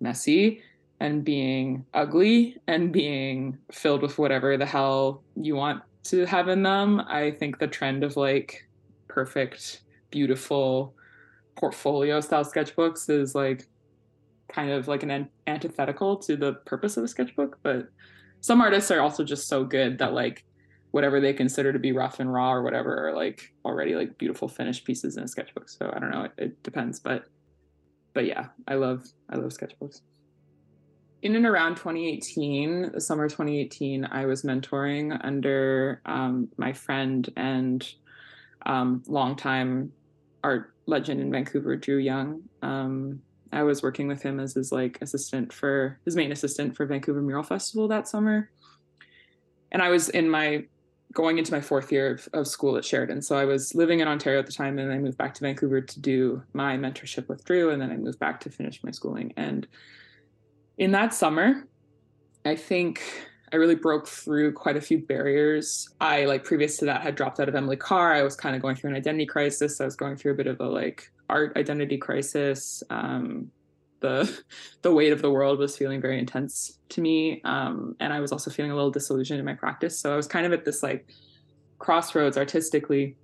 messy 0.00 0.62
and 1.00 1.22
being 1.22 1.84
ugly 1.92 2.56
and 2.66 2.90
being 2.92 3.58
filled 3.70 4.00
with 4.00 4.18
whatever 4.18 4.56
the 4.56 4.64
hell 4.64 5.22
you 5.36 5.54
want 5.54 5.82
to 6.04 6.24
have 6.24 6.48
in 6.48 6.62
them. 6.62 7.00
I 7.00 7.30
think 7.32 7.58
the 7.58 7.68
trend 7.68 8.02
of 8.02 8.16
like 8.16 8.66
perfect, 9.08 9.82
beautiful 10.10 10.94
portfolio 11.56 12.20
style 12.20 12.44
sketchbooks 12.44 13.10
is 13.10 13.34
like 13.34 13.68
kind 14.50 14.70
of 14.70 14.88
like 14.88 15.02
an 15.02 15.28
antithetical 15.46 16.16
to 16.16 16.36
the 16.36 16.54
purpose 16.64 16.96
of 16.96 17.04
a 17.04 17.08
sketchbook. 17.08 17.58
But 17.62 17.88
some 18.40 18.62
artists 18.62 18.90
are 18.90 19.00
also 19.00 19.24
just 19.24 19.46
so 19.46 19.62
good 19.62 19.98
that 19.98 20.14
like 20.14 20.44
whatever 20.90 21.20
they 21.20 21.32
consider 21.32 21.72
to 21.72 21.78
be 21.78 21.92
rough 21.92 22.20
and 22.20 22.32
raw 22.32 22.52
or 22.52 22.62
whatever 22.62 23.08
are 23.08 23.14
like 23.14 23.52
already 23.64 23.94
like 23.94 24.18
beautiful 24.18 24.48
finished 24.48 24.84
pieces 24.84 25.16
in 25.16 25.24
a 25.24 25.28
sketchbook. 25.28 25.68
So 25.68 25.92
I 25.94 25.98
don't 25.98 26.10
know, 26.10 26.24
it, 26.24 26.32
it 26.38 26.62
depends. 26.62 26.98
But 27.00 27.24
but 28.14 28.26
yeah, 28.26 28.46
I 28.66 28.74
love 28.74 29.04
I 29.30 29.36
love 29.36 29.52
sketchbooks 29.52 30.00
in 31.22 31.34
and 31.34 31.46
around 31.46 31.76
2018, 31.76 32.92
the 32.92 33.00
summer 33.00 33.28
2018, 33.28 34.04
I 34.04 34.26
was 34.26 34.42
mentoring 34.42 35.18
under 35.24 36.00
um, 36.06 36.48
my 36.56 36.72
friend 36.72 37.28
and 37.36 37.86
um, 38.66 39.02
longtime 39.06 39.92
art 40.44 40.72
legend 40.86 41.20
in 41.20 41.32
Vancouver, 41.32 41.76
Drew 41.76 41.98
Young. 41.98 42.42
Um, 42.62 43.20
I 43.52 43.62
was 43.62 43.82
working 43.82 44.06
with 44.06 44.22
him 44.22 44.38
as 44.38 44.54
his 44.54 44.70
like 44.70 44.98
assistant 45.00 45.52
for 45.52 45.98
his 46.04 46.14
main 46.14 46.30
assistant 46.30 46.76
for 46.76 46.86
Vancouver 46.86 47.22
Mural 47.22 47.42
Festival 47.42 47.88
that 47.88 48.06
summer, 48.06 48.50
and 49.72 49.82
I 49.82 49.88
was 49.88 50.10
in 50.10 50.28
my 50.28 50.64
going 51.12 51.38
into 51.38 51.52
my 51.52 51.60
fourth 51.60 51.90
year 51.90 52.14
of, 52.14 52.28
of 52.32 52.46
school 52.46 52.76
at 52.76 52.84
Sheridan. 52.84 53.22
So 53.22 53.36
I 53.36 53.44
was 53.44 53.74
living 53.74 54.00
in 54.00 54.08
Ontario 54.08 54.38
at 54.38 54.46
the 54.46 54.52
time, 54.52 54.78
and 54.78 54.92
I 54.92 54.98
moved 54.98 55.18
back 55.18 55.34
to 55.34 55.40
Vancouver 55.40 55.80
to 55.80 56.00
do 56.00 56.42
my 56.52 56.76
mentorship 56.76 57.28
with 57.28 57.44
Drew, 57.44 57.70
and 57.70 57.80
then 57.80 57.90
I 57.90 57.96
moved 57.96 58.18
back 58.18 58.40
to 58.40 58.50
finish 58.50 58.82
my 58.84 58.90
schooling 58.90 59.32
and 59.36 59.66
in 60.78 60.92
that 60.92 61.12
summer, 61.12 61.66
I 62.44 62.54
think 62.54 63.02
I 63.52 63.56
really 63.56 63.74
broke 63.74 64.06
through 64.06 64.52
quite 64.52 64.76
a 64.76 64.80
few 64.80 64.98
barriers. 64.98 65.88
I 66.00 66.24
like 66.24 66.44
previous 66.44 66.76
to 66.78 66.84
that 66.86 67.02
had 67.02 67.16
dropped 67.16 67.40
out 67.40 67.48
of 67.48 67.54
Emily 67.54 67.76
Carr. 67.76 68.14
I 68.14 68.22
was 68.22 68.36
kind 68.36 68.54
of 68.54 68.62
going 68.62 68.76
through 68.76 68.90
an 68.90 68.96
identity 68.96 69.26
crisis. 69.26 69.80
I 69.80 69.84
was 69.84 69.96
going 69.96 70.16
through 70.16 70.32
a 70.32 70.36
bit 70.36 70.46
of 70.46 70.60
a 70.60 70.66
like 70.66 71.10
art 71.28 71.56
identity 71.56 71.98
crisis. 71.98 72.82
Um, 72.90 73.50
the 74.00 74.42
the 74.82 74.92
weight 74.92 75.12
of 75.12 75.22
the 75.22 75.30
world 75.30 75.58
was 75.58 75.76
feeling 75.76 76.00
very 76.00 76.18
intense 76.18 76.78
to 76.90 77.00
me, 77.00 77.40
um, 77.44 77.96
and 78.00 78.12
I 78.12 78.20
was 78.20 78.32
also 78.32 78.50
feeling 78.50 78.70
a 78.70 78.74
little 78.74 78.90
disillusioned 78.90 79.38
in 79.38 79.46
my 79.46 79.54
practice. 79.54 79.98
So 79.98 80.12
I 80.12 80.16
was 80.16 80.26
kind 80.26 80.46
of 80.46 80.52
at 80.52 80.64
this 80.64 80.82
like 80.82 81.08
crossroads 81.78 82.36
artistically. 82.36 83.16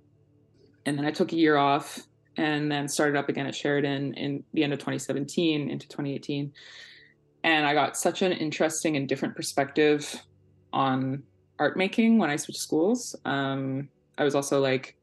And 0.85 0.97
then 0.97 1.05
I 1.05 1.11
took 1.11 1.31
a 1.33 1.35
year 1.35 1.57
off 1.57 1.99
and 2.37 2.71
then 2.71 2.87
started 2.87 3.17
up 3.17 3.27
again 3.27 3.47
at 3.47 3.55
Sheridan 3.55 4.13
in 4.13 4.43
the 4.53 4.63
end 4.63 4.71
of 4.71 4.77
2017 4.79 5.69
into 5.69 5.87
2018 5.87 6.53
and 7.45 7.67
I 7.67 7.75
got 7.75 7.95
such 7.95 8.23
an 8.23 8.31
interesting 8.31 8.97
and 8.97 9.07
different 9.07 9.35
perspective 9.35 10.19
on 10.73 11.21
art 11.59 11.77
making 11.77 12.17
when 12.17 12.31
I 12.31 12.37
switched 12.37 12.59
schools. 12.59 13.15
Um, 13.23 13.87
I 14.17 14.23
was 14.23 14.33
also 14.33 14.59
like, 14.59 14.97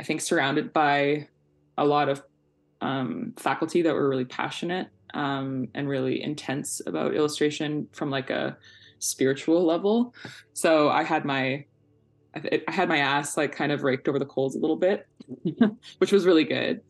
I 0.00 0.02
think, 0.02 0.22
surrounded 0.22 0.72
by 0.72 1.28
a 1.76 1.84
lot 1.84 2.08
of 2.08 2.22
um, 2.80 3.32
faculty 3.36 3.82
that 3.82 3.94
were 3.94 4.08
really 4.08 4.24
passionate 4.24 4.88
um, 5.14 5.68
and 5.74 5.88
really 5.88 6.22
intense 6.22 6.80
about 6.86 7.14
illustration 7.14 7.88
from 7.92 8.10
like 8.10 8.30
a 8.30 8.56
spiritual 8.98 9.64
level. 9.64 10.14
So 10.52 10.88
I 10.88 11.02
had 11.02 11.24
my 11.24 11.64
I 12.34 12.60
had 12.68 12.88
my 12.88 12.98
ass 12.98 13.36
like 13.36 13.52
kind 13.52 13.72
of 13.72 13.82
raked 13.82 14.08
over 14.08 14.18
the 14.18 14.26
coals 14.26 14.54
a 14.54 14.58
little 14.58 14.76
bit, 14.76 15.06
which 15.98 16.12
was 16.12 16.26
really 16.26 16.44
good. 16.44 16.82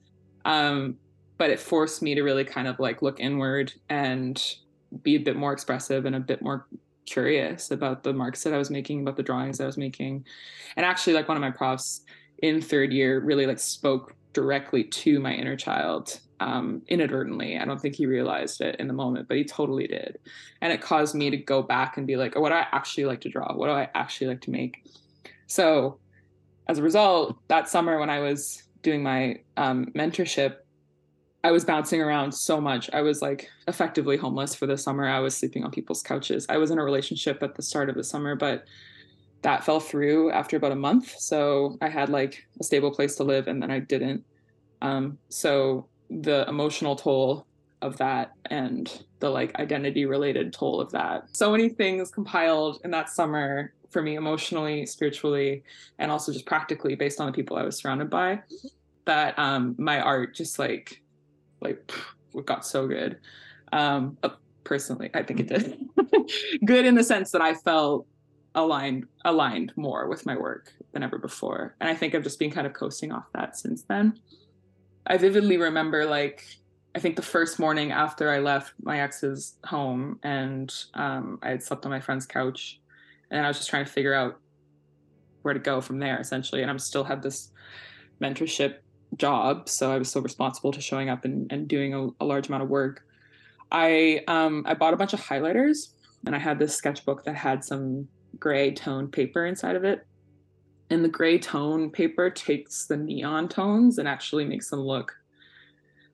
Um, 0.45 0.97
but 1.39 1.51
it 1.51 1.61
forced 1.61 2.03
me 2.03 2.15
to 2.17 2.23
really 2.23 2.45
kind 2.45 2.67
of 2.67 2.79
like 2.81 3.03
look 3.03 3.21
inward 3.21 3.73
and 3.89 4.43
be 5.03 5.15
a 5.15 5.21
bit 5.21 5.37
more 5.37 5.53
expressive 5.53 6.05
and 6.05 6.17
a 6.17 6.21
bit 6.21 6.43
more 6.43 6.67
curious 7.07 7.71
about 7.71 8.03
the 8.03 8.13
marks 8.13 8.43
that 8.43 8.53
I 8.53 8.59
was 8.59 8.71
making, 8.71 9.03
about 9.03 9.17
the 9.17 9.23
drawings 9.23 9.61
I 9.61 9.67
was 9.67 9.79
making. 9.79 10.27
And 10.77 10.85
actually, 10.85 11.15
like 11.15 11.29
one 11.29 11.37
of 11.37 11.41
my 11.41 11.51
profs 11.51 12.03
in 12.43 12.61
third 12.61 12.93
year 12.93 13.21
really 13.21 13.47
like 13.47 13.61
spoke 13.61 14.15
directly 14.39 14.85
to 14.85 15.19
my 15.19 15.33
inner 15.33 15.57
child 15.57 16.21
um, 16.39 16.83
inadvertently. 16.87 17.59
I 17.59 17.65
don't 17.65 17.81
think 17.81 17.97
he 17.97 18.07
realized 18.07 18.61
it 18.61 18.77
in 18.79 18.87
the 18.87 18.95
moment, 18.95 19.27
but 19.27 19.37
he 19.37 19.45
totally 19.45 19.89
did. 19.89 20.21
And 20.61 20.73
it 20.73 20.81
caused 20.81 21.17
me 21.17 21.29
to 21.31 21.37
go 21.37 21.61
back 21.61 21.97
and 21.97 22.07
be 22.07 22.15
like, 22.15 22.35
oh, 22.37 22.41
what 22.41 22.51
do 22.51 22.55
I 22.55 22.67
actually 22.71 23.07
like 23.07 23.21
to 23.23 23.29
draw? 23.29 23.53
What 23.53 23.67
do 23.67 23.73
I 23.73 23.89
actually 23.97 24.29
like 24.29 24.43
to 24.43 24.53
make? 24.53 24.85
So 25.49 25.99
as 26.69 26.79
a 26.79 26.83
result, 26.83 27.37
that 27.49 27.69
summer 27.69 27.99
when 27.99 28.11
I 28.11 28.21
was 28.21 28.63
doing 28.83 29.03
my 29.03 29.41
um, 29.57 29.87
mentorship, 29.97 30.59
I 31.43 31.51
was 31.51 31.65
bouncing 31.65 32.01
around 32.01 32.31
so 32.31 32.61
much. 32.61 32.89
I 32.93 33.01
was 33.01 33.21
like 33.21 33.51
effectively 33.67 34.17
homeless 34.17 34.55
for 34.55 34.67
the 34.67 34.79
summer. 34.79 35.09
I 35.09 35.19
was 35.19 35.37
sleeping 35.37 35.65
on 35.65 35.73
people's 35.73 36.03
couches. 36.03 36.47
I 36.49 36.59
was 36.59 36.71
in 36.71 36.79
a 36.79 36.85
relationship 36.85 37.43
at 37.43 37.57
the 37.57 37.63
start 37.63 37.89
of 37.89 37.97
the 37.97 38.05
summer, 38.05 38.37
but 38.37 38.65
that 39.43 39.65
fell 39.65 39.81
through 39.81 40.31
after 40.33 40.57
about 40.57 40.73
a 40.73 40.77
month. 40.77 41.15
So 41.19 41.77
I 41.81 41.89
had 41.89 42.09
like 42.09 42.47
a 42.61 42.65
stable 42.65 42.91
place 42.91 43.17
to 43.17 43.25
live 43.25 43.47
and 43.47 43.63
then 43.63 43.71
I 43.71 43.79
didn't. 43.79 44.25
Um, 44.83 45.19
so 45.29 45.87
the 46.11 46.49
emotional 46.49 46.97
toll 46.97 47.47
of 47.83 47.97
that 47.99 48.33
and 48.47 49.05
the 49.21 49.31
like 49.31 49.55
identity 49.57 50.05
related 50.05 50.53
toll 50.53 50.81
of 50.81 50.91
that. 50.93 51.25
So 51.33 51.53
many 51.53 51.69
things 51.69 52.11
compiled 52.11 52.81
in 52.85 52.91
that 52.91 53.09
summer 53.09 53.73
for 53.91 54.03
me 54.03 54.17
emotionally, 54.17 54.85
spiritually, 54.87 55.63
and 55.99 56.11
also 56.11 56.33
just 56.33 56.47
practically 56.47 56.95
based 56.95 57.21
on 57.21 57.27
the 57.27 57.33
people 57.33 57.57
I 57.57 57.63
was 57.63 57.77
surrounded 57.77 58.11
by 58.11 58.41
that 59.05 59.39
um 59.39 59.75
my 59.79 60.01
art 60.01 60.35
just 60.35 60.59
like 60.59 61.01
like 61.61 61.91
got 62.45 62.67
so 62.67 62.87
good. 62.87 63.19
Um 63.73 64.19
personally, 64.65 65.11
I 65.15 65.23
think 65.23 65.41
it 65.41 65.49
did. 65.49 65.79
good 66.65 66.85
in 66.85 66.95
the 66.95 67.05
sense 67.05 67.31
that 67.31 67.41
I 67.41 67.55
felt 67.55 68.07
aligned 68.59 69.07
aligned 69.25 69.73
more 69.77 70.09
with 70.09 70.27
my 70.27 70.37
work 70.37 70.73
than 70.93 71.03
ever 71.03 71.19
before. 71.19 71.77
And 71.81 71.89
I 71.89 71.95
think 71.95 72.15
I've 72.15 72.25
just 72.25 72.39
been 72.39 72.51
kind 72.51 72.67
of 72.67 72.73
coasting 72.73 73.13
off 73.13 73.25
that 73.35 73.57
since 73.57 73.83
then. 73.83 74.19
I 75.07 75.17
vividly 75.17 75.57
remember 75.57 76.05
like 76.05 76.45
I 76.95 76.99
think 76.99 77.17
the 77.17 77.23
first 77.23 77.59
morning 77.59 77.93
after 77.93 78.31
I 78.31 78.41
left 78.41 78.73
my 78.83 79.01
ex's 79.01 79.55
home 79.65 80.19
and 80.23 80.75
um, 80.95 81.39
I 81.43 81.51
had 81.51 81.63
slept 81.63 81.85
on 81.85 81.91
my 81.91 82.01
friend's 82.01 82.27
couch 82.27 82.81
and 83.31 83.45
I 83.45 83.49
was 83.49 83.59
just 83.59 83.71
trying 83.71 83.85
to 83.85 83.91
figure 83.91 84.15
out 84.15 84.41
where 85.43 85.55
to 85.55 85.61
go 85.61 85.81
from 85.81 86.01
there 86.01 86.19
essentially. 86.19 86.63
And 86.63 86.71
I'm 86.71 86.79
still 86.81 87.05
had 87.05 87.23
this 87.23 87.51
mentorship 88.21 88.79
job. 89.17 89.69
So 89.69 89.93
I 89.93 89.99
was 89.99 90.09
still 90.09 90.23
responsible 90.23 90.73
to 90.73 90.81
showing 90.81 91.09
up 91.09 91.25
and, 91.25 91.51
and 91.53 91.69
doing 91.69 91.95
a, 91.95 92.09
a 92.21 92.25
large 92.25 92.49
amount 92.49 92.65
of 92.65 92.69
work. 92.69 93.05
I 93.71 94.25
um, 94.27 94.65
I 94.67 94.75
bought 94.75 94.95
a 94.95 94.97
bunch 94.97 95.13
of 95.13 95.21
highlighters 95.21 95.91
and 96.27 96.35
I 96.35 96.39
had 96.39 96.59
this 96.59 96.75
sketchbook 96.75 97.25
that 97.25 97.37
had 97.37 97.63
some 97.63 98.09
gray 98.39 98.73
tone 98.73 99.09
paper 99.09 99.47
inside 99.47 99.77
of 99.77 99.85
it. 99.85 100.07
And 100.91 101.05
the 101.05 101.09
gray 101.09 101.39
tone 101.39 101.91
paper 101.91 102.31
takes 102.31 102.87
the 102.87 102.97
neon 102.97 103.49
tones 103.49 103.99
and 103.99 104.09
actually 104.09 104.45
makes 104.45 104.71
them 104.71 104.81
look 104.81 105.15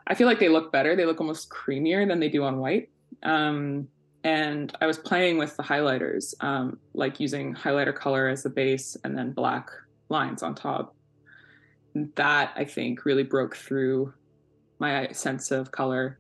I 0.07 0.15
feel 0.15 0.27
like 0.27 0.39
they 0.39 0.49
look 0.49 0.71
better. 0.71 0.95
They 0.95 1.07
look 1.07 1.21
almost 1.21 1.49
creamier 1.49 2.07
than 2.07 2.21
they 2.21 2.29
do 2.29 2.45
on 2.45 2.59
white. 2.59 2.91
Um, 3.23 3.89
and 4.23 4.75
I 4.81 4.87
was 4.87 4.99
playing 4.99 5.39
with 5.39 5.57
the 5.57 5.63
highlighters, 5.63 6.35
um, 6.41 6.79
like 6.95 7.21
using 7.21 7.55
highlighter 7.55 7.95
color 7.95 8.29
as 8.29 8.43
the 8.43 8.51
base 8.51 8.97
and 9.05 9.17
then 9.17 9.33
black 9.33 9.71
lines 10.09 10.43
on 10.43 10.55
top. 10.55 10.95
That 12.17 12.53
I 12.57 12.65
think 12.65 13.05
really 13.05 13.23
broke 13.23 13.57
through 13.57 14.13
my 14.79 15.09
sense 15.13 15.51
of 15.51 15.71
color 15.71 16.19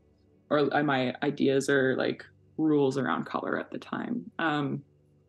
or 0.50 0.74
uh, 0.74 0.82
my 0.82 1.14
ideas 1.22 1.68
or 1.68 1.96
like 1.96 2.24
rules 2.56 2.96
around 2.96 3.24
color 3.24 3.58
at 3.58 3.70
the 3.70 3.78
time. 3.78 4.30
Um, 4.38 4.82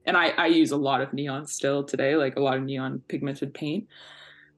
and 0.05 0.15
I, 0.15 0.29
I 0.29 0.47
use 0.47 0.71
a 0.71 0.77
lot 0.77 1.01
of 1.01 1.13
neon 1.13 1.47
still 1.47 1.83
today, 1.83 2.15
like 2.15 2.35
a 2.35 2.39
lot 2.39 2.57
of 2.57 2.63
neon 2.63 3.01
pigmented 3.07 3.53
paint. 3.53 3.87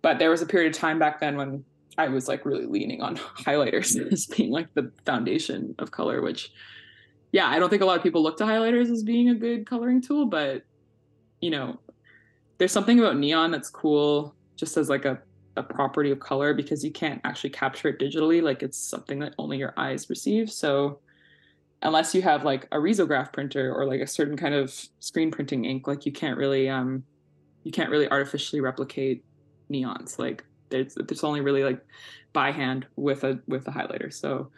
But 0.01 0.19
there 0.19 0.29
was 0.29 0.41
a 0.41 0.45
period 0.45 0.73
of 0.73 0.79
time 0.79 0.99
back 0.99 1.19
then 1.19 1.37
when 1.37 1.63
I 1.97 2.07
was 2.09 2.27
like 2.27 2.45
really 2.45 2.65
leaning 2.65 3.01
on 3.01 3.17
highlighters 3.37 3.95
as 4.11 4.25
being 4.25 4.51
like 4.51 4.73
the 4.73 4.91
foundation 5.05 5.75
of 5.79 5.91
color, 5.91 6.21
which 6.21 6.51
yeah, 7.31 7.47
I 7.47 7.59
don't 7.59 7.69
think 7.69 7.81
a 7.81 7.85
lot 7.85 7.97
of 7.97 8.03
people 8.03 8.23
look 8.23 8.37
to 8.37 8.45
highlighters 8.45 8.89
as 8.89 9.03
being 9.03 9.29
a 9.29 9.35
good 9.35 9.65
coloring 9.65 10.01
tool, 10.01 10.25
but 10.25 10.63
you 11.41 11.49
know, 11.49 11.79
there's 12.57 12.71
something 12.71 12.99
about 12.99 13.17
neon 13.17 13.51
that's 13.51 13.69
cool 13.69 14.33
just 14.55 14.77
as 14.77 14.89
like 14.89 15.05
a, 15.05 15.19
a 15.55 15.63
property 15.63 16.11
of 16.11 16.19
color 16.19 16.53
because 16.53 16.83
you 16.83 16.91
can't 16.91 17.21
actually 17.23 17.51
capture 17.51 17.89
it 17.89 17.99
digitally. 17.99 18.41
Like 18.41 18.63
it's 18.63 18.77
something 18.77 19.19
that 19.19 19.33
only 19.37 19.57
your 19.57 19.73
eyes 19.77 20.09
receive. 20.09 20.51
So 20.51 20.99
unless 21.81 22.15
you 22.15 22.21
have 22.21 22.43
like 22.43 22.67
a 22.71 22.77
risograph 22.77 23.31
printer 23.31 23.73
or 23.73 23.85
like 23.85 24.01
a 24.01 24.07
certain 24.07 24.37
kind 24.37 24.53
of 24.53 24.73
screen 24.99 25.31
printing 25.31 25.65
ink, 25.65 25.87
like 25.87 26.05
you 26.05 26.11
can't 26.11 26.37
really 26.37 26.69
um 26.69 27.03
you 27.63 27.71
can't 27.71 27.89
really 27.89 28.09
artificially 28.09 28.61
replicate 28.61 29.23
neons. 29.71 30.17
Like 30.17 30.43
there's 30.69 30.95
there's 30.95 31.23
only 31.23 31.41
really 31.41 31.63
like 31.63 31.83
by 32.33 32.51
hand 32.51 32.85
with 32.95 33.23
a 33.23 33.39
with 33.47 33.67
a 33.67 33.71
highlighter. 33.71 34.11
So 34.13 34.51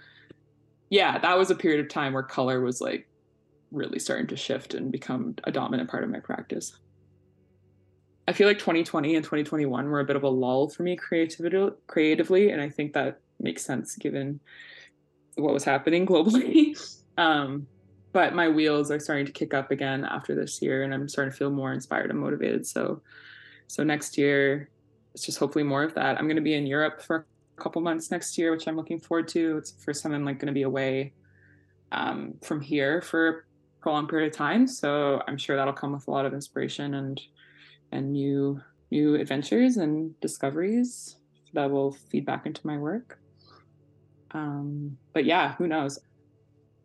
yeah, 0.89 1.17
that 1.20 1.38
was 1.38 1.51
a 1.51 1.55
period 1.55 1.80
of 1.82 1.89
time 1.89 2.13
where 2.13 2.24
color 2.24 2.61
was 2.61 2.82
like 2.82 3.07
really 3.72 3.99
starting 3.99 4.28
to 4.28 4.36
shift 4.36 4.74
and 4.74 4.91
become 4.91 5.36
a 5.43 5.51
dominant 5.51 5.89
part 5.89 6.03
of 6.03 6.09
my 6.09 6.20
practice. 6.20 6.78
I 8.28 8.34
feel 8.34 8.47
like 8.47 8.59
2020 8.59 9.15
and 9.15 9.24
2021 9.24 9.86
were 9.88 9.99
a 9.99 10.05
bit 10.05 10.15
of 10.15 10.24
a 10.24 10.30
lull 10.30 10.70
for 10.70 10.84
me 10.84 10.95
creativity 10.95 11.70
creatively, 11.88 12.51
and 12.51 12.61
I 12.61 12.70
think 12.70 12.93
that 12.93 13.20
makes 13.39 13.65
sense 13.65 13.95
given 13.95 14.39
what 15.36 15.53
was 15.53 15.63
happening 15.63 16.05
globally. 16.05 16.78
um, 17.20 17.67
but 18.13 18.34
my 18.34 18.47
wheels 18.47 18.89
are 18.89 18.99
starting 18.99 19.26
to 19.26 19.32
kick 19.32 19.53
up 19.53 19.72
again 19.72 20.05
after 20.05 20.34
this 20.34 20.61
year, 20.61 20.84
and 20.84 20.93
I'm 20.93 21.07
starting 21.09 21.32
to 21.32 21.38
feel 21.38 21.51
more 21.51 21.74
inspired 21.74 22.09
and 22.09 22.20
motivated. 22.20 22.65
So, 22.65 23.01
so 23.67 23.84
next 23.84 24.17
year, 24.17 24.70
it's 25.13 25.26
just 25.26 25.38
hopefully 25.38 25.63
more 25.63 25.84
of 25.84 25.93
that. 25.95 26.17
I'm 26.17 26.26
going 26.26 26.38
to 26.38 26.41
be 26.41 26.55
in 26.55 26.65
Europe 26.65 27.01
for 27.01 27.28
a 27.57 27.61
couple 27.61 27.82
months 27.82 28.09
next 28.09 28.38
year, 28.38 28.51
which 28.51 28.67
I'm 28.67 28.78
looking 28.78 28.99
forward 28.99 29.28
to. 29.30 29.57
It's 29.57 29.72
the 29.72 29.82
first 29.82 30.01
time 30.01 30.13
I'm 30.13 30.24
like 30.24 30.39
going 30.39 30.47
to 30.47 30.53
be 30.53 30.63
away 30.63 31.13
um, 31.91 32.36
from 32.41 32.61
here 32.61 33.01
for 33.01 33.28
a 33.28 33.34
prolonged 33.82 34.09
period 34.09 34.32
of 34.32 34.38
time. 34.38 34.65
So 34.65 35.22
I'm 35.28 35.38
sure 35.38 35.57
that'll 35.57 35.74
come 35.74 35.91
with 35.91 36.07
a 36.07 36.11
lot 36.11 36.26
of 36.26 36.34
inspiration 36.34 36.93
and 36.93 37.22
and 37.91 38.13
new 38.13 38.61
new 38.91 39.15
adventures 39.15 39.78
and 39.78 40.20
discoveries 40.22 41.17
that 41.53 41.70
will 41.70 41.91
feed 41.91 42.26
back 42.26 42.45
into 42.45 42.65
my 42.65 42.78
work. 42.78 43.20
Um, 44.32 44.97
but 45.13 45.26
yeah, 45.26 45.55
who 45.55 45.67
knows? 45.67 45.99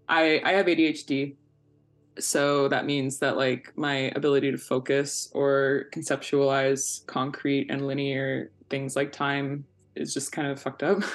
I 0.08 0.40
I 0.44 0.52
have 0.52 0.66
ADHD, 0.66 1.34
so 2.18 2.68
that 2.68 2.86
means 2.86 3.18
that 3.18 3.36
like 3.36 3.72
my 3.76 4.12
ability 4.14 4.50
to 4.50 4.58
focus 4.58 5.30
or 5.34 5.86
conceptualize 5.92 7.06
concrete 7.06 7.70
and 7.70 7.86
linear 7.86 8.50
things 8.70 8.96
like 8.96 9.12
time 9.12 9.64
is 9.94 10.12
just 10.14 10.32
kind 10.32 10.48
of 10.48 10.60
fucked 10.60 10.82
up. 10.82 11.02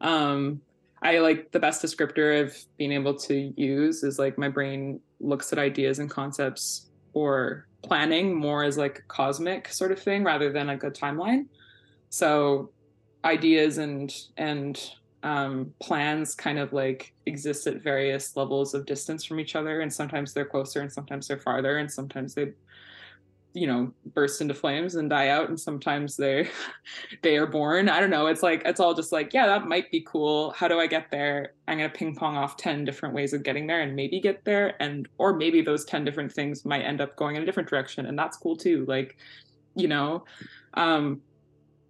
Um 0.00 0.60
i 1.00 1.18
like 1.18 1.52
the 1.52 1.60
best 1.60 1.80
descriptor 1.80 2.42
of 2.42 2.56
being 2.76 2.90
able 2.90 3.14
to 3.14 3.52
use 3.56 4.02
is 4.02 4.18
like 4.18 4.36
my 4.36 4.48
brain 4.48 5.00
looks 5.20 5.52
at 5.52 5.58
ideas 5.58 6.00
and 6.00 6.10
concepts 6.10 6.90
or 7.12 7.66
planning 7.82 8.34
more 8.34 8.64
as 8.64 8.78
like 8.78 9.00
a 9.00 9.02
cosmic 9.02 9.68
sort 9.68 9.92
of 9.92 9.98
thing 10.00 10.24
rather 10.24 10.52
than 10.52 10.68
like 10.68 10.84
a 10.84 10.90
timeline. 10.90 11.46
So 12.10 12.70
ideas 13.24 13.78
and 13.78 14.14
and 14.36 14.80
um, 15.22 15.72
plans 15.80 16.34
kind 16.34 16.58
of 16.58 16.72
like 16.72 17.14
exist 17.26 17.66
at 17.66 17.82
various 17.82 18.36
levels 18.36 18.74
of 18.74 18.86
distance 18.86 19.24
from 19.24 19.38
each 19.38 19.54
other 19.54 19.80
and 19.80 19.92
sometimes 19.92 20.32
they're 20.32 20.44
closer 20.44 20.80
and 20.80 20.92
sometimes 20.92 21.28
they're 21.28 21.38
farther 21.38 21.78
and 21.78 21.90
sometimes 21.90 22.34
they 22.34 22.52
you 23.54 23.66
know 23.66 23.92
burst 24.14 24.40
into 24.40 24.54
flames 24.54 24.94
and 24.94 25.10
die 25.10 25.28
out 25.28 25.48
and 25.48 25.60
sometimes 25.60 26.16
they 26.16 26.48
they 27.22 27.36
are 27.36 27.46
born. 27.46 27.88
I 27.88 28.00
don't 28.00 28.10
know. 28.10 28.26
It's 28.26 28.42
like 28.42 28.62
it's 28.64 28.80
all 28.80 28.94
just 28.94 29.12
like 29.12 29.32
yeah 29.32 29.46
that 29.46 29.68
might 29.68 29.90
be 29.90 30.00
cool. 30.00 30.52
How 30.52 30.68
do 30.68 30.80
i 30.80 30.86
get 30.86 31.10
there? 31.10 31.52
I'm 31.68 31.78
going 31.78 31.90
to 31.90 31.96
ping 31.96 32.14
pong 32.14 32.36
off 32.36 32.56
10 32.56 32.84
different 32.84 33.14
ways 33.14 33.32
of 33.32 33.42
getting 33.42 33.66
there 33.66 33.82
and 33.82 33.94
maybe 33.94 34.20
get 34.20 34.44
there 34.44 34.74
and 34.80 35.06
or 35.18 35.34
maybe 35.34 35.60
those 35.60 35.84
10 35.84 36.04
different 36.04 36.32
things 36.32 36.64
might 36.64 36.82
end 36.82 37.00
up 37.00 37.16
going 37.16 37.36
in 37.36 37.42
a 37.42 37.46
different 37.46 37.68
direction 37.68 38.06
and 38.06 38.18
that's 38.18 38.36
cool 38.36 38.56
too. 38.56 38.84
Like 38.86 39.16
you 39.74 39.88
know 39.88 40.24
um 40.74 41.20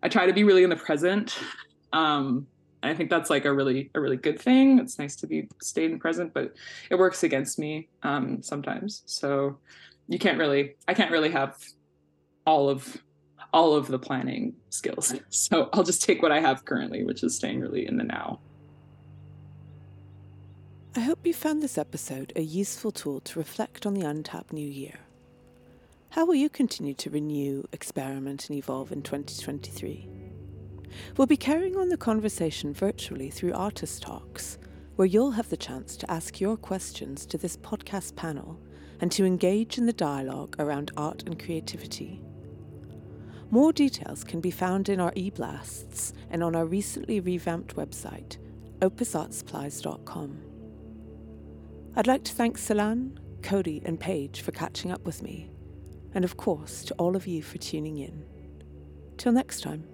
i 0.03 0.09
try 0.09 0.27
to 0.27 0.33
be 0.33 0.45
really 0.45 0.63
in 0.63 0.71
the 0.71 0.77
present 0.77 1.37
um 1.93 2.47
I 2.83 2.95
think 2.95 3.11
that's 3.11 3.31
like 3.31 3.45
a 3.45 3.53
really 3.53 3.91
a 3.95 4.01
really 4.01 4.17
good 4.17 4.41
thing. 4.41 4.79
It's 4.79 4.99
nice 4.99 5.17
to 5.17 5.27
be 5.27 5.49
stayed 5.61 5.91
and 5.91 6.01
present, 6.01 6.35
but 6.35 6.55
it 6.91 6.97
works 6.97 7.23
against 7.23 7.59
me 7.59 7.89
um, 8.03 8.43
sometimes. 8.43 9.03
So 9.07 9.59
you 10.09 10.19
can't 10.19 10.39
really 10.39 10.75
I 10.89 10.95
can't 10.95 11.11
really 11.11 11.31
have 11.31 11.57
all 12.47 12.69
of 12.69 13.03
all 13.53 13.75
of 13.75 13.89
the 13.89 13.99
planning 13.99 14.55
skills. 14.71 15.15
So 15.29 15.69
I'll 15.73 15.83
just 15.83 16.03
take 16.03 16.23
what 16.23 16.33
I 16.33 16.41
have 16.41 16.65
currently, 16.65 17.05
which 17.05 17.23
is 17.23 17.37
staying 17.37 17.61
really 17.61 17.87
in 17.87 17.97
the 17.97 18.05
now. 18.05 18.41
I 20.95 21.01
hope 21.01 21.27
you 21.27 21.33
found 21.33 21.63
this 21.63 21.79
episode 21.79 22.33
a 22.37 22.43
useful 22.43 22.91
tool 22.91 23.21
to 23.21 23.39
reflect 23.39 23.87
on 23.87 23.95
the 23.95 24.07
untapped 24.07 24.53
new 24.53 24.67
year. 24.67 24.99
How 26.11 26.27
will 26.27 26.35
you 26.35 26.51
continue 26.51 26.93
to 26.95 27.09
renew, 27.09 27.67
experiment, 27.73 28.51
and 28.51 28.59
evolve 28.59 28.93
in 28.93 29.01
2023? 29.01 30.22
We'll 31.17 31.27
be 31.27 31.37
carrying 31.37 31.77
on 31.77 31.89
the 31.89 31.97
conversation 31.97 32.73
virtually 32.73 33.31
through 33.31 33.53
Artist 33.53 34.03
Talks, 34.03 34.59
where 34.97 35.07
you'll 35.07 35.33
have 35.33 35.49
the 35.49 35.57
chance 35.57 35.97
to 35.97 36.11
ask 36.11 36.41
your 36.41 36.57
questions 36.57 37.27
to 37.27 37.39
this 37.39 37.57
podcast 37.57 38.17
panel 38.17 38.61
and 39.01 39.11
to 39.13 39.25
engage 39.25 39.79
in 39.79 39.87
the 39.87 39.93
dialogue 39.93 40.57
around 40.59 40.91
art 40.97 41.25
and 41.27 41.43
creativity. 41.43 42.23
More 43.51 43.73
details 43.73 44.25
can 44.25 44.41
be 44.41 44.51
found 44.51 44.89
in 44.89 45.01
our 45.01 45.13
e-blasts 45.15 46.15
and 46.31 46.43
on 46.43 46.57
our 46.57 46.65
recently 46.65 47.21
revamped 47.21 47.77
website, 47.77 48.39
opusartsupplies.com. 48.81 50.41
I'd 51.95 52.07
like 52.07 52.25
to 52.25 52.33
thank 52.33 52.59
Celan, 52.59 53.19
Cody, 53.43 53.83
and 53.85 54.01
Paige 54.01 54.41
for 54.41 54.53
catching 54.53 54.91
up 54.91 55.05
with 55.05 55.23
me, 55.23 55.51
and 56.15 56.25
of 56.25 56.39
course 56.39 56.85
to 56.85 56.95
all 56.95 57.15
of 57.15 57.27
you 57.27 57.43
for 57.43 57.59
tuning 57.59 57.99
in. 57.99 58.25
Till 59.19 59.33
next 59.33 59.61
time. 59.61 59.85